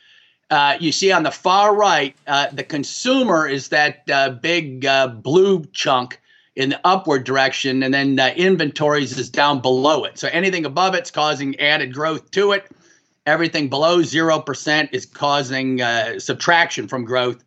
Uh, 0.52 0.78
you 0.80 0.92
see 0.92 1.12
on 1.12 1.24
the 1.24 1.32
far 1.32 1.76
right, 1.76 2.16
uh, 2.28 2.48
the 2.52 2.64
consumer 2.64 3.48
is 3.48 3.70
that 3.70 4.08
uh, 4.12 4.30
big 4.30 4.86
uh, 4.86 5.08
blue 5.08 5.66
chunk 5.74 6.20
in 6.56 6.70
the 6.70 6.80
upward 6.84 7.24
direction, 7.24 7.82
and 7.82 7.92
then 7.92 8.20
inventories 8.38 9.18
is 9.18 9.28
down 9.28 9.60
below 9.60 10.04
it. 10.04 10.20
So 10.20 10.28
anything 10.32 10.66
above 10.66 10.94
it's 10.94 11.10
causing 11.10 11.60
added 11.60 11.96
growth 11.96 12.30
to 12.32 12.52
it. 12.52 12.70
Everything 13.26 13.70
below 13.70 14.00
0% 14.00 14.90
is 14.92 15.08
causing 15.08 15.82
subtraction 16.20 16.88
from 16.88 17.06
growth. 17.06 17.44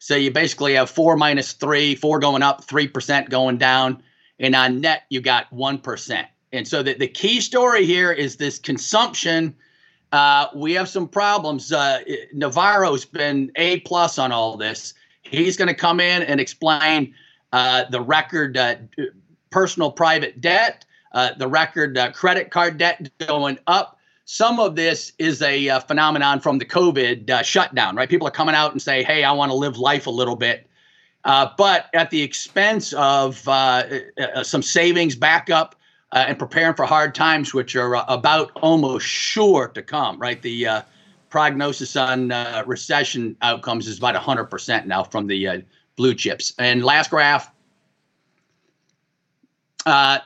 So 0.00 0.16
you 0.16 0.30
basically 0.30 0.74
have 0.74 0.90
four 0.90 1.16
minus 1.16 1.54
three, 1.54 1.94
four 1.94 2.18
going 2.18 2.42
up, 2.42 2.66
3% 2.66 3.30
going 3.30 3.56
down. 3.56 4.02
And 4.38 4.54
on 4.54 4.82
net, 4.82 5.04
you 5.08 5.22
got 5.22 5.50
1%. 5.50 6.26
And 6.52 6.66
so 6.66 6.82
the, 6.82 6.94
the 6.94 7.08
key 7.08 7.40
story 7.40 7.84
here 7.84 8.12
is 8.12 8.36
this 8.36 8.58
consumption. 8.58 9.54
Uh, 10.12 10.46
we 10.54 10.72
have 10.74 10.88
some 10.88 11.08
problems. 11.08 11.72
Uh, 11.72 12.00
Navarro's 12.32 13.04
been 13.04 13.50
a 13.56 13.80
plus 13.80 14.18
on 14.18 14.32
all 14.32 14.56
this. 14.56 14.94
He's 15.22 15.56
going 15.56 15.68
to 15.68 15.74
come 15.74 15.98
in 15.98 16.22
and 16.22 16.40
explain 16.40 17.14
uh, 17.52 17.84
the 17.90 18.00
record 18.00 18.56
uh, 18.56 18.76
personal 19.50 19.90
private 19.90 20.40
debt, 20.40 20.84
uh, 21.12 21.30
the 21.36 21.48
record 21.48 21.98
uh, 21.98 22.12
credit 22.12 22.50
card 22.50 22.78
debt 22.78 23.10
going 23.26 23.58
up. 23.66 23.98
Some 24.24 24.58
of 24.58 24.74
this 24.74 25.12
is 25.18 25.40
a 25.42 25.80
phenomenon 25.86 26.40
from 26.40 26.58
the 26.58 26.64
COVID 26.64 27.44
shutdown, 27.44 27.94
right? 27.94 28.08
People 28.08 28.26
are 28.26 28.32
coming 28.32 28.56
out 28.56 28.72
and 28.72 28.82
say, 28.82 29.04
"Hey, 29.04 29.22
I 29.22 29.30
want 29.30 29.50
to 29.50 29.54
live 29.54 29.78
life 29.78 30.08
a 30.08 30.10
little 30.10 30.34
bit," 30.34 30.68
but 31.24 31.86
at 31.94 32.10
the 32.10 32.22
expense 32.22 32.92
of 32.94 33.38
some 34.42 34.62
savings 34.62 35.14
backup 35.14 35.76
uh, 36.12 36.24
and 36.28 36.38
preparing 36.38 36.74
for 36.74 36.86
hard 36.86 37.14
times, 37.14 37.52
which 37.52 37.74
are 37.76 37.96
uh, 37.96 38.04
about 38.08 38.52
almost 38.56 39.06
sure 39.06 39.68
to 39.68 39.82
come, 39.82 40.18
right? 40.18 40.40
The 40.40 40.66
uh, 40.66 40.82
prognosis 41.30 41.96
on 41.96 42.32
uh, 42.32 42.62
recession 42.66 43.36
outcomes 43.42 43.88
is 43.88 43.98
about 43.98 44.14
100% 44.14 44.86
now 44.86 45.02
from 45.02 45.26
the 45.26 45.48
uh, 45.48 45.60
blue 45.96 46.14
chips. 46.14 46.54
And 46.58 46.84
last 46.84 47.10
graph, 47.10 47.50
uh, 49.84 50.18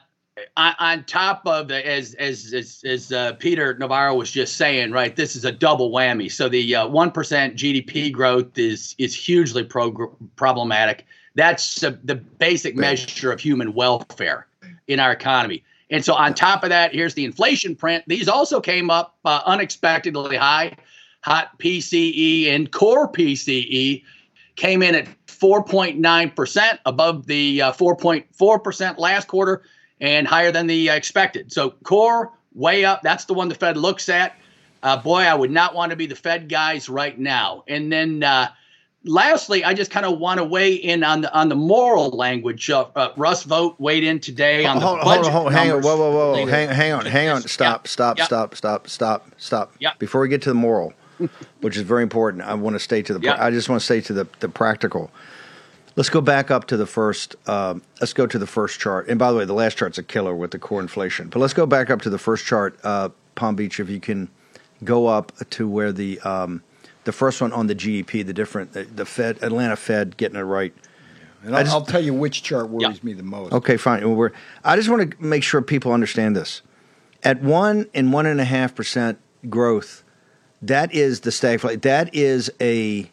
on, 0.57 0.75
on, 0.79 1.05
top 1.05 1.43
of 1.45 1.69
the, 1.69 1.87
as 1.87 2.15
as 2.15 2.55
as, 2.55 2.83
as 3.13 3.35
Peter 3.39 3.77
Navarro 3.79 4.15
was 4.15 4.31
just 4.31 4.57
saying, 4.57 4.91
right? 4.91 5.15
This 5.15 5.37
is 5.37 5.45
a 5.45 5.53
double 5.53 5.91
whammy. 5.91 6.33
So 6.33 6.49
the 6.49 6.77
one 6.89 7.11
GDP 7.11 8.11
growth 8.11 8.57
is 8.57 8.95
is 8.97 9.15
hugely 9.15 9.65
pro- 9.65 10.17
problematic. 10.37 11.05
That's 11.35 11.81
the 11.81 12.23
basic 12.39 12.75
measure 12.75 13.33
of 13.33 13.41
human 13.41 13.75
welfare 13.75 14.47
in 14.89 14.99
our 14.99 15.13
economy. 15.13 15.63
And 15.91 16.05
so, 16.05 16.15
on 16.15 16.35
top 16.35 16.63
of 16.63 16.71
that, 16.71 16.95
here's 16.95 17.15
the 17.15 17.25
inflation 17.25 17.75
print. 17.75 18.05
These 18.07 18.29
also 18.29 18.61
came 18.61 18.91
up 18.91 19.19
uh, 19.25 19.43
unexpectedly 19.45 20.37
high. 20.37 20.77
Hot 21.23 21.59
PCE 21.59 22.49
and 22.49 22.71
core 22.71 23.11
PCE 23.11 24.03
came 24.57 24.83
in 24.83 24.95
at 24.95 25.09
4.9%, 25.27 26.79
above 26.87 27.27
the 27.27 27.63
uh, 27.63 27.73
4.4% 27.73 28.99
last 28.99 29.29
quarter 29.29 29.63
and 30.01 30.27
higher 30.27 30.53
than 30.53 30.67
the 30.67 30.91
uh, 30.91 30.95
expected. 30.95 31.53
So, 31.53 31.71
core 31.83 32.33
way 32.55 32.85
up. 32.85 33.03
That's 33.03 33.25
the 33.25 33.35
one 33.35 33.49
the 33.49 33.55
Fed 33.55 33.77
looks 33.77 34.09
at. 34.09 34.37
Uh, 34.83 34.97
boy, 34.97 35.23
I 35.23 35.35
would 35.35 35.51
not 35.51 35.75
want 35.75 35.91
to 35.91 35.97
be 35.97 36.07
the 36.07 36.17
Fed 36.17 36.49
guys 36.49 36.89
right 36.89 37.19
now. 37.19 37.65
And 37.69 37.93
then 37.93 38.23
uh, 38.23 38.49
lastly, 39.05 39.65
I 39.65 39.75
just 39.75 39.91
kind 39.91 40.07
of 40.07 40.19
want 40.19 40.39
to 40.39 40.45
weigh 40.45 40.75
in 40.75 41.03
on 41.03 41.23
the 41.23 41.33
on 41.33 41.49
the 41.49 41.55
moral 41.55 42.11
language. 42.11 42.69
Uh, 42.71 42.87
uh, 42.95 43.13
Russ 43.17 43.45
Vought 43.45 43.81
weighed 43.81 44.05
in 44.05 44.21
today 44.21 44.65
on 44.67 44.81
hold, 44.81 45.01
the 45.01 45.05
budget. 45.05 45.33
Hold 45.33 45.47
on, 45.47 45.53
hang 45.53 45.73
on, 45.73 45.83
whoa, 45.83 45.97
whoa, 45.97 46.11
whoa, 46.11 46.47
hang, 46.47 46.69
hang 46.69 46.93
on, 46.93 47.07
hang 47.07 47.29
on, 47.29 47.43
stop, 47.43 47.89
stop, 47.89 48.19
yep. 48.19 48.27
stop, 48.27 48.55
stop, 48.55 48.89
stop, 48.89 49.27
stop. 49.39 49.73
Yep. 49.79 49.99
Before 49.99 50.21
we 50.21 50.29
get 50.29 50.43
to 50.43 50.51
the 50.51 50.55
moral, 50.55 50.93
which 51.61 51.77
is 51.77 51.83
very 51.83 52.03
important, 52.03 52.45
I 52.45 52.55
want 52.55 52.75
to 52.75 52.81
stay 52.81 53.03
to 53.03 53.15
the. 53.15 53.21
Yep. 53.21 53.39
I 53.39 53.51
just 53.51 53.69
want 53.69 53.81
to 53.81 53.85
stay 53.85 54.01
to 54.03 54.13
the 54.13 54.29
the 54.41 54.49
practical. 54.49 55.11
Let's 55.97 56.09
go 56.09 56.21
back 56.21 56.51
up 56.51 56.67
to 56.69 56.77
the 56.77 56.87
first. 56.87 57.37
Um, 57.49 57.83
let's 58.01 58.13
go 58.13 58.27
to 58.27 58.39
the 58.39 58.47
first 58.47 58.79
chart. 58.79 59.09
And 59.09 59.19
by 59.19 59.33
the 59.33 59.39
way, 59.39 59.45
the 59.45 59.55
last 59.55 59.77
chart's 59.77 59.99
a 59.99 60.03
killer 60.03 60.35
with 60.35 60.53
the 60.53 60.59
core 60.59 60.81
inflation. 60.81 61.29
But 61.29 61.41
let's 61.41 61.53
go 61.53 61.67
back 61.67 61.91
up 61.91 62.01
to 62.03 62.11
the 62.11 62.19
first 62.19 62.47
chart, 62.47 62.79
uh, 62.85 63.09
Palm 63.35 63.57
Beach. 63.57 63.81
If 63.81 63.91
you 63.91 64.01
can 64.01 64.31
go 64.85 65.09
up 65.09 65.33
to 65.51 65.69
where 65.69 65.93
the 65.93 66.21
um, 66.21 66.63
the 67.05 67.13
first 67.13 67.41
one 67.41 67.53
on 67.53 67.67
the 67.67 67.75
GDP, 67.75 68.25
the 68.25 68.33
different 68.33 68.73
the, 68.73 68.85
the 68.85 69.05
Fed 69.05 69.43
Atlanta 69.43 69.77
Fed 69.77 70.17
getting 70.17 70.39
it 70.39 70.43
right. 70.43 70.73
And 71.43 71.57
I'll, 71.57 71.63
just, 71.63 71.75
I'll, 71.75 71.85
tell 71.85 72.03
you 72.05 72.13
which 72.13 72.43
chart 72.43 72.69
worries 72.69 73.03
me 73.03 73.15
the 73.15 73.23
most. 73.23 73.53
Okay, 73.53 73.79
fine. 73.79 74.15
We're, 74.15 74.33
I 74.63 74.77
just 74.77 74.91
want 74.91 75.11
to 75.11 75.23
make 75.23 75.43
sure 75.43 75.63
people 75.63 75.93
understand 75.93 76.37
this. 76.37 76.61
At 77.23 77.43
one 77.43 77.87
and 77.95 78.13
one 78.13 78.27
and 78.27 78.41
a 78.41 78.45
half 78.45 78.75
percent 78.75 79.19
growth, 79.49 80.05
that 80.61 80.93
is 80.95 81.21
the 81.21 81.31
stagflation. 81.31 81.83
That 81.83 82.15
is 82.15 82.51
a 82.61 83.11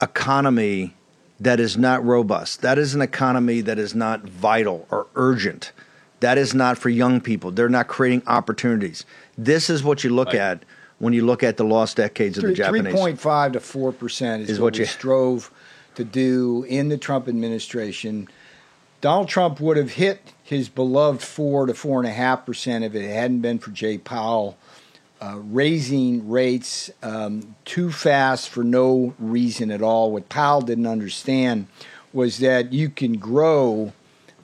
economy 0.00 0.94
that 1.38 1.60
is 1.60 1.76
not 1.76 2.04
robust. 2.04 2.62
That 2.62 2.78
is 2.78 2.94
an 2.94 3.02
economy 3.02 3.60
that 3.62 3.78
is 3.78 3.94
not 3.94 4.22
vital 4.22 4.86
or 4.90 5.06
urgent. 5.14 5.72
That 6.20 6.36
is 6.36 6.54
not 6.54 6.78
for 6.78 6.90
young 6.90 7.20
people. 7.20 7.50
They're 7.50 7.68
not 7.68 7.88
creating 7.88 8.22
opportunities. 8.26 9.04
This 9.36 9.70
is 9.70 9.82
what 9.82 10.04
you 10.04 10.10
look 10.10 10.28
right. 10.28 10.36
at 10.36 10.64
when 11.00 11.14
you 11.14 11.24
look 11.24 11.42
at 11.42 11.56
the 11.56 11.64
lost 11.64 11.96
decades 11.96 12.38
of 12.38 12.44
the 12.44 12.52
Japanese. 12.52 12.94
3.5 12.94 13.54
to 13.54 13.58
4% 13.58 14.40
is, 14.40 14.50
is 14.50 14.60
what, 14.60 14.66
what 14.66 14.78
we 14.78 14.84
strove 14.84 15.50
to 15.96 16.04
do 16.04 16.64
in 16.68 16.88
the 16.88 16.98
Trump 16.98 17.26
administration. 17.26 18.28
Donald 19.00 19.28
Trump 19.28 19.60
would 19.60 19.78
have 19.78 19.92
hit 19.92 20.34
his 20.42 20.68
beloved 20.68 21.22
4 21.22 21.66
to 21.66 21.72
4.5% 21.72 22.82
if 22.82 22.94
it 22.94 23.08
hadn't 23.08 23.40
been 23.40 23.58
for 23.58 23.70
Jay 23.70 23.98
Powell 23.98 24.56
uh, 25.22 25.38
raising 25.38 26.28
rates 26.28 26.90
um, 27.02 27.54
too 27.64 27.90
fast 27.90 28.48
for 28.48 28.62
no 28.62 29.14
reason 29.18 29.70
at 29.70 29.82
all. 29.82 30.12
What 30.12 30.28
Powell 30.28 30.60
didn't 30.60 30.86
understand 30.86 31.66
was 32.12 32.38
that 32.38 32.72
you 32.72 32.90
can 32.90 33.18
grow 33.18 33.92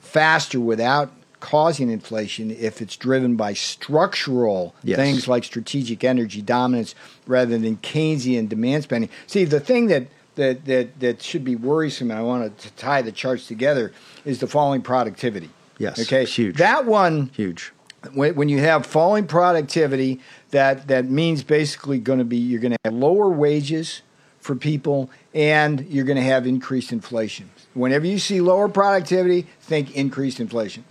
faster 0.00 0.60
without 0.60 1.12
causing 1.46 1.90
inflation 1.90 2.50
if 2.50 2.82
it's 2.82 2.96
driven 2.96 3.36
by 3.36 3.52
structural 3.52 4.74
yes. 4.82 4.96
things 4.96 5.28
like 5.28 5.44
strategic 5.44 6.02
energy 6.02 6.42
dominance 6.42 6.92
rather 7.24 7.56
than 7.56 7.76
Keynesian 7.76 8.48
demand 8.48 8.82
spending. 8.82 9.08
See, 9.28 9.44
the 9.44 9.60
thing 9.60 9.86
that 9.86 10.08
that 10.34 10.64
that, 10.64 10.98
that 10.98 11.22
should 11.22 11.44
be 11.44 11.54
worrisome, 11.54 12.10
and 12.10 12.18
I 12.18 12.22
want 12.22 12.58
to 12.58 12.70
tie 12.72 13.00
the 13.00 13.12
charts 13.12 13.46
together, 13.46 13.92
is 14.24 14.40
the 14.40 14.48
falling 14.48 14.82
productivity. 14.82 15.50
Yes. 15.78 16.00
Okay. 16.00 16.24
huge. 16.24 16.56
That 16.56 16.84
one. 16.84 17.30
Huge. 17.32 17.72
When, 18.12 18.34
when 18.34 18.48
you 18.48 18.58
have 18.58 18.84
falling 18.84 19.28
productivity, 19.28 20.20
that 20.50 20.88
that 20.88 21.08
means 21.08 21.44
basically 21.44 22.00
going 22.00 22.18
to 22.18 22.24
be 22.24 22.38
you're 22.38 22.60
going 22.60 22.72
to 22.72 22.78
have 22.84 22.94
lower 22.94 23.30
wages 23.30 24.02
for 24.40 24.56
people, 24.56 25.10
and 25.32 25.86
you're 25.88 26.04
going 26.04 26.18
to 26.18 26.24
have 26.24 26.44
increased 26.44 26.90
inflation. 26.90 27.50
Whenever 27.74 28.06
you 28.06 28.18
see 28.18 28.40
lower 28.40 28.68
productivity, 28.68 29.46
think 29.60 29.94
increased 29.94 30.40
inflation. 30.40 30.84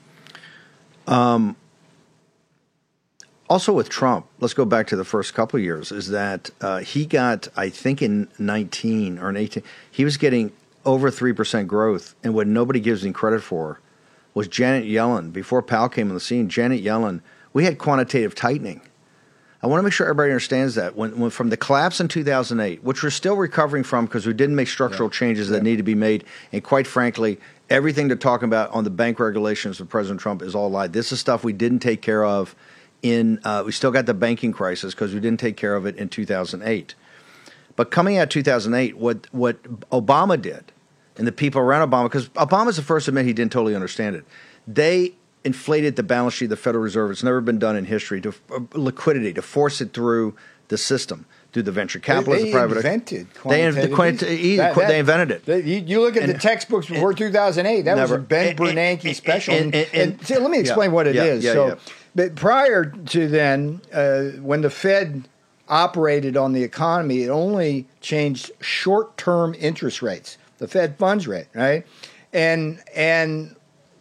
Um, 1.07 1.55
also 3.49 3.73
with 3.73 3.89
Trump, 3.89 4.25
let's 4.39 4.53
go 4.53 4.65
back 4.65 4.87
to 4.87 4.95
the 4.95 5.05
first 5.05 5.33
couple 5.33 5.57
of 5.57 5.63
years. 5.63 5.91
Is 5.91 6.09
that 6.09 6.49
uh, 6.61 6.79
he 6.79 7.05
got, 7.05 7.47
I 7.55 7.69
think, 7.69 8.01
in 8.01 8.27
19 8.39 9.19
or 9.19 9.29
in 9.29 9.37
18, 9.37 9.63
he 9.91 10.03
was 10.03 10.17
getting 10.17 10.51
over 10.85 11.09
three 11.11 11.33
percent 11.33 11.67
growth, 11.67 12.15
and 12.23 12.33
what 12.33 12.47
nobody 12.47 12.79
gives 12.79 13.03
him 13.03 13.13
credit 13.13 13.41
for 13.41 13.79
was 14.33 14.47
Janet 14.47 14.85
Yellen. 14.85 15.31
Before 15.31 15.61
Powell 15.61 15.89
came 15.89 16.09
on 16.09 16.13
the 16.13 16.19
scene, 16.19 16.49
Janet 16.49 16.83
Yellen, 16.83 17.21
we 17.53 17.65
had 17.65 17.77
quantitative 17.77 18.35
tightening. 18.35 18.81
I 19.63 19.67
want 19.67 19.79
to 19.79 19.83
make 19.83 19.93
sure 19.93 20.05
everybody 20.05 20.29
understands 20.29 20.75
that 20.75 20.95
when, 20.95 21.17
when 21.17 21.31
from 21.31 21.49
the 21.49 21.57
collapse 21.57 21.99
in 21.99 22.07
2008, 22.07 22.83
which 22.83 23.01
we're 23.01 23.09
still 23.09 23.35
recovering 23.35 23.83
from 23.83 24.05
because 24.05 24.27
we 24.27 24.33
didn't 24.33 24.55
make 24.55 24.67
structural 24.67 25.09
yeah. 25.09 25.17
changes 25.17 25.49
that 25.49 25.57
yeah. 25.57 25.63
need 25.63 25.77
to 25.77 25.83
be 25.83 25.95
made, 25.95 26.23
and 26.51 26.63
quite 26.63 26.85
frankly, 26.85 27.39
everything 27.69 28.07
they're 28.07 28.17
talking 28.17 28.47
about 28.47 28.71
on 28.71 28.83
the 28.83 28.89
bank 28.89 29.19
regulations 29.19 29.79
of 29.79 29.89
President 29.89 30.19
Trump 30.19 30.41
is 30.41 30.55
all 30.55 30.69
lie. 30.69 30.87
This 30.87 31.11
is 31.11 31.19
stuff 31.19 31.43
we 31.43 31.53
didn't 31.53 31.79
take 31.79 32.01
care 32.01 32.23
of. 32.23 32.55
In 33.01 33.39
uh, 33.43 33.61
we 33.65 33.71
still 33.71 33.91
got 33.91 34.07
the 34.07 34.15
banking 34.15 34.51
crisis 34.51 34.95
because 34.95 35.13
we 35.13 35.19
didn't 35.19 35.39
take 35.39 35.57
care 35.57 35.75
of 35.75 35.85
it 35.85 35.95
in 35.95 36.09
2008. 36.09 36.95
But 37.75 37.91
coming 37.91 38.17
out 38.17 38.29
2008, 38.29 38.97
what 38.97 39.27
what 39.31 39.61
Obama 39.91 40.41
did 40.41 40.71
and 41.17 41.27
the 41.27 41.31
people 41.31 41.61
around 41.61 41.87
Obama, 41.89 42.05
because 42.05 42.29
Obama's 42.29 42.77
the 42.77 42.81
first 42.81 43.05
to 43.05 43.11
admit 43.11 43.25
he 43.25 43.33
didn't 43.33 43.51
totally 43.51 43.75
understand 43.75 44.15
it. 44.15 44.25
They 44.67 45.13
inflated 45.43 45.95
the 45.95 46.03
balance 46.03 46.33
sheet 46.33 46.45
of 46.45 46.49
the 46.51 46.57
Federal 46.57 46.83
Reserve. 46.83 47.11
It's 47.11 47.23
never 47.23 47.41
been 47.41 47.59
done 47.59 47.75
in 47.75 47.85
history 47.85 48.21
to 48.21 48.33
uh, 48.51 48.61
liquidity 48.73 49.33
to 49.33 49.41
force 49.41 49.81
it 49.81 49.93
through 49.93 50.35
the 50.69 50.77
system 50.77 51.25
through 51.55 51.63
the 51.63 51.71
venture 51.71 51.99
capitalists, 51.99 52.43
they, 52.43 52.51
the 52.51 52.57
private. 52.57 52.75
Invented 52.75 53.27
they. 53.47 54.57
That, 54.57 54.75
that, 54.75 54.87
they 54.89 54.99
invented 54.99 55.31
it. 55.31 55.45
They, 55.45 55.61
you, 55.61 55.77
you, 55.77 56.01
look 56.01 56.17
at 56.17 56.23
and, 56.23 56.33
the 56.33 56.37
textbooks 56.37 56.87
before 56.87 57.11
and, 57.11 57.17
2008. 57.17 57.83
That 57.83 57.95
never, 57.95 58.01
was 58.01 58.11
a 58.11 58.27
Ben 58.27 58.49
and, 58.49 58.59
Bernanke 58.59 59.15
special. 59.15 59.53
And, 59.53 59.73
see, 60.25 60.37
let 60.37 60.51
me 60.51 60.59
explain 60.59 60.89
yeah, 60.89 60.93
what 60.93 61.07
it 61.07 61.15
yeah, 61.15 61.23
is. 61.23 61.45
Yeah, 61.45 61.53
so, 61.53 61.77
but 62.13 62.35
prior 62.35 62.83
to 62.83 63.27
then, 63.29 63.79
uh, 63.93 64.23
when 64.41 64.63
the 64.63 64.69
Fed 64.69 65.29
operated 65.69 66.35
on 66.35 66.51
the 66.51 66.61
economy, 66.61 67.21
it 67.21 67.29
only 67.29 67.87
changed 68.01 68.51
short-term 68.59 69.55
interest 69.57 70.01
rates 70.01 70.37
the 70.57 70.67
Fed 70.67 70.97
funds 70.97 71.25
rate, 71.25 71.47
right? 71.53 71.85
And 72.33 72.81
and 72.93 73.55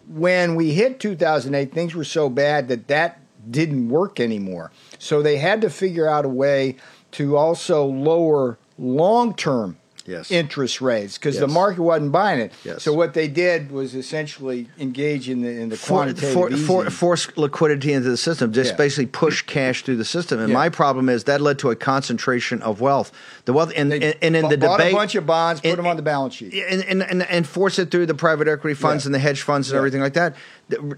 when 0.09 0.57
we 0.57 0.73
hit 0.73 0.99
2008, 0.99 1.73
things 1.73 1.95
were 1.95 2.05
so 2.05 2.29
bad 2.29 2.67
that 2.67 2.89
that 2.89 3.21
didn't 3.49 3.91
work 3.91 4.21
anymore. 4.21 4.73
So 4.99 5.23
they 5.23 5.37
had 5.37 5.61
to 5.61 5.71
figure 5.71 6.09
out 6.09 6.25
a 6.25 6.29
way 6.29 6.77
to 7.15 7.37
also 7.37 7.85
lower 7.85 8.59
long-term 8.79 9.77
yes. 10.05 10.31
interest 10.31 10.81
rates 10.81 11.17
because 11.17 11.37
yes. 11.37 11.41
the 11.41 11.49
market 11.49 11.81
wasn't 11.81 12.11
buying 12.13 12.41
it. 12.41 12.53
Yes. 12.65 12.83
So 12.83 12.93
what 12.93 13.15
they 13.15 13.29
did 13.29 13.71
was 13.71 13.95
essentially 13.95 14.69
engage 14.79 15.29
in 15.29 15.43
the 15.43 15.49
in 15.49 15.69
the 15.69 15.77
for, 15.77 15.87
quantitative 15.87 16.33
for, 16.35 16.51
easing. 16.51 16.67
for, 16.67 16.91
force 16.91 17.37
liquidity 17.37 17.93
into 17.93 18.11
the 18.11 18.17
system, 18.17 18.53
just 18.53 18.73
Yeah. 18.73 18.77
basically 18.77 19.07
push 19.07 19.43
cash 19.43 19.83
through 19.83 19.97
the 19.97 20.05
system. 20.05 20.41
And 20.41 20.49
Yeah. 20.49 20.55
my 20.55 20.69
problem 20.69 21.09
is 21.09 21.25
that 21.25 21.41
led 21.41 21.59
to 21.61 21.71
a 21.71 21.77
concentration 21.77 22.61
of 22.63 22.81
wealth. 22.81 23.13
The 23.45 23.53
wealth 23.53 23.73
and, 23.77 23.93
They 23.93 24.03
and, 24.03 24.17
and 24.21 24.37
in 24.37 24.49
the 24.49 24.59
bought 24.59 24.79
debate, 24.79 24.93
a 24.93 24.97
bunch 24.97 25.15
of 25.15 25.27
bonds, 25.27 25.61
put 25.61 25.71
and- 25.71 25.79
them 25.79 25.87
on 25.87 25.97
the 25.97 26.03
balance 26.03 26.35
sheet. 26.35 26.53
and, 26.55 26.85
and, 26.85 27.03
and, 27.03 27.23
and 27.23 27.47
force 27.47 27.79
it 27.79 27.91
through 27.91 28.07
the 28.07 28.15
private 28.15 28.49
equity 28.49 28.75
funds 28.75 29.05
Yeah. 29.05 29.09
and 29.09 29.15
the 29.15 29.21
hedge 29.21 29.43
funds 29.43 29.71
and 29.71 29.79
everything 29.79 30.01
like 30.01 30.15
that. 30.15 30.35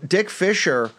Dick 0.07 0.31
Fisher, 0.31 0.91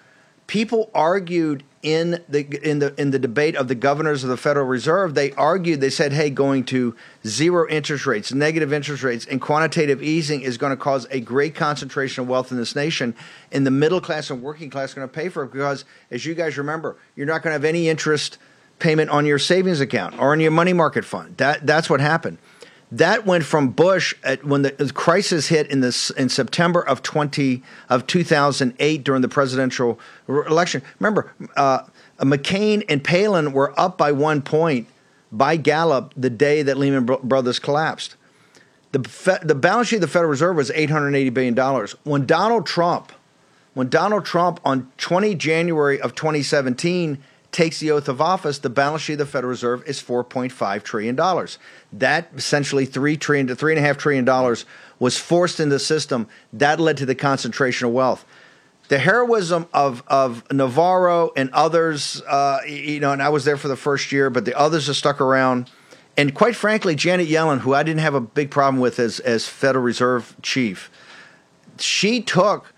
people 0.45 0.89
argued 0.93 1.63
in 1.83 2.23
the 2.27 2.41
in 2.67 2.79
the 2.79 2.99
in 2.99 3.11
the 3.11 3.19
debate 3.19 3.55
of 3.55 3.67
the 3.67 3.75
governors 3.75 4.23
of 4.23 4.29
the 4.29 4.37
Federal 4.37 4.65
Reserve. 4.65 5.13
They 5.13 5.31
argued. 5.33 5.79
They 5.81 5.89
said, 5.89 6.11
"Hey, 6.11 6.29
going 6.29 6.63
to 6.65 6.95
zero 7.25 7.67
interest 7.69 8.05
rates, 8.05 8.33
negative 8.33 8.73
interest 8.73 9.03
rates, 9.03 9.25
and 9.25 9.39
quantitative 9.39 10.01
easing 10.01 10.41
is 10.41 10.57
going 10.57 10.71
to 10.71 10.77
cause 10.77 11.07
a 11.11 11.19
great 11.19 11.55
concentration 11.55 12.23
of 12.23 12.27
wealth 12.27 12.51
in 12.51 12.57
this 12.57 12.75
nation, 12.75 13.15
and 13.51 13.65
the 13.65 13.71
middle 13.71 14.01
class 14.01 14.29
and 14.29 14.41
working 14.41 14.69
class 14.69 14.93
are 14.93 14.95
going 14.95 15.07
to 15.09 15.13
pay 15.13 15.29
for 15.29 15.43
it 15.43 15.51
because, 15.51 15.85
as 16.09 16.25
you 16.25 16.33
guys 16.33 16.57
remember, 16.57 16.97
you're 17.15 17.27
not 17.27 17.43
going 17.43 17.51
to 17.51 17.55
have 17.55 17.65
any 17.65 17.89
interest." 17.89 18.37
Payment 18.79 19.09
on 19.09 19.25
your 19.25 19.39
savings 19.39 19.81
account 19.81 20.19
or 20.19 20.33
on 20.33 20.39
your 20.39 20.51
money 20.51 20.71
market 20.71 21.03
fund. 21.03 21.35
That 21.37 21.65
that's 21.65 21.89
what 21.89 21.99
happened. 21.99 22.37
That 22.91 23.25
went 23.25 23.43
from 23.43 23.71
Bush 23.71 24.15
at, 24.23 24.45
when 24.45 24.61
the, 24.61 24.91
crisis 24.93 25.47
hit 25.47 25.69
in 25.69 25.81
this 25.81 26.09
in 26.11 26.29
September 26.29 26.81
of 26.81 27.03
twenty 27.03 27.61
of 27.89 28.07
two 28.07 28.23
thousand 28.23 28.75
eight 28.79 29.03
during 29.03 29.21
the 29.21 29.27
presidential 29.27 29.99
election. 30.27 30.81
Remember, 30.99 31.33
uh, 31.57 31.81
McCain 32.19 32.85
and 32.87 33.03
Palin 33.03 33.51
were 33.51 33.77
up 33.77 33.97
by 33.97 34.13
one 34.13 34.41
point 34.41 34.87
by 35.33 35.57
Gallup 35.57 36.13
the 36.15 36.29
day 36.29 36.61
that 36.63 36.77
Lehman 36.77 37.05
Brothers 37.05 37.59
collapsed. 37.59 38.15
The 38.93 39.03
fe- 39.03 39.39
the 39.43 39.55
balance 39.55 39.89
sheet 39.89 39.97
of 39.97 40.01
the 40.01 40.07
Federal 40.07 40.31
Reserve 40.31 40.55
was 40.55 40.71
eight 40.71 40.89
hundred 40.89 41.13
eighty 41.13 41.29
billion 41.29 41.55
dollars. 41.55 41.93
When 42.05 42.25
Donald 42.25 42.65
Trump, 42.65 43.11
when 43.73 43.89
Donald 43.89 44.23
Trump 44.23 44.61
on 44.63 44.89
twenty 44.97 45.35
January 45.35 45.99
of 45.99 46.15
twenty 46.15 46.41
seventeen 46.41 47.17
takes 47.51 47.79
the 47.79 47.91
oath 47.91 48.07
of 48.07 48.21
office, 48.21 48.59
the 48.59 48.69
balance 48.69 49.01
sheet 49.01 49.13
of 49.13 49.19
the 49.19 49.25
Federal 49.25 49.49
Reserve 49.49 49.83
is 49.87 49.99
four 49.99 50.23
point 50.23 50.51
five 50.51 50.83
trillion 50.83 51.15
dollars. 51.15 51.57
That 51.93 52.29
essentially 52.35 52.85
three 52.85 53.17
trillion 53.17 53.47
to 53.47 53.55
three 53.55 53.73
and 53.73 53.79
a 53.79 53.81
half 53.81 53.97
trillion 53.97 54.25
dollars 54.25 54.65
was 54.99 55.17
forced 55.17 55.59
into 55.59 55.75
the 55.75 55.79
system. 55.79 56.27
That 56.53 56.79
led 56.79 56.97
to 56.97 57.05
the 57.05 57.15
concentration 57.15 57.87
of 57.87 57.93
wealth. 57.93 58.25
The 58.89 58.99
heroism 58.99 59.67
of 59.73 60.03
of 60.07 60.49
Navarro 60.51 61.31
and 61.35 61.49
others, 61.51 62.21
uh, 62.27 62.59
you 62.67 62.99
know, 62.99 63.11
and 63.11 63.21
I 63.21 63.29
was 63.29 63.45
there 63.45 63.57
for 63.57 63.67
the 63.67 63.75
first 63.75 64.11
year, 64.11 64.29
but 64.29 64.45
the 64.45 64.57
others 64.57 64.87
have 64.87 64.95
stuck 64.95 65.19
around. 65.19 65.69
And 66.15 66.33
quite 66.33 66.55
frankly, 66.55 66.95
Janet 66.95 67.27
Yellen, 67.27 67.59
who 67.59 67.73
I 67.73 67.83
didn't 67.83 67.99
have 68.01 68.15
a 68.15 68.21
big 68.21 68.49
problem 68.49 68.81
with 68.81 68.99
as 68.99 69.19
as 69.19 69.47
Federal 69.47 69.83
Reserve 69.83 70.35
chief, 70.41 70.89
she 71.79 72.21
took 72.21 72.73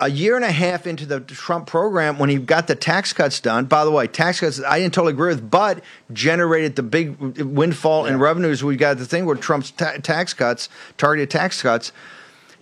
a 0.00 0.10
year 0.10 0.34
and 0.36 0.44
a 0.44 0.50
half 0.50 0.86
into 0.86 1.06
the 1.06 1.20
Trump 1.20 1.66
program 1.66 2.18
when 2.18 2.28
he 2.28 2.36
got 2.36 2.66
the 2.66 2.74
tax 2.74 3.12
cuts 3.12 3.40
done. 3.40 3.66
By 3.66 3.84
the 3.84 3.90
way, 3.90 4.06
tax 4.06 4.40
cuts 4.40 4.62
I 4.62 4.80
didn't 4.80 4.94
totally 4.94 5.12
agree 5.12 5.28
with, 5.28 5.50
but 5.50 5.82
generated 6.12 6.76
the 6.76 6.82
big 6.82 7.16
windfall 7.40 8.06
in 8.06 8.18
revenues. 8.18 8.64
We 8.64 8.76
got 8.76 8.98
the 8.98 9.06
thing 9.06 9.24
where 9.24 9.36
Trump's 9.36 9.70
ta- 9.70 9.98
tax 10.02 10.34
cuts, 10.34 10.68
targeted 10.98 11.30
tax 11.30 11.62
cuts. 11.62 11.92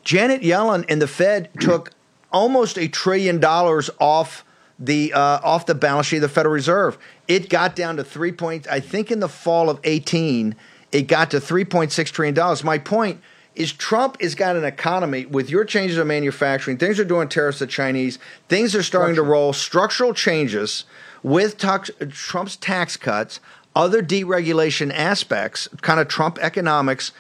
Janet 0.05 0.43
Yellen 0.43 0.85
and 0.89 1.01
the 1.01 1.07
Fed 1.07 1.49
took 1.61 1.91
almost 2.33 2.77
a 2.77 2.89
trillion 2.89 3.41
dollars 3.41 3.89
off 3.99 4.45
the 4.79 5.13
uh, 5.15 5.41
off 5.43 5.65
the 5.65 5.75
balance 5.75 6.09
sheet 6.09 6.17
of 6.17 6.23
the 6.23 6.29
Federal 6.29 6.53
Reserve. 6.53 6.99
It 7.29 7.49
got 7.49 7.75
down 7.75 7.97
to 7.97 8.05
three 8.05 8.33
point. 8.33 8.67
I 8.69 8.81
think 8.81 9.11
in 9.11 9.21
the 9.21 9.29
fall 9.29 9.71
of 9.71 9.81
eighteen, 9.85 10.55
it 10.91 11.03
got 11.03 11.31
to 11.31 11.41
three 11.41 11.65
point 11.65 11.93
six 11.93 12.11
trillion 12.11 12.35
dollars. 12.35 12.63
My 12.63 12.79
point 12.79 13.21
is 13.55 13.73
Trump 13.73 14.21
has 14.21 14.35
got 14.35 14.57
an 14.57 14.65
economy 14.65 15.27
with 15.27 15.51
your 15.51 15.65
changes 15.65 15.99
of 15.99 16.07
manufacturing. 16.07 16.79
Things 16.79 16.99
are 16.99 17.05
doing 17.05 17.29
tariffs 17.29 17.59
to 17.59 17.67
Chinese. 17.67 18.19
Things 18.49 18.75
are 18.75 18.83
starting 18.83 19.15
to 19.17 19.23
roll. 19.23 19.53
Structural 19.53 20.15
changes 20.15 20.85
with 21.23 21.59
tax, 21.59 21.91
Trump's 22.11 22.57
tax 22.57 22.97
cuts, 22.97 23.41
other 23.77 24.03
deregulation 24.03 24.93
aspects, 24.93 25.69
kind 25.83 26.01
of 26.01 26.09
Trump 26.09 26.39
economics. 26.41 27.13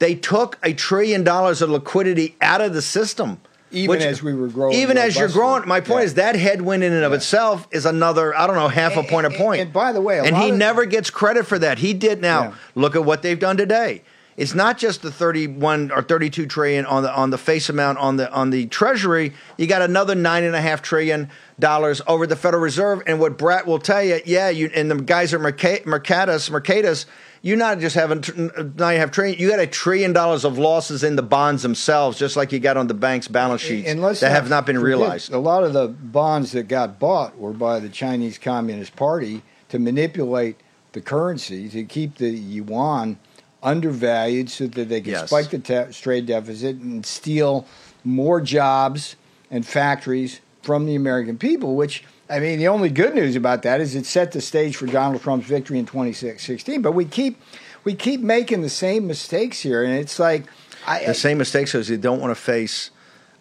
They 0.00 0.14
took 0.14 0.58
a 0.62 0.72
trillion 0.72 1.24
dollars 1.24 1.62
of 1.62 1.70
liquidity 1.70 2.36
out 2.40 2.60
of 2.60 2.72
the 2.74 2.82
system. 2.82 3.40
Even 3.70 4.00
as 4.00 4.22
we 4.22 4.32
were 4.34 4.48
growing 4.48 4.74
Even 4.76 4.96
as 4.96 5.14
you're 5.16 5.28
growing. 5.28 5.68
My 5.68 5.80
point 5.80 6.00
Yeah. 6.00 6.06
is 6.06 6.14
that 6.14 6.36
headwind 6.36 6.82
in 6.82 6.92
and 6.94 7.04
of 7.04 7.12
itself 7.12 7.68
is 7.70 7.84
another, 7.84 8.34
I 8.34 8.46
don't 8.46 8.56
know, 8.56 8.68
half 8.68 8.96
a 8.96 9.02
point 9.02 9.26
a 9.26 9.30
point. 9.30 9.60
And 9.60 9.72
by 9.72 9.92
the 9.92 10.00
way, 10.00 10.18
a 10.18 10.22
and 10.24 10.36
he 10.38 10.48
of- 10.50 10.56
never 10.56 10.86
gets 10.86 11.10
credit 11.10 11.46
for 11.46 11.58
that. 11.58 11.78
He 11.78 11.92
did 11.92 12.22
now. 12.22 12.42
Yeah. 12.42 12.52
Look 12.74 12.96
at 12.96 13.04
what 13.04 13.20
they've 13.22 13.38
done 13.38 13.58
today. 13.58 14.02
It's 14.38 14.54
not 14.54 14.78
just 14.78 15.02
the 15.02 15.10
31 15.10 15.90
or 15.90 16.00
32 16.00 16.46
trillion 16.46 16.86
on 16.86 17.02
the 17.02 17.12
on 17.12 17.30
the 17.30 17.38
face 17.38 17.68
amount 17.68 17.98
on 17.98 18.18
the 18.18 18.32
on 18.32 18.50
the 18.50 18.66
treasury. 18.66 19.34
You 19.56 19.66
got 19.66 19.82
another 19.82 20.14
nine 20.14 20.44
and 20.44 20.54
a 20.54 20.60
half 20.60 20.80
trillion 20.80 21.28
dollars 21.58 22.00
over 22.06 22.24
the 22.24 22.36
Federal 22.36 22.62
Reserve. 22.62 23.02
And 23.08 23.18
what 23.18 23.36
Brat 23.36 23.66
will 23.66 23.80
tell 23.80 24.00
you, 24.00 24.20
yeah, 24.24 24.48
you 24.48 24.70
and 24.72 24.88
the 24.88 24.94
guys 24.94 25.34
at 25.34 25.40
Mercatus, 25.40 25.84
Mercatus, 26.50 27.06
you're 27.42 27.56
not 27.56 27.80
just 27.80 27.96
have 27.96 28.10
nine 28.10 28.52
and 28.56 28.80
a 28.80 28.96
half 28.96 29.10
trillion, 29.10 29.40
you 29.40 29.50
got 29.50 29.58
a 29.58 29.66
trillion 29.66 30.12
dollars 30.12 30.44
of 30.44 30.56
losses 30.56 31.02
in 31.02 31.16
the 31.16 31.22
bonds 31.22 31.64
themselves, 31.64 32.16
just 32.16 32.36
like 32.36 32.52
you 32.52 32.60
got 32.60 32.76
on 32.76 32.86
the 32.86 32.94
bank's 32.94 33.26
balance 33.26 33.60
sheets 33.60 33.88
And 33.88 34.00
that 34.00 34.30
have 34.30 34.48
not 34.48 34.66
been 34.66 34.78
realized. 34.78 35.32
A 35.32 35.38
lot 35.38 35.64
of 35.64 35.72
the 35.72 35.88
bonds 35.88 36.52
that 36.52 36.68
got 36.68 37.00
bought 37.00 37.36
were 37.36 37.52
by 37.52 37.80
the 37.80 37.88
Chinese 37.88 38.38
Communist 38.38 38.94
Party 38.94 39.42
to 39.70 39.80
manipulate 39.80 40.60
the 40.92 41.00
currency 41.00 41.68
to 41.70 41.82
keep 41.82 42.18
the 42.18 42.30
yuan 42.30 43.18
undervalued 43.62 44.50
so 44.50 44.66
that 44.66 44.88
they 44.88 45.00
can 45.00 45.12
Yes. 45.12 45.28
spike 45.28 45.50
the 45.50 45.58
ta- 45.58 45.86
trade 45.92 46.26
deficit 46.26 46.76
and 46.76 47.04
steal 47.04 47.66
more 48.04 48.40
jobs 48.40 49.16
and 49.50 49.66
factories 49.66 50.40
from 50.62 50.86
the 50.86 50.94
American 50.94 51.36
people, 51.38 51.74
which 51.76 52.04
I 52.30 52.40
mean, 52.40 52.58
the 52.58 52.68
only 52.68 52.90
good 52.90 53.14
news 53.14 53.36
about 53.36 53.62
that 53.62 53.80
is 53.80 53.94
it 53.94 54.04
set 54.04 54.32
the 54.32 54.42
stage 54.42 54.76
for 54.76 54.86
Donald 54.86 55.22
Trump's 55.22 55.46
victory 55.46 55.78
in 55.78 55.86
2016. 55.86 56.82
But 56.82 56.92
we 56.92 57.06
keep 57.06 57.40
we 57.84 57.94
keep 57.94 58.20
making 58.20 58.60
the 58.60 58.68
same 58.68 59.06
mistakes 59.06 59.60
here, 59.60 59.82
and 59.82 59.94
it's 59.94 60.18
like 60.18 60.44
I, 60.86 61.06
the 61.06 61.14
same 61.14 61.38
mistakes 61.38 61.74
is 61.74 61.88
they 61.88 61.96
don't 61.96 62.20
want 62.20 62.30
to 62.30 62.40
face 62.40 62.90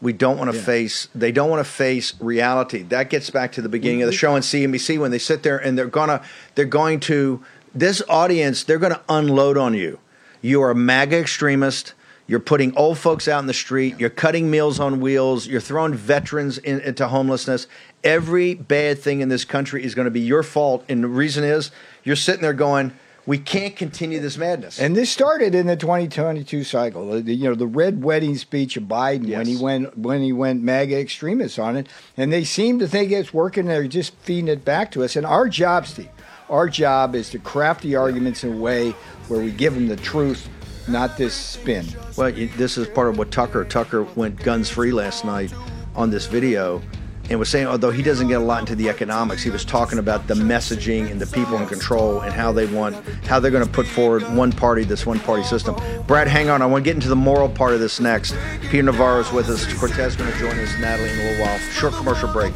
we 0.02 0.14
don't 0.14 0.38
want 0.38 0.52
to 0.52 0.58
Yeah. 0.58 0.64
face 0.64 1.08
they 1.16 1.32
don't 1.32 1.50
want 1.50 1.66
to 1.66 1.70
face 1.70 2.14
reality 2.20 2.84
that 2.84 3.10
gets 3.10 3.30
back 3.30 3.52
to 3.54 3.62
the 3.62 3.70
beginning 3.70 4.04
of 4.04 4.08
the 4.08 4.14
mm-hmm. 4.14 4.20
show 4.20 4.36
on 4.36 4.42
cnbc 4.42 5.00
when 5.00 5.12
they 5.12 5.18
sit 5.18 5.44
there 5.44 5.58
and 5.58 5.78
they're 5.78 5.88
gonna 5.88 6.22
they're 6.56 6.66
going 6.66 7.00
to 7.00 7.44
this 7.74 8.02
audience 8.08 8.64
they're 8.64 8.78
going 8.78 8.94
to 8.94 9.02
unload 9.10 9.58
on 9.58 9.74
you 9.74 9.98
You 10.42 10.62
are 10.62 10.72
a 10.72 10.76
MAGA 10.76 11.18
extremist. 11.18 11.94
You're 12.28 12.40
putting 12.40 12.76
old 12.76 12.98
folks 12.98 13.28
out 13.28 13.40
in 13.40 13.48
the 13.48 13.54
street. 13.54 14.00
You're 14.00 14.10
cutting 14.10 14.52
meals 14.52 14.80
on 14.80 15.00
wheels. 15.00 15.48
You're 15.48 15.62
throwing 15.62 15.94
veterans 15.94 16.58
in, 16.58 16.82
into 16.82 17.08
homelessness. 17.08 17.68
Every 18.04 18.54
bad 18.54 19.00
thing 19.00 19.22
in 19.22 19.30
this 19.30 19.46
country 19.46 19.84
is 19.84 19.96
going 19.96 20.06
to 20.06 20.12
be 20.12 20.20
your 20.20 20.44
fault. 20.44 20.84
And 20.90 21.04
the 21.04 21.08
reason 21.08 21.46
is 21.46 21.72
you're 22.04 22.18
sitting 22.18 22.42
there 22.42 22.54
going, 22.54 22.92
we 23.26 23.38
can't 23.38 23.76
continue 23.76 24.22
this 24.22 24.38
madness. 24.38 24.80
And 24.80 24.96
this 24.96 25.12
started 25.12 25.54
in 25.54 25.68
the 25.68 25.76
2022 25.76 26.64
cycle. 26.64 27.22
The, 27.22 27.34
you 27.34 27.50
know, 27.50 27.56
the 27.56 27.68
red 27.68 28.02
wedding 28.02 28.38
speech 28.38 28.78
of 28.78 28.84
Biden 28.84 29.30
when 29.30 29.46
he 29.46 29.58
went 29.58 29.98
when 29.98 30.22
he 30.22 30.32
went 30.32 30.64
MAGA 30.64 30.98
extremists 30.98 31.60
on 31.60 31.76
it, 31.76 31.88
and 32.16 32.32
they 32.32 32.46
seem 32.46 32.80
to 32.80 32.88
think 32.88 33.12
it's 33.12 33.34
working. 33.34 33.66
They're 33.66 33.86
just 33.88 34.16
feeding 34.16 34.48
it 34.48 34.64
back 34.64 34.92
to 34.92 35.04
us. 35.04 35.18
And 35.18 35.26
our 35.26 35.50
job, 35.50 35.88
Steve, 35.88 36.10
our 36.50 36.70
job 36.70 37.16
is 37.16 37.30
to 37.32 37.40
craft 37.40 37.84
the 37.84 37.98
arguments 37.98 38.46
in 38.46 38.54
a 38.54 38.58
way 38.58 38.96
where 39.30 39.40
we 39.40 39.52
give 39.52 39.74
them 39.74 39.88
the 39.88 39.96
truth, 39.96 40.50
not 40.88 41.18
this 41.18 41.34
spin. 41.34 41.86
Well, 42.16 42.32
this 42.32 42.78
is 42.78 42.88
part 42.88 43.10
of 43.10 43.18
what 43.18 43.32
Tucker. 43.32 43.66
Tucker 43.66 44.04
went 44.16 44.38
guns 44.38 44.70
free 44.70 44.92
last 44.92 45.26
night 45.26 45.54
on 45.96 46.10
this 46.10 46.26
video 46.28 46.82
and 47.30 47.38
was 47.40 47.50
saying, 47.50 47.68
although 47.68 47.92
he 47.92 48.02
doesn't 48.02 48.30
get 48.30 48.40
a 48.40 48.44
lot 48.44 48.62
into 48.62 48.76
the 48.76 48.88
economics, 48.88 49.44
he 49.44 49.50
was 49.50 49.66
talking 49.66 50.00
about 50.00 50.28
the 50.28 50.34
messaging 50.34 51.12
and 51.12 51.20
the 51.20 51.28
people 51.28 51.58
in 51.58 51.68
control 51.68 52.22
and 52.22 52.34
how 52.34 52.54
they 52.54 52.66
want, 52.68 52.96
how 53.26 53.40
they're 53.40 53.52
going 53.52 53.66
to 53.66 53.72
put 53.72 53.86
forward 53.86 54.24
one 54.36 54.52
party, 54.52 54.84
this 54.86 55.06
one 55.06 55.20
party 55.20 55.44
system. 55.44 55.76
Brat, 56.08 56.28
hang 56.28 56.50
on. 56.50 56.62
I 56.62 56.66
want 56.66 56.86
to 56.86 56.90
get 56.90 56.96
into 56.96 57.10
the 57.10 57.16
moral 57.18 57.50
part 57.50 57.74
of 57.74 57.82
this 57.82 58.00
next. 58.00 58.34
Peter 58.70 58.84
Navarro 58.84 59.20
is 59.20 59.32
with 59.32 59.50
us. 59.50 59.66
Cortes 59.74 60.00
is 60.00 60.16
going 60.16 60.32
to 60.32 60.40
join 60.40 60.58
us, 60.58 60.72
Natalie, 60.80 61.10
in 61.10 61.20
a 61.20 61.24
little 61.24 61.46
while. 61.46 61.58
Short 61.58 61.94
commercial 61.94 62.32
break. 62.32 62.54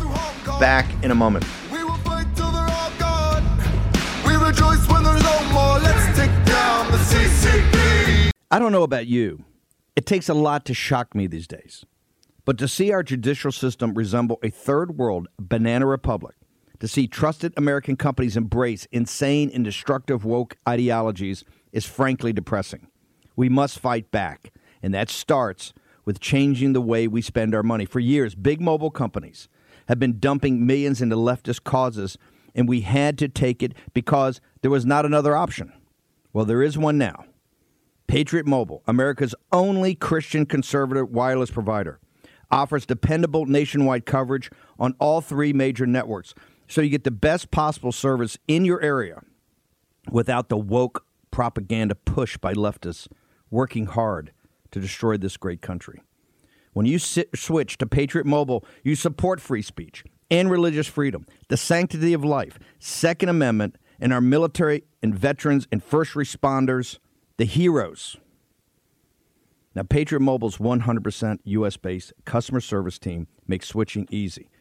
Back 0.59 0.87
in 1.03 1.11
a 1.11 1.15
moment. 1.15 1.45
I 8.53 8.59
don't 8.59 8.73
know 8.73 8.83
about 8.83 9.07
you. 9.07 9.45
It 9.95 10.05
takes 10.05 10.27
a 10.27 10.33
lot 10.33 10.65
to 10.65 10.73
shock 10.73 11.15
me 11.15 11.25
these 11.25 11.47
days. 11.47 11.85
But 12.43 12.57
to 12.57 12.67
see 12.67 12.91
our 12.91 13.01
judicial 13.01 13.53
system 13.53 13.93
resemble 13.93 14.39
a 14.43 14.49
third 14.49 14.97
world 14.97 15.29
banana 15.39 15.85
republic, 15.85 16.35
to 16.81 16.87
see 16.89 17.07
trusted 17.07 17.53
American 17.55 17.95
companies 17.95 18.35
embrace 18.35 18.89
insane 18.91 19.49
and 19.53 19.63
destructive 19.63 20.25
woke 20.25 20.57
ideologies 20.67 21.45
is 21.71 21.85
frankly 21.85 22.33
depressing. 22.33 22.87
We 23.37 23.47
must 23.47 23.79
fight 23.79 24.11
back, 24.11 24.51
and 24.83 24.93
that 24.93 25.09
starts 25.09 25.71
with 26.03 26.19
changing 26.19 26.73
the 26.73 26.81
way 26.81 27.07
we 27.07 27.21
spend 27.21 27.55
our 27.55 27.63
money. 27.63 27.85
For 27.85 28.01
years, 28.01 28.35
big 28.35 28.59
mobile 28.59 28.91
companies 28.91 29.47
have 29.87 29.97
been 29.97 30.19
dumping 30.19 30.65
millions 30.65 31.01
into 31.01 31.15
leftist 31.15 31.63
causes, 31.63 32.17
and 32.53 32.67
we 32.67 32.81
had 32.81 33.17
to 33.19 33.29
take 33.29 33.63
it 33.63 33.73
because 33.93 34.41
there 34.61 34.71
was 34.71 34.85
not 34.85 35.05
another 35.05 35.37
option. 35.37 35.71
Well, 36.33 36.43
there 36.43 36.61
is 36.61 36.77
one 36.77 36.97
now. 36.97 37.23
Patriot 38.11 38.45
Mobile, 38.45 38.83
America's 38.87 39.33
only 39.53 39.95
Christian 39.95 40.45
conservative 40.45 41.09
wireless 41.11 41.49
provider, 41.49 41.97
offers 42.51 42.85
dependable 42.85 43.45
nationwide 43.45 44.05
coverage 44.05 44.51
on 44.77 44.93
all 44.99 45.21
three 45.21 45.53
major 45.53 45.85
networks, 45.85 46.33
so 46.67 46.81
you 46.81 46.89
get 46.89 47.05
the 47.05 47.09
best 47.09 47.51
possible 47.51 47.93
service 47.93 48.37
in 48.49 48.65
your 48.65 48.81
area 48.81 49.21
without 50.11 50.49
the 50.49 50.57
woke 50.57 51.05
propaganda 51.31 51.95
push 51.95 52.35
by 52.35 52.53
leftists 52.53 53.07
working 53.49 53.85
hard 53.85 54.33
to 54.71 54.81
destroy 54.81 55.15
this 55.15 55.37
great 55.37 55.61
country. 55.61 56.01
When 56.73 56.85
you 56.85 56.99
sit, 56.99 57.29
switch 57.33 57.77
to 57.77 57.85
Patriot 57.85 58.25
Mobile, 58.25 58.65
you 58.83 58.95
support 58.95 59.39
free 59.39 59.61
speech 59.61 60.03
and 60.29 60.51
religious 60.51 60.87
freedom, 60.87 61.25
the 61.47 61.55
sanctity 61.55 62.11
of 62.11 62.25
life, 62.25 62.59
Second 62.77 63.29
Amendment, 63.29 63.77
and 64.01 64.11
our 64.11 64.19
military 64.19 64.83
and 65.01 65.15
veterans 65.15 65.65
and 65.71 65.81
first 65.81 66.11
responders, 66.15 66.99
the 67.41 67.45
heroes. 67.45 68.17
Now, 69.73 69.81
Patriot 69.81 70.19
Mobile's 70.19 70.57
100% 70.57 71.39
US 71.43 71.75
based 71.75 72.13
customer 72.23 72.61
service 72.61 72.99
team 72.99 73.25
makes 73.47 73.67
switching 73.67 74.07
easy. 74.11 74.51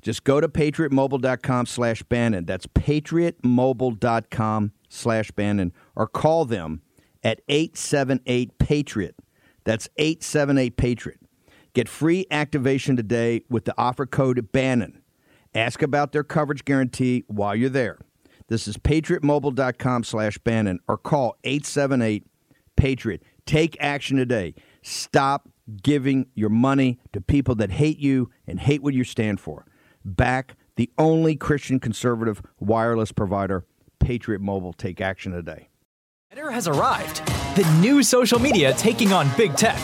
Just 0.00 0.24
go 0.24 0.40
to 0.40 0.48
patriotmobile.com 0.48 1.66
slash 1.66 2.02
Bannon. 2.04 2.46
That's 2.46 2.66
patriotmobile.com 2.66 4.72
slash 4.88 5.30
Bannon 5.32 5.74
or 5.94 6.06
call 6.06 6.46
them 6.46 6.80
at 7.22 7.42
878 7.50 8.56
Patriot. 8.56 9.16
That's 9.64 9.90
878 9.98 10.78
Patriot. 10.78 11.20
Get 11.74 11.90
free 11.90 12.24
activation 12.30 12.96
today 12.96 13.42
with 13.50 13.66
the 13.66 13.74
offer 13.76 14.06
code 14.06 14.50
Bannon. 14.50 15.02
Ask 15.54 15.82
about 15.82 16.12
their 16.12 16.24
coverage 16.24 16.64
guarantee 16.64 17.24
while 17.26 17.54
you're 17.54 17.68
there. 17.68 17.98
This 18.48 18.66
is 18.66 18.78
patriotmobile.com 18.78 20.04
slash 20.04 20.38
Bannon 20.38 20.80
or 20.88 20.96
call 20.96 21.36
878 21.44 22.24
Patriot. 22.80 23.22
Take 23.44 23.76
action 23.78 24.16
today. 24.16 24.54
Stop 24.80 25.50
giving 25.82 26.26
your 26.34 26.48
money 26.48 26.98
to 27.12 27.20
people 27.20 27.54
that 27.56 27.70
hate 27.70 27.98
you 27.98 28.30
and 28.46 28.58
hate 28.58 28.82
what 28.82 28.94
you 28.94 29.04
stand 29.04 29.38
for. 29.38 29.66
Back 30.02 30.56
the 30.76 30.90
only 30.96 31.36
Christian 31.36 31.78
conservative 31.78 32.40
wireless 32.58 33.12
provider, 33.12 33.66
Patriot 33.98 34.40
Mobile. 34.40 34.72
Take 34.72 35.02
action 35.02 35.32
today. 35.32 35.68
GETTR 36.34 36.50
has 36.52 36.68
arrived. 36.68 37.18
The 37.54 37.70
new 37.82 38.02
social 38.02 38.38
media 38.38 38.72
taking 38.72 39.12
on 39.12 39.28
big 39.36 39.56
tech, 39.56 39.78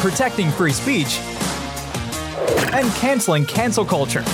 protecting 0.00 0.50
free 0.50 0.72
speech, 0.72 1.20
and 2.72 2.90
canceling 2.96 3.46
cancel 3.46 3.84
culture. 3.84 4.24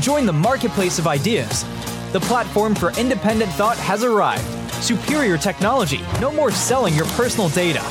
Join 0.00 0.24
the 0.24 0.32
marketplace 0.32 0.98
of 0.98 1.06
ideas. 1.06 1.64
The 2.12 2.20
platform 2.20 2.74
for 2.74 2.98
independent 2.98 3.50
thought 3.52 3.76
has 3.76 4.04
arrived. 4.04 4.65
Superior 4.80 5.38
technology. 5.38 6.00
No 6.20 6.30
more 6.30 6.50
selling 6.50 6.94
your 6.94 7.06
personal 7.06 7.48
data. 7.48 7.82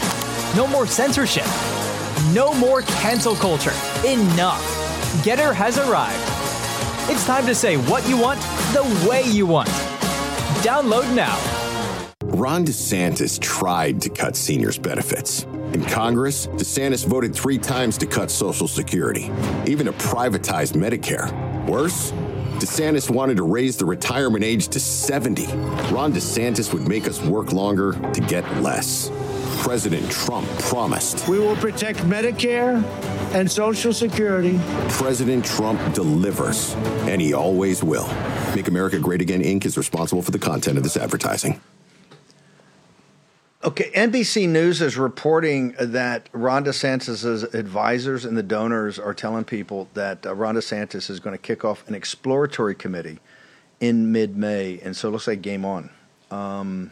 No 0.55 0.67
more 0.67 0.85
censorship. 0.85 1.45
No 2.33 2.53
more 2.53 2.83
cancel 2.83 3.35
culture. 3.35 3.73
Enough. 4.05 4.61
GETTR 5.23 5.53
has 5.53 5.77
arrived. 5.77 6.21
It's 7.09 7.25
time 7.25 7.45
to 7.47 7.55
say 7.55 7.77
what 7.77 8.07
you 8.07 8.17
want 8.17 8.39
the 8.73 9.07
way 9.09 9.23
you 9.23 9.45
want. 9.45 9.69
Download 10.61 11.13
now. 11.15 11.37
Ron 12.23 12.65
DeSantis 12.65 13.39
tried 13.39 14.01
to 14.01 14.09
cut 14.09 14.35
seniors' 14.35 14.77
benefits. 14.77 15.43
In 15.73 15.83
Congress, 15.85 16.47
DeSantis 16.47 17.05
voted 17.05 17.35
three 17.35 17.57
times 17.57 17.97
to 17.97 18.05
cut 18.05 18.29
Social 18.29 18.67
Security, 18.67 19.31
even 19.65 19.85
to 19.85 19.93
privatize 19.93 20.73
Medicare. 20.73 21.31
Worse, 21.67 22.11
DeSantis 22.65 23.11
wanted 23.11 23.37
to 23.37 23.43
raise 23.43 23.77
the 23.77 23.85
retirement 23.85 24.43
age 24.43 24.69
to 24.69 24.79
70. 24.79 25.45
Ron 25.93 26.11
DeSantis 26.11 26.73
would 26.73 26.87
make 26.87 27.07
us 27.07 27.21
work 27.21 27.53
longer 27.53 27.93
to 28.11 28.21
get 28.21 28.43
less. 28.63 29.11
President 29.61 30.09
Trump 30.09 30.47
promised. 30.61 31.27
We 31.29 31.37
will 31.37 31.55
protect 31.57 31.99
Medicare 31.99 32.83
and 33.35 33.49
Social 33.49 33.93
Security. 33.93 34.59
President 34.89 35.45
Trump 35.45 35.79
delivers, 35.93 36.73
and 37.07 37.21
he 37.21 37.35
always 37.35 37.83
will. 37.83 38.07
Make 38.55 38.67
America 38.67 38.97
Great 38.97 39.21
Again 39.21 39.43
Inc. 39.43 39.65
is 39.65 39.77
responsible 39.77 40.23
for 40.23 40.31
the 40.31 40.39
content 40.39 40.77
of 40.77 40.83
this 40.83 40.97
advertising. 40.97 41.61
Okay, 43.65 43.89
NBC 43.95 44.47
News 44.47 44.79
is 44.79 44.95
reporting 44.95 45.73
that 45.79 46.29
Ron 46.33 46.63
DeSantis' 46.65 47.51
advisors 47.55 48.23
and 48.23 48.37
the 48.37 48.43
donors 48.43 48.99
are 48.99 49.15
telling 49.15 49.43
people 49.43 49.87
that 49.95 50.23
uh, 50.23 50.35
Ron 50.35 50.53
DeSantis 50.53 51.09
is 51.09 51.19
going 51.19 51.33
to 51.35 51.41
kick 51.41 51.65
off 51.65 51.83
an 51.87 51.95
exploratory 51.95 52.75
committee 52.75 53.17
in 53.79 54.11
mid-May, 54.11 54.79
and 54.83 54.95
so 54.95 55.07
it 55.07 55.11
looks 55.13 55.25
like 55.25 55.41
game 55.41 55.65
on. 55.65 55.89
Um, 56.29 56.91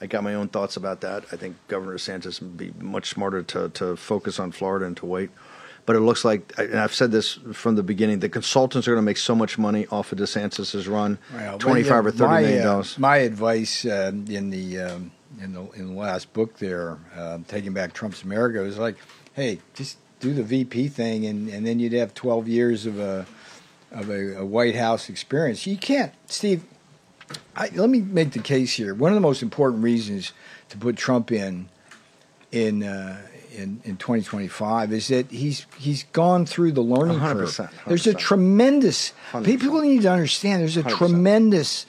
I 0.00 0.06
got 0.06 0.24
my 0.24 0.34
own 0.34 0.48
thoughts 0.48 0.76
about 0.76 1.00
that. 1.02 1.26
I 1.30 1.36
think 1.36 1.54
Governor 1.68 1.94
DeSantis 1.94 2.40
would 2.40 2.56
be 2.56 2.72
much 2.80 3.10
smarter 3.10 3.44
to, 3.44 3.68
to 3.68 3.94
focus 3.94 4.40
on 4.40 4.50
Florida 4.50 4.86
and 4.86 4.96
to 4.96 5.06
wait. 5.06 5.30
But 5.86 5.94
it 5.94 6.00
looks 6.00 6.24
like, 6.24 6.52
and 6.58 6.80
I've 6.80 6.94
said 6.94 7.12
this 7.12 7.34
from 7.52 7.76
the 7.76 7.84
beginning, 7.84 8.18
the 8.18 8.28
consultants 8.28 8.88
are 8.88 8.92
going 8.92 9.02
to 9.02 9.06
make 9.06 9.18
so 9.18 9.36
much 9.36 9.58
money 9.58 9.86
off 9.92 10.10
of 10.10 10.18
DeSantis' 10.18 10.90
run, 10.90 11.18
Well, 11.32 11.58
twenty-five 11.58 12.04
or 12.04 12.10
thirty 12.10 12.24
my, 12.24 12.40
million 12.40 12.60
uh, 12.62 12.64
dollars. 12.64 12.98
my 12.98 13.18
advice 13.18 13.84
uh, 13.84 14.10
in 14.12 14.50
the 14.50 14.80
um, 14.80 15.12
in 15.40 15.52
the 15.52 15.70
in 15.72 15.88
the 15.88 16.00
last 16.00 16.32
book 16.32 16.58
there, 16.58 16.98
uh, 17.16 17.38
taking 17.48 17.72
back 17.72 17.92
Trump's 17.92 18.22
America, 18.22 18.60
was 18.60 18.78
like, 18.78 18.96
hey, 19.34 19.60
just 19.74 19.98
do 20.20 20.32
the 20.32 20.42
VP 20.42 20.88
thing, 20.88 21.26
and, 21.26 21.48
and 21.48 21.66
then 21.66 21.78
you'd 21.78 21.92
have 21.92 22.14
twelve 22.14 22.48
years 22.48 22.86
of 22.86 22.98
a 22.98 23.26
of 23.90 24.10
a, 24.10 24.38
a 24.38 24.44
White 24.44 24.74
House 24.74 25.08
experience. 25.08 25.66
You 25.66 25.76
can't, 25.76 26.12
Steve. 26.26 26.64
I, 27.56 27.70
let 27.74 27.88
me 27.88 28.00
make 28.00 28.32
the 28.32 28.38
case 28.38 28.74
here. 28.74 28.94
One 28.94 29.10
of 29.10 29.14
the 29.14 29.20
most 29.20 29.42
important 29.42 29.82
reasons 29.82 30.32
to 30.68 30.76
put 30.76 30.96
Trump 30.96 31.32
in 31.32 31.68
in 32.52 32.82
uh, 32.82 33.22
in, 33.54 33.80
in 33.84 33.96
2025 33.96 34.92
is 34.92 35.08
that 35.08 35.30
he's 35.30 35.66
he's 35.78 36.04
gone 36.12 36.46
through 36.46 36.72
the 36.72 36.82
learning 36.82 37.18
100%, 37.18 37.56
curve. 37.56 37.70
There's 37.86 38.06
a 38.06 38.14
tremendous 38.14 39.12
100%. 39.32 39.44
people 39.44 39.80
need 39.80 40.02
to 40.02 40.10
understand. 40.10 40.62
There's 40.62 40.76
a 40.76 40.82
100%. 40.82 40.96
tremendous 40.96 41.86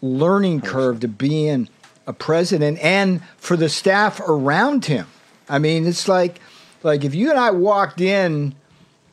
learning 0.00 0.60
curve 0.60 1.00
to 1.00 1.08
being 1.08 1.68
a 2.08 2.12
president 2.14 2.78
and 2.80 3.22
for 3.36 3.56
the 3.56 3.68
staff 3.68 4.18
around 4.18 4.86
him. 4.86 5.06
I 5.48 5.60
mean, 5.60 5.86
it's 5.86 6.08
like 6.08 6.40
like 6.82 7.04
if 7.04 7.14
you 7.14 7.30
and 7.30 7.38
I 7.38 7.50
walked 7.50 8.00
in 8.00 8.54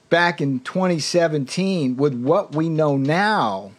back 0.09 0.39
in 0.39 0.61
2017 0.61 1.97
with 1.97 2.13
what 2.15 2.55
we 2.55 2.69
know 2.69 2.95
now, 2.95 3.71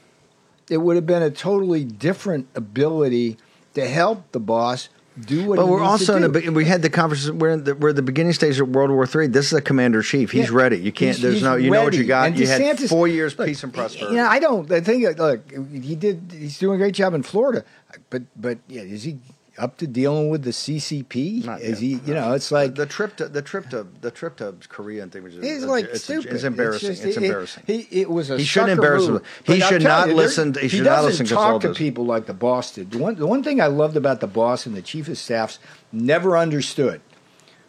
it 0.69 0.79
would 0.79 0.97
have 0.97 1.07
been 1.07 1.23
a 1.23 1.31
totally 1.31 1.83
different 1.83 2.49
ability 2.55 3.39
to 3.75 3.89
help 3.89 4.31
the 4.33 4.41
boss 4.41 4.91
do 5.21 5.45
what. 5.47 5.57
But 5.57 5.64
he 5.67 5.71
we're 5.71 5.83
also 5.83 6.17
in 6.17 6.25
a. 6.25 6.51
We 6.51 6.64
had 6.64 6.83
the 6.83 6.91
conversation. 6.91 7.39
We're 7.39 7.51
in 7.51 7.64
the, 7.64 7.75
we're 7.75 7.91
at 7.91 7.97
the 7.97 8.03
beginning 8.03 8.33
stage 8.33 8.61
of 8.61 8.69
World 8.69 8.91
War 8.91 9.07
Three. 9.07 9.27
This 9.27 9.47
is 9.47 9.53
a 9.55 9.62
commander 9.62 10.03
chief. 10.03 10.31
He's 10.33 10.51
Yeah. 10.51 10.57
ready. 10.57 10.79
You 10.79 10.93
can't. 10.93 11.17
He's- 11.17 11.23
there's 11.23 11.35
he's 11.35 11.43
no. 11.43 11.57
You 11.57 11.71
know 11.71 11.85
what 11.85 11.95
you 11.95 12.05
got. 12.05 12.29
And 12.29 12.39
you 12.39 12.47
had 12.47 12.79
four 12.81 13.09
years 13.09 13.39
look, 13.39 13.49
peace 13.49 13.62
and 13.62 13.73
prosperity. 13.73 14.17
You 14.17 14.23
know, 14.23 14.29
I 14.29 14.39
don't. 14.39 14.71
I 14.71 14.81
think 14.81 15.19
look, 15.19 15.51
he 15.73 15.95
did. 15.97 16.33
He's 16.37 16.59
doing 16.59 16.77
a 16.77 16.79
great 16.79 16.95
job 16.95 17.14
in 17.14 17.23
Florida, 17.23 17.64
but 18.11 18.23
but 18.37 18.59
yeah, 18.69 18.83
is 18.83 19.05
he 19.05 19.19
up 19.59 19.76
to 19.78 19.86
dealing 19.86 20.28
with 20.28 20.42
the 20.42 20.50
CCP? 20.50 21.61
is 21.61 21.78
he? 21.78 22.00
You 22.04 22.14
know, 22.14 22.32
it's 22.32 22.50
like 22.52 22.74
the 22.74 22.86
trip 22.86 23.16
to 23.16 23.28
the 23.28 23.42
trip 23.42 23.68
to 23.70 23.86
the 24.00 24.11
trip 24.11 24.36
to 24.36 24.54
Korea 24.68 25.02
and 25.02 25.12
things. 25.12 25.34
He's 25.34 25.64
like 25.64 25.86
it's, 25.86 26.04
stupid. 26.04 26.32
It's 26.32 26.44
embarrassing. 26.44 26.90
It's, 26.90 27.00
just- 27.00 27.16
it- 27.16 27.22
embarrassing. 27.22 27.62
He 27.66 27.86
it 27.90 28.11
was 28.11 28.30
a 28.30 28.38
He 28.38 28.44
shouldn't 28.44 28.72
embarrass 28.72 29.09
move. 29.09 29.22
him. 29.22 29.26
He 29.44 29.61
But 29.61 29.68
should 29.68 29.82
not 29.82 30.09
you, 30.09 30.14
listen- 30.14 30.54
he 30.54 30.68
should 30.68 30.80
not 30.84 30.96
doesn't 31.02 31.11
listen 31.11 31.26
to 31.26 31.34
talk 31.34 31.62
to 31.62 31.74
people 31.74 32.04
like 32.07 32.26
the 32.26 32.34
boss 32.34 32.72
did. 32.74 32.90
The 32.90 32.98
one, 32.98 33.14
the 33.16 33.26
one 33.26 33.42
thing 33.42 33.61
I 33.61 33.66
loved 33.66 33.96
about 33.96 34.20
the 34.20 34.26
boss 34.26 34.66
and 34.66 34.76
the 34.76 34.82
chief 34.82 35.09
of 35.09 35.18
staffs 35.18 35.59
never 35.92 36.36
understood 36.36 37.00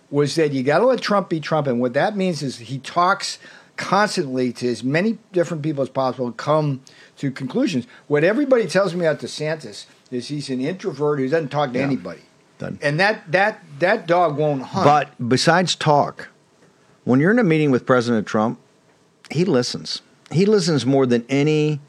was 0.09 0.35
that 0.35 0.51
you 0.53 0.63
got 0.63 0.79
to 0.79 0.85
let 0.85 1.01
Trump 1.01 1.29
be 1.29 1.39
Trump, 1.39 1.67
and 1.67 1.79
what 1.81 1.93
that 1.93 2.15
means 2.15 2.41
is 2.41 2.57
he 2.59 2.79
talks 2.79 3.39
constantly 3.75 4.51
to 4.53 4.67
as 4.67 4.83
many 4.83 5.17
different 5.31 5.61
people 5.63 5.83
as 5.83 5.89
possible 5.89 6.25
and 6.25 6.35
come 6.37 6.81
to 7.17 7.29
conclusions. 7.29 7.85
What 8.07 8.23
everybody 8.23 8.65
tells 8.67 8.95
me 8.95 9.05
about 9.05 9.19
DeSantis 9.21 9.85
is 10.11 10.27
he's 10.27 10.49
an 10.49 10.61
introvert 10.61 11.19
who 11.19 11.27
doesn't 11.29 11.49
talk 11.49 11.73
to 11.73 11.79
anybody, 11.79 12.21
Done. 12.59 12.79
and 12.81 12.99
that 12.99 13.31
that 13.31 13.63
that 13.79 14.07
dog 14.07 14.37
won't 14.37 14.61
hunt. 14.63 14.85
But 14.85 15.29
besides 15.29 15.75
talk, 15.75 16.29
when 17.03 17.19
you're 17.19 17.31
in 17.31 17.39
a 17.39 17.43
meeting 17.43 17.71
with 17.71 17.85
President 17.85 18.27
Trump, 18.27 18.59
he 19.31 19.45
listens. 19.45 20.01
He 20.31 20.45
listens 20.45 20.85
more 20.85 21.05
than 21.05 21.25
any 21.29 21.79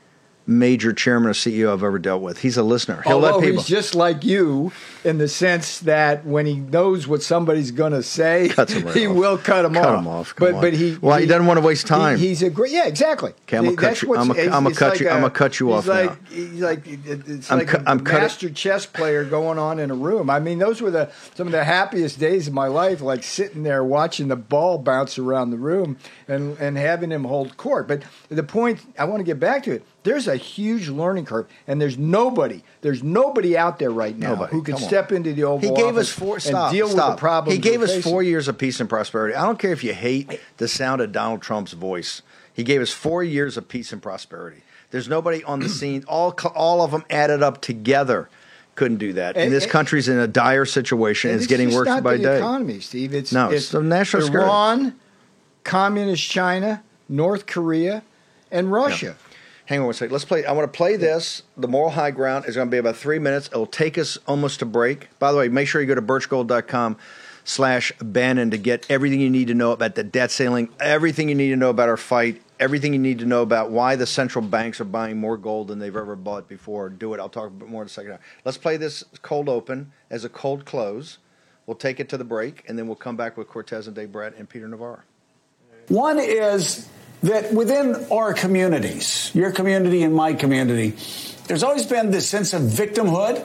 major 0.47 0.93
chairman 0.93 1.29
or 1.29 1.35
CEO 1.35 1.73
I've 1.73 1.83
ever 1.83 1.99
dealt 1.99 2.23
with. 2.23 2.39
He's 2.39 2.57
a 2.57 2.63
listener. 2.63 3.03
He'll 3.05 3.17
Although 3.17 3.37
let 3.39 3.45
people. 3.45 3.59
he's 3.63 3.69
just 3.69 3.95
like 3.95 4.25
you 4.25 4.73
in 5.09 5.19
the 5.19 5.27
sense 5.27 5.81
that 5.81 6.25
when 6.25 6.47
he 6.47 6.55
knows 6.55 7.09
what 7.09 7.23
somebody's 7.23 7.73
going 7.73 7.93
to 7.93 8.03
say, 8.03 8.51
Cuts 8.51 8.73
him 8.75 8.85
right 8.85 8.95
he 8.95 9.07
off. 9.09 9.17
will 9.17 9.39
cut 9.39 9.65
him 9.65 9.75
Cut 9.75 9.87
off. 9.87 9.99
him 9.99 10.07
off, 10.07 10.37
come 10.37 10.47
But 10.49 10.55
on. 10.55 10.61
but 10.61 10.73
he 10.75 10.97
Well, 11.01 11.19
he 11.19 11.27
doesn't 11.27 11.47
wanna 11.47 11.61
waste 11.63 11.83
he- 11.85 11.89
time. 11.89 12.19
he's 12.19 12.43
a 12.43 12.51
great 12.51 12.71
yeah 12.71 12.87
exactly. 12.87 13.33
Okay, 13.49 13.57
I'm 13.57 13.65
gonna 13.65 13.77
cut 13.77 14.03
you- 14.03 14.15
I'm 14.15 14.29
gonna- 14.29 14.39
it's- 14.39 14.55
I'm 14.55 14.63
gonna 14.63 14.69
it's 14.71 14.79
cut 14.79 14.91
like 14.91 15.01
you- 15.01 15.09
a- 15.09 15.11
I'm 15.13 15.21
gonna 15.23 15.31
cut 15.31 15.59
you 15.61 15.73
off 15.73 15.87
like, 15.89 16.11
now. 16.11 16.17
He's 16.31 16.61
like 16.61 16.87
it's 16.87 17.51
I'm 17.51 17.59
like 17.59 17.69
cu- 17.69 17.79
a 17.79 17.83
I'm 17.87 18.03
master 18.05 18.51
chess 18.51 18.87
player 18.87 19.25
going 19.25 19.59
on 19.59 19.79
in 19.81 19.91
a 19.91 19.95
room. 19.95 20.31
I 20.31 20.39
mean, 20.39 20.59
those 20.59 20.81
were 20.83 20.91
the 20.91 21.09
some 21.35 21.49
of 21.49 21.53
the 21.53 21.65
happiest 21.65 22.21
days 22.21 22.47
of 22.47 22.55
my 22.55 22.69
life, 22.69 23.01
like 23.01 23.25
sitting 23.25 23.63
there 23.63 23.83
watching 23.83 24.29
the 24.29 24.37
ball 24.37 24.79
bounce 24.79 25.19
around 25.19 25.51
the 25.51 25.57
room 25.57 25.97
and 26.29 26.57
and 26.61 26.77
having 26.77 27.11
him 27.11 27.25
hold 27.25 27.57
court. 27.57 27.89
But 27.89 28.03
the 28.29 28.43
point 28.43 28.81
I 28.99 29.05
want 29.05 29.21
to 29.21 29.25
get 29.25 29.41
back 29.41 29.63
to 29.65 29.73
it. 29.73 29.83
There's 30.05 30.29
a 30.29 30.37
huge 30.37 30.89
learning 30.89 31.27
curve, 31.27 31.47
and 31.67 31.83
there's 31.83 31.99
nobody, 31.99 32.63
there's 32.81 33.03
nobody 33.03 33.57
out 33.57 33.79
there 33.79 33.91
right 33.91 34.17
now 34.17 34.31
Nobody. 34.31 34.53
who 34.53 34.63
can 34.63 34.75
Come 34.75 34.83
on. 34.85 34.89
step 34.89 35.13
into 35.13 35.33
the 35.33 35.45
Oval 35.45 35.69
He 35.69 35.75
gave 35.75 35.95
Office 35.97 36.11
us 36.11 36.13
four. 36.13 36.35
and 36.35 36.43
Stop. 36.43 36.73
deal 36.73 36.89
stop. 36.89 37.09
with 37.09 37.17
the 37.17 37.21
problems. 37.21 37.55
He 37.57 37.61
gave 37.61 37.83
us 37.83 37.91
facing. 37.91 38.03
four 38.11 38.23
years 38.23 38.47
of 38.49 38.57
peace 38.59 38.79
and 38.81 38.89
prosperity. 38.89 39.35
I 39.35 39.45
don't 39.45 39.59
care 39.59 39.73
if 39.73 39.83
you 39.83 39.93
hate 39.95 40.41
the 40.59 40.69
sound 40.69 41.01
of 41.01 41.13
Donald 41.13 41.43
Trump's 41.43 41.73
voice. 41.73 42.23
He 42.53 42.63
gave 42.65 42.81
us 42.81 42.91
four 42.93 43.23
years 43.25 43.57
of 43.57 43.69
peace 43.69 43.93
and 43.93 44.01
prosperity. 44.03 44.63
There's 44.91 45.09
nobody 45.09 45.43
on 45.45 45.61
the 45.61 45.69
scene. 45.81 46.05
All 46.09 46.33
all 46.55 46.83
of 46.83 46.91
them 46.93 47.05
added 47.11 47.43
up 47.43 47.61
together 47.61 48.29
couldn't 48.75 48.99
do 48.99 49.13
that. 49.15 49.35
And, 49.35 49.47
And- 49.47 49.53
this 49.53 49.65
and- 49.65 49.73
country's 49.73 50.09
in 50.09 50.19
a 50.19 50.29
dire 50.29 50.65
situation. 50.65 51.31
And 51.33 51.39
it's, 51.41 51.49
getting 51.49 51.75
worse 51.75 51.87
not 51.89 52.05
by 52.05 52.17
the 52.17 52.23
day. 52.23 52.37
Economy, 52.39 52.79
Steve. 52.79 53.13
It's 53.13 53.33
No, 53.33 53.51
it's 53.51 53.71
the 53.71 53.83
national 53.83 54.23
security. 54.23 54.49
Iran, 54.49 54.95
communist 55.65 56.23
China, 56.31 56.83
North 57.09 57.47
Korea, 57.47 58.03
and 58.53 58.71
Russia. 58.71 59.17
Hang 59.69 59.81
on 59.81 59.85
one 59.85 59.93
second. 59.93 60.13
Let's 60.13 60.25
play. 60.25 60.47
I 60.47 60.53
want 60.53 60.73
to 60.73 60.75
play 60.75 60.97
this. 60.97 61.43
The 61.59 61.69
moral 61.69 61.91
high 61.91 62.11
ground 62.11 62.47
is 62.49 62.55
going 62.55 62.69
to 62.69 62.71
be 62.71 62.79
about 62.79 62.97
three 62.97 63.19
minutes. 63.19 63.49
It'll 63.49 63.67
take 63.67 63.99
us 63.99 64.17
almost 64.27 64.61
to 64.61 64.65
break. 64.65 65.11
By 65.19 65.31
the 65.31 65.37
way, 65.37 65.49
make 65.49 65.69
sure 65.69 65.83
you 65.83 65.87
go 65.87 65.95
to 65.95 66.01
birchgold.com 66.01 66.97
slash 67.45 67.93
Bannon 68.01 68.51
to 68.53 68.57
get 68.57 68.87
everything 68.91 69.21
you 69.21 69.29
need 69.29 69.49
to 69.49 69.55
know 69.55 69.73
about 69.73 69.95
the 69.95 70.03
debt 70.03 70.31
ceiling, 70.31 70.71
everything 70.81 71.29
you 71.29 71.35
need 71.35 71.51
to 71.51 71.57
know 71.57 71.69
about 71.69 71.91
our 71.91 71.99
fight, 71.99 72.41
everything 72.59 72.95
you 72.95 72.99
need 72.99 73.19
to 73.19 73.27
know 73.27 73.43
about 73.43 73.71
why 73.71 73.95
the 73.95 74.07
central 74.07 74.43
banks 74.43 74.81
are 74.81 74.87
buying 74.87 75.19
more 75.19 75.37
gold 75.37 75.69
than 75.69 75.79
they've 75.79 75.95
ever 75.95 76.17
bought 76.17 76.49
before. 76.49 76.89
Do 76.89 77.13
it. 77.13 77.21
I'll 77.21 77.29
talk 77.29 77.49
a 77.49 77.51
bit 77.51 77.69
more 77.69 77.83
in 77.83 77.89
a 77.89 77.91
second. 77.91 78.19
Let's 78.47 78.57
play 78.57 78.79
this 78.79 79.05
cold 79.21 79.51
open 79.51 79.93
as 80.09 80.25
a 80.25 80.31
cold 80.31 80.65
close. 80.65 81.19
We'll 81.67 81.77
take 81.77 82.01
it 82.01 82.09
to 82.09 82.17
the 82.17 82.25
break, 82.25 82.65
and 82.69 82.79
then 82.79 82.87
we'll 82.87 82.97
come 82.97 83.17
back 83.19 83.37
with 83.37 83.49
Cortes 83.49 83.87
and 83.87 83.95
Dave 83.95 84.13
Brat 84.13 84.35
and 84.39 84.49
Peter 84.49 84.67
Navarro. 84.67 85.01
One 85.89 86.19
is 86.19 86.89
that 87.23 87.53
within 87.53 88.07
our 88.13 88.33
communities, 88.35 89.31
your 89.35 89.51
community 89.51 90.03
and 90.03 90.15
my 90.15 90.35
community, 90.35 90.95
there's 91.47 91.63
always 91.63 91.87
been 91.87 92.11
this 92.11 92.29
sense 92.29 92.53
of 92.53 92.63
victimhood. 92.63 93.45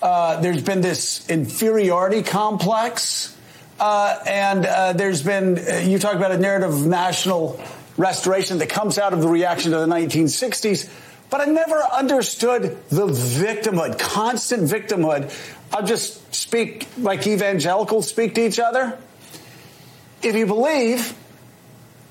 Uh, 0.00 0.40
there's 0.40 0.62
been 0.62 0.80
this 0.80 1.28
inferiority 1.28 2.22
complex. 2.22 3.36
Uh, 3.80 4.18
and 4.26 4.66
uh, 4.66 4.92
there's 4.92 5.22
been, 5.22 5.58
uh, 5.58 5.76
you 5.84 5.98
talk 5.98 6.14
about 6.14 6.32
a 6.32 6.38
narrative 6.38 6.72
of 6.72 6.86
national 6.86 7.60
restoration 7.96 8.58
that 8.58 8.68
comes 8.68 8.98
out 8.98 9.12
of 9.12 9.20
the 9.20 9.28
reaction 9.28 9.72
to 9.72 9.78
the 9.78 9.86
1960s. 9.86 10.90
But 11.30 11.42
I 11.42 11.44
never 11.46 11.82
understood 11.92 12.78
the 12.88 13.06
victimhood, 13.06 13.98
constant 13.98 14.62
victimhood. 14.62 15.32
I'll 15.72 15.86
just 15.86 16.34
speak 16.34 16.86
like 16.96 17.26
evangelicals 17.26 18.08
speak 18.08 18.34
to 18.36 18.46
each 18.46 18.58
other. 18.58 18.98
If 20.22 20.34
you 20.34 20.46
believe, 20.46 21.14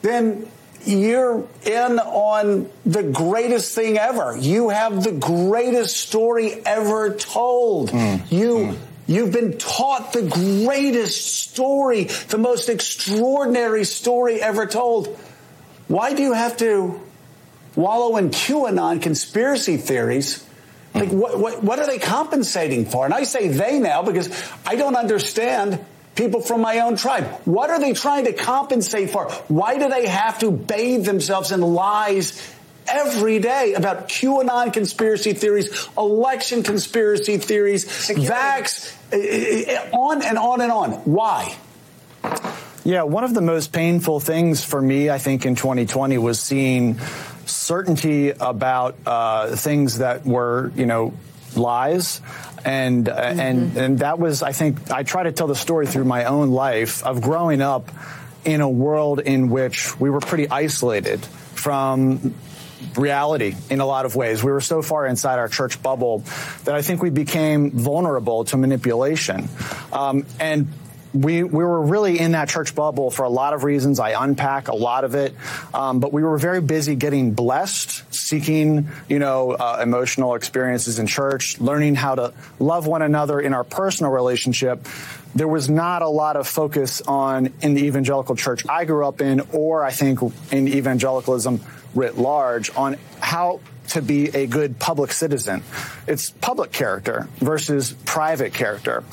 then 0.02 0.48
you're 0.88 1.46
in 1.66 2.00
on 2.00 2.70
the 2.86 3.04
greatest 3.04 3.76
thing 3.76 3.98
ever. 3.98 4.38
You 4.38 4.70
have 4.70 5.04
the 5.04 5.12
greatest 5.12 5.98
story 5.98 6.54
ever 6.66 7.14
told. 7.14 7.92
Hmm. 7.92 8.16
You 8.30 8.68
hmm. 8.68 8.84
you've 9.06 9.32
been 9.32 9.58
taught 9.58 10.14
the 10.14 10.24
greatest 10.24 11.50
story, 11.50 12.06
the 12.06 12.38
most 12.38 12.70
extraordinary 12.70 13.84
story 13.84 14.42
ever 14.42 14.66
told. 14.66 15.08
Why 15.88 16.14
do 16.14 16.24
you 16.24 16.34
have 16.34 16.58
to 16.58 17.00
wallow 17.76 18.18
in 18.18 18.30
QAnon 18.30 19.02
conspiracy 19.02 19.78
theories? 19.78 20.46
Like 20.94 21.10
hmm. 21.10 21.20
what, 21.20 21.40
what 21.40 21.64
what 21.64 21.80
are 21.80 21.86
they 21.86 22.00
compensating 22.00 22.86
for? 22.86 23.06
And 23.06 23.14
I 23.14 23.24
say 23.24 23.50
they 23.50 23.80
now 23.80 24.04
because 24.04 24.30
I 24.66 24.76
don't 24.76 24.96
understand 24.96 25.84
people 26.18 26.42
from 26.42 26.62
my 26.62 26.80
own 26.80 26.98
tribe. 26.98 27.26
What 27.46 27.70
are 27.70 27.80
they 27.80 27.94
trying 27.94 28.26
to 28.26 28.34
compensate 28.34 29.12
for? 29.12 29.30
Why 29.48 29.78
do 29.78 29.88
they 29.88 30.08
have 30.08 30.40
to 30.40 30.52
bathe 30.52 31.06
themselves 31.06 31.52
in 31.52 31.62
lies 31.62 32.42
every 32.88 33.40
day 33.40 33.74
about 33.74 34.10
QAnon 34.10 34.74
conspiracy 34.74 35.34
theories, 35.34 35.88
election 35.98 36.64
conspiracy 36.64 37.38
theories, 37.38 37.86
vax, 37.86 38.94
eh, 39.12 39.66
eh, 39.68 39.90
on 39.92 40.24
and 40.24 40.38
on 40.38 40.62
and 40.62 40.72
on? 40.72 40.92
Why? 41.06 41.56
Yeah, 42.84 43.04
one 43.04 43.26
of 43.26 43.34
the 43.34 43.42
most 43.42 43.74
painful 43.74 44.22
things 44.22 44.64
for 44.64 44.82
me, 44.82 45.10
I 45.10 45.18
think, 45.18 45.46
in 45.46 45.56
2020 45.56 46.18
was 46.18 46.40
seeing 46.40 47.00
certainty 47.46 48.30
about 48.30 48.96
uh, 49.06 49.56
things 49.56 49.98
that 49.98 50.26
were, 50.26 50.72
you 50.76 50.86
know, 50.86 51.14
lies. 51.56 52.22
And, 52.66 53.08
uh, 53.08 53.14
and, 53.14 53.78
and 53.78 54.00
that 54.00 54.20
was, 54.20 54.44
I 54.44 54.52
think, 54.52 54.92
I 54.92 55.04
try 55.04 55.24
to 55.24 55.32
tell 55.32 55.48
the 55.48 55.56
story 55.56 55.88
through 55.88 56.06
my 56.06 56.26
own 56.26 56.50
life 56.50 57.04
of 57.04 57.22
growing 57.22 57.62
up 57.62 57.92
in 58.44 58.62
a 58.62 58.70
world 58.70 59.20
in 59.20 59.50
which 59.50 60.00
we 60.00 60.10
were 60.10 60.20
pretty 60.20 60.50
isolated 60.50 61.24
from 61.26 62.34
reality 62.96 63.56
in 63.70 63.80
a 63.80 63.86
lot 63.86 64.06
of 64.06 64.16
ways. 64.16 64.44
We 64.44 64.52
were 64.52 64.62
so 64.62 64.82
far 64.82 65.06
inside 65.06 65.40
our 65.40 65.48
church 65.48 65.82
bubble 65.82 66.24
that 66.66 66.76
I 66.76 66.82
think 66.82 67.02
we 67.02 67.10
became 67.10 67.72
vulnerable 67.72 68.46
to 68.46 68.58
manipulation. 68.58 69.50
Um, 69.92 70.26
and 70.40 70.68
we, 71.14 71.44
we 71.44 71.64
were 71.64 71.82
really 71.82 72.20
in 72.20 72.34
that 72.34 72.50
church 72.50 72.76
bubble 72.76 73.12
for 73.12 73.24
a 73.24 73.30
lot 73.30 73.54
of 73.54 73.64
reasons. 73.64 74.00
I 74.00 74.24
unpack 74.24 74.68
a 74.68 74.76
lot 74.76 75.04
of 75.04 75.16
it. 75.16 75.36
Um, 75.74 76.00
but 76.00 76.14
we 76.14 76.24
were 76.24 76.38
very 76.38 76.62
busy 76.62 76.96
getting 76.96 77.34
blessed, 77.34 78.14
seeking, 78.14 78.90
you 79.10 79.20
know, 79.20 79.52
uh, 79.52 79.80
emotional 79.82 80.36
experiences 80.36 81.00
in 81.00 81.08
church, 81.08 81.60
learning 81.60 81.96
how 81.96 82.16
to 82.16 82.34
love 82.60 82.88
one 82.88 83.02
another 83.02 83.40
in 83.40 83.54
our 83.54 83.64
personal 83.64 84.12
relationship. 84.12 84.88
There 85.36 85.48
was 85.48 85.70
not 85.70 86.02
a 86.02 86.08
lot 86.10 86.36
of 86.36 86.48
focus 86.48 87.02
on 87.02 87.54
in 87.62 87.74
the 87.74 87.86
evangelical 87.86 88.36
church 88.36 88.68
I 88.68 88.86
grew 88.86 89.06
up 89.06 89.22
in, 89.22 89.42
or 89.54 89.84
I 89.84 89.92
think 89.92 90.20
in 90.52 90.68
evangelicalism 90.68 91.62
writ 91.94 92.18
large, 92.18 92.76
on 92.76 92.98
how 93.20 93.60
to 93.88 94.02
be 94.02 94.30
a 94.30 94.48
good 94.48 94.80
public 94.80 95.12
citizen. 95.12 95.64
It's 96.08 96.30
public 96.30 96.72
character 96.72 97.28
versus 97.38 97.94
private 98.06 98.54
character. 98.54 99.04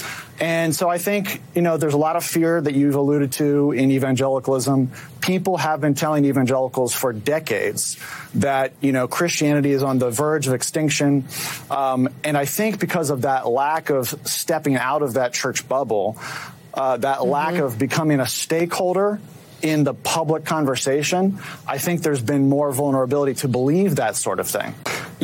And 0.40 0.74
so 0.74 0.88
I 0.88 0.98
think, 0.98 1.40
you 1.54 1.62
know, 1.62 1.76
there's 1.76 1.94
a 1.94 1.98
lot 1.98 2.16
of 2.16 2.24
fear 2.24 2.60
that 2.60 2.74
you've 2.74 2.96
alluded 2.96 3.32
to 3.32 3.70
in 3.70 3.92
evangelicalism. 3.92 4.90
People 5.20 5.56
have 5.56 5.80
been 5.80 5.94
telling 5.94 6.24
evangelicals 6.24 6.92
for 6.92 7.12
decades 7.12 7.98
that, 8.34 8.72
you 8.80 8.90
know, 8.90 9.06
Christianity 9.06 9.70
is 9.70 9.82
on 9.82 9.98
the 9.98 10.10
verge 10.10 10.48
of 10.48 10.54
extinction. 10.54 11.24
Um, 11.70 12.08
and 12.24 12.36
I 12.36 12.46
think 12.46 12.80
because 12.80 13.10
of 13.10 13.22
that 13.22 13.48
lack 13.48 13.90
of 13.90 14.08
stepping 14.24 14.76
out 14.76 15.02
of 15.02 15.14
that 15.14 15.32
church 15.32 15.68
bubble, 15.68 16.18
uh, 16.74 16.96
that 16.96 17.24
lack 17.24 17.54
of 17.54 17.78
becoming 17.78 18.18
a 18.18 18.26
stakeholder 18.26 19.20
in 19.64 19.82
the 19.82 19.94
public 19.94 20.44
conversation, 20.44 21.38
I 21.66 21.78
think 21.78 22.02
there's 22.02 22.22
been 22.22 22.48
more 22.50 22.70
vulnerability 22.70 23.34
to 23.40 23.48
believe 23.48 23.96
that 23.96 24.14
sort 24.14 24.38
of 24.38 24.46
thing. 24.46 24.74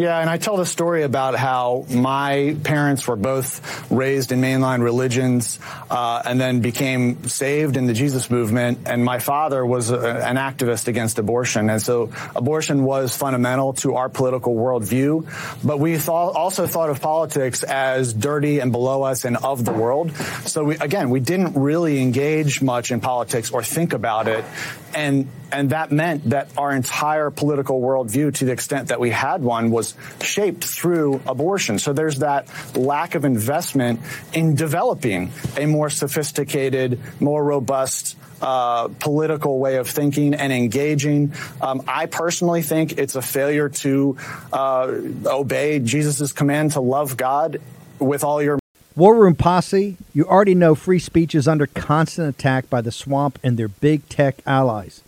Yeah, 0.01 0.19
and 0.19 0.31
I 0.31 0.39
tell 0.39 0.57
the 0.57 0.65
story 0.65 1.03
about 1.03 1.35
how 1.35 1.85
my 1.91 2.57
parents 2.65 3.07
were 3.07 3.17
both 3.17 3.91
raised 3.91 4.33
in 4.33 4.41
mainline 4.41 4.83
religions 4.83 5.59
uh, 5.91 6.23
and 6.25 6.41
then 6.41 6.61
became 6.61 7.29
saved 7.29 7.77
in 7.77 7.85
the 7.85 7.93
Jesus 7.93 8.31
movement. 8.31 8.79
And 8.87 9.05
my 9.05 9.19
father 9.19 9.65
was 9.65 9.91
a, 9.91 9.99
an 9.99 10.37
activist 10.37 10.89
against 10.89 11.19
abortion. 11.19 11.69
And 11.69 11.83
so 11.83 12.11
abortion 12.35 12.85
was 12.85 13.15
fundamental 13.15 13.75
to 13.75 13.97
our 13.97 14.09
political 14.09 14.55
worldview. 14.55 15.29
But 15.63 15.79
we 15.81 15.99
thought, 15.99 16.35
also 16.35 16.67
thought 16.67 16.89
of 16.89 17.03
politics 17.03 17.63
as 17.63 18.15
dirty 18.15 18.61
and 18.61 18.73
below 18.73 19.03
us 19.03 19.27
and 19.27 19.37
of 19.37 19.67
the 19.67 19.73
world. 19.75 20.17
So 20.47 20.65
we, 20.65 20.79
again, 20.79 21.11
we 21.11 21.21
didn't 21.21 21.61
really 21.61 22.01
engage 22.01 22.63
much 22.63 22.91
in 22.91 23.03
politics 23.03 23.51
or 23.51 23.63
think 23.63 23.93
about 23.93 24.29
it. 24.29 24.47
And 24.95 25.29
and 25.53 25.71
that 25.71 25.91
meant 25.91 26.31
that 26.31 26.49
our 26.57 26.73
entire 26.73 27.31
political 27.31 27.81
worldview, 27.81 28.35
to 28.37 28.45
the 28.45 28.53
extent 28.53 28.89
that 28.89 29.01
we 29.01 29.11
had 29.11 29.43
one, 29.43 29.71
was 29.71 29.90
shaped 30.21 30.65
through 30.65 31.21
abortion. 31.27 31.79
So 31.79 31.93
there's 31.93 32.19
that 32.19 32.49
lack 32.77 33.15
of 33.15 33.25
investment 33.25 34.01
in 34.33 34.55
developing 34.55 35.33
a 35.57 35.67
more 35.67 35.91
sophisticated, 35.91 36.99
more 37.21 37.43
robust 37.43 38.17
uh, 38.41 38.89
political 39.01 39.59
way 39.59 39.77
of 39.77 39.89
thinking 39.89 40.35
and 40.35 40.53
engaging. 40.53 41.33
Um, 41.61 41.83
I 41.87 42.07
personally 42.07 42.63
think 42.63 42.99
it's 42.99 43.15
a 43.15 43.23
failure 43.23 43.69
to 43.69 44.17
uh, 44.53 44.93
obey 45.27 45.79
Jesus' 45.81 46.33
command 46.33 46.73
to 46.73 46.81
love 46.81 47.17
God 47.17 47.61
with 47.99 48.25
all 48.25 48.43
your 48.43 48.59
War 48.97 49.15
Room 49.15 49.37
Posse, 49.37 49.97
you 50.13 50.27
already 50.27 50.55
know 50.55 50.75
free 50.75 50.99
speech 50.99 51.35
is 51.35 51.47
under 51.47 51.67
constant 51.67 52.29
attack 52.29 52.69
by 52.69 52.81
the 52.81 52.91
swamp 52.91 53.39
and 53.43 53.57
their 53.57 53.69
big 53.69 54.07
tech 54.09 54.37
allies. 54.45 55.03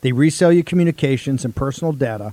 They 0.00 0.12
resell 0.12 0.52
your 0.52 0.64
communications 0.64 1.44
and 1.44 1.54
personal 1.54 1.92
data 1.92 2.32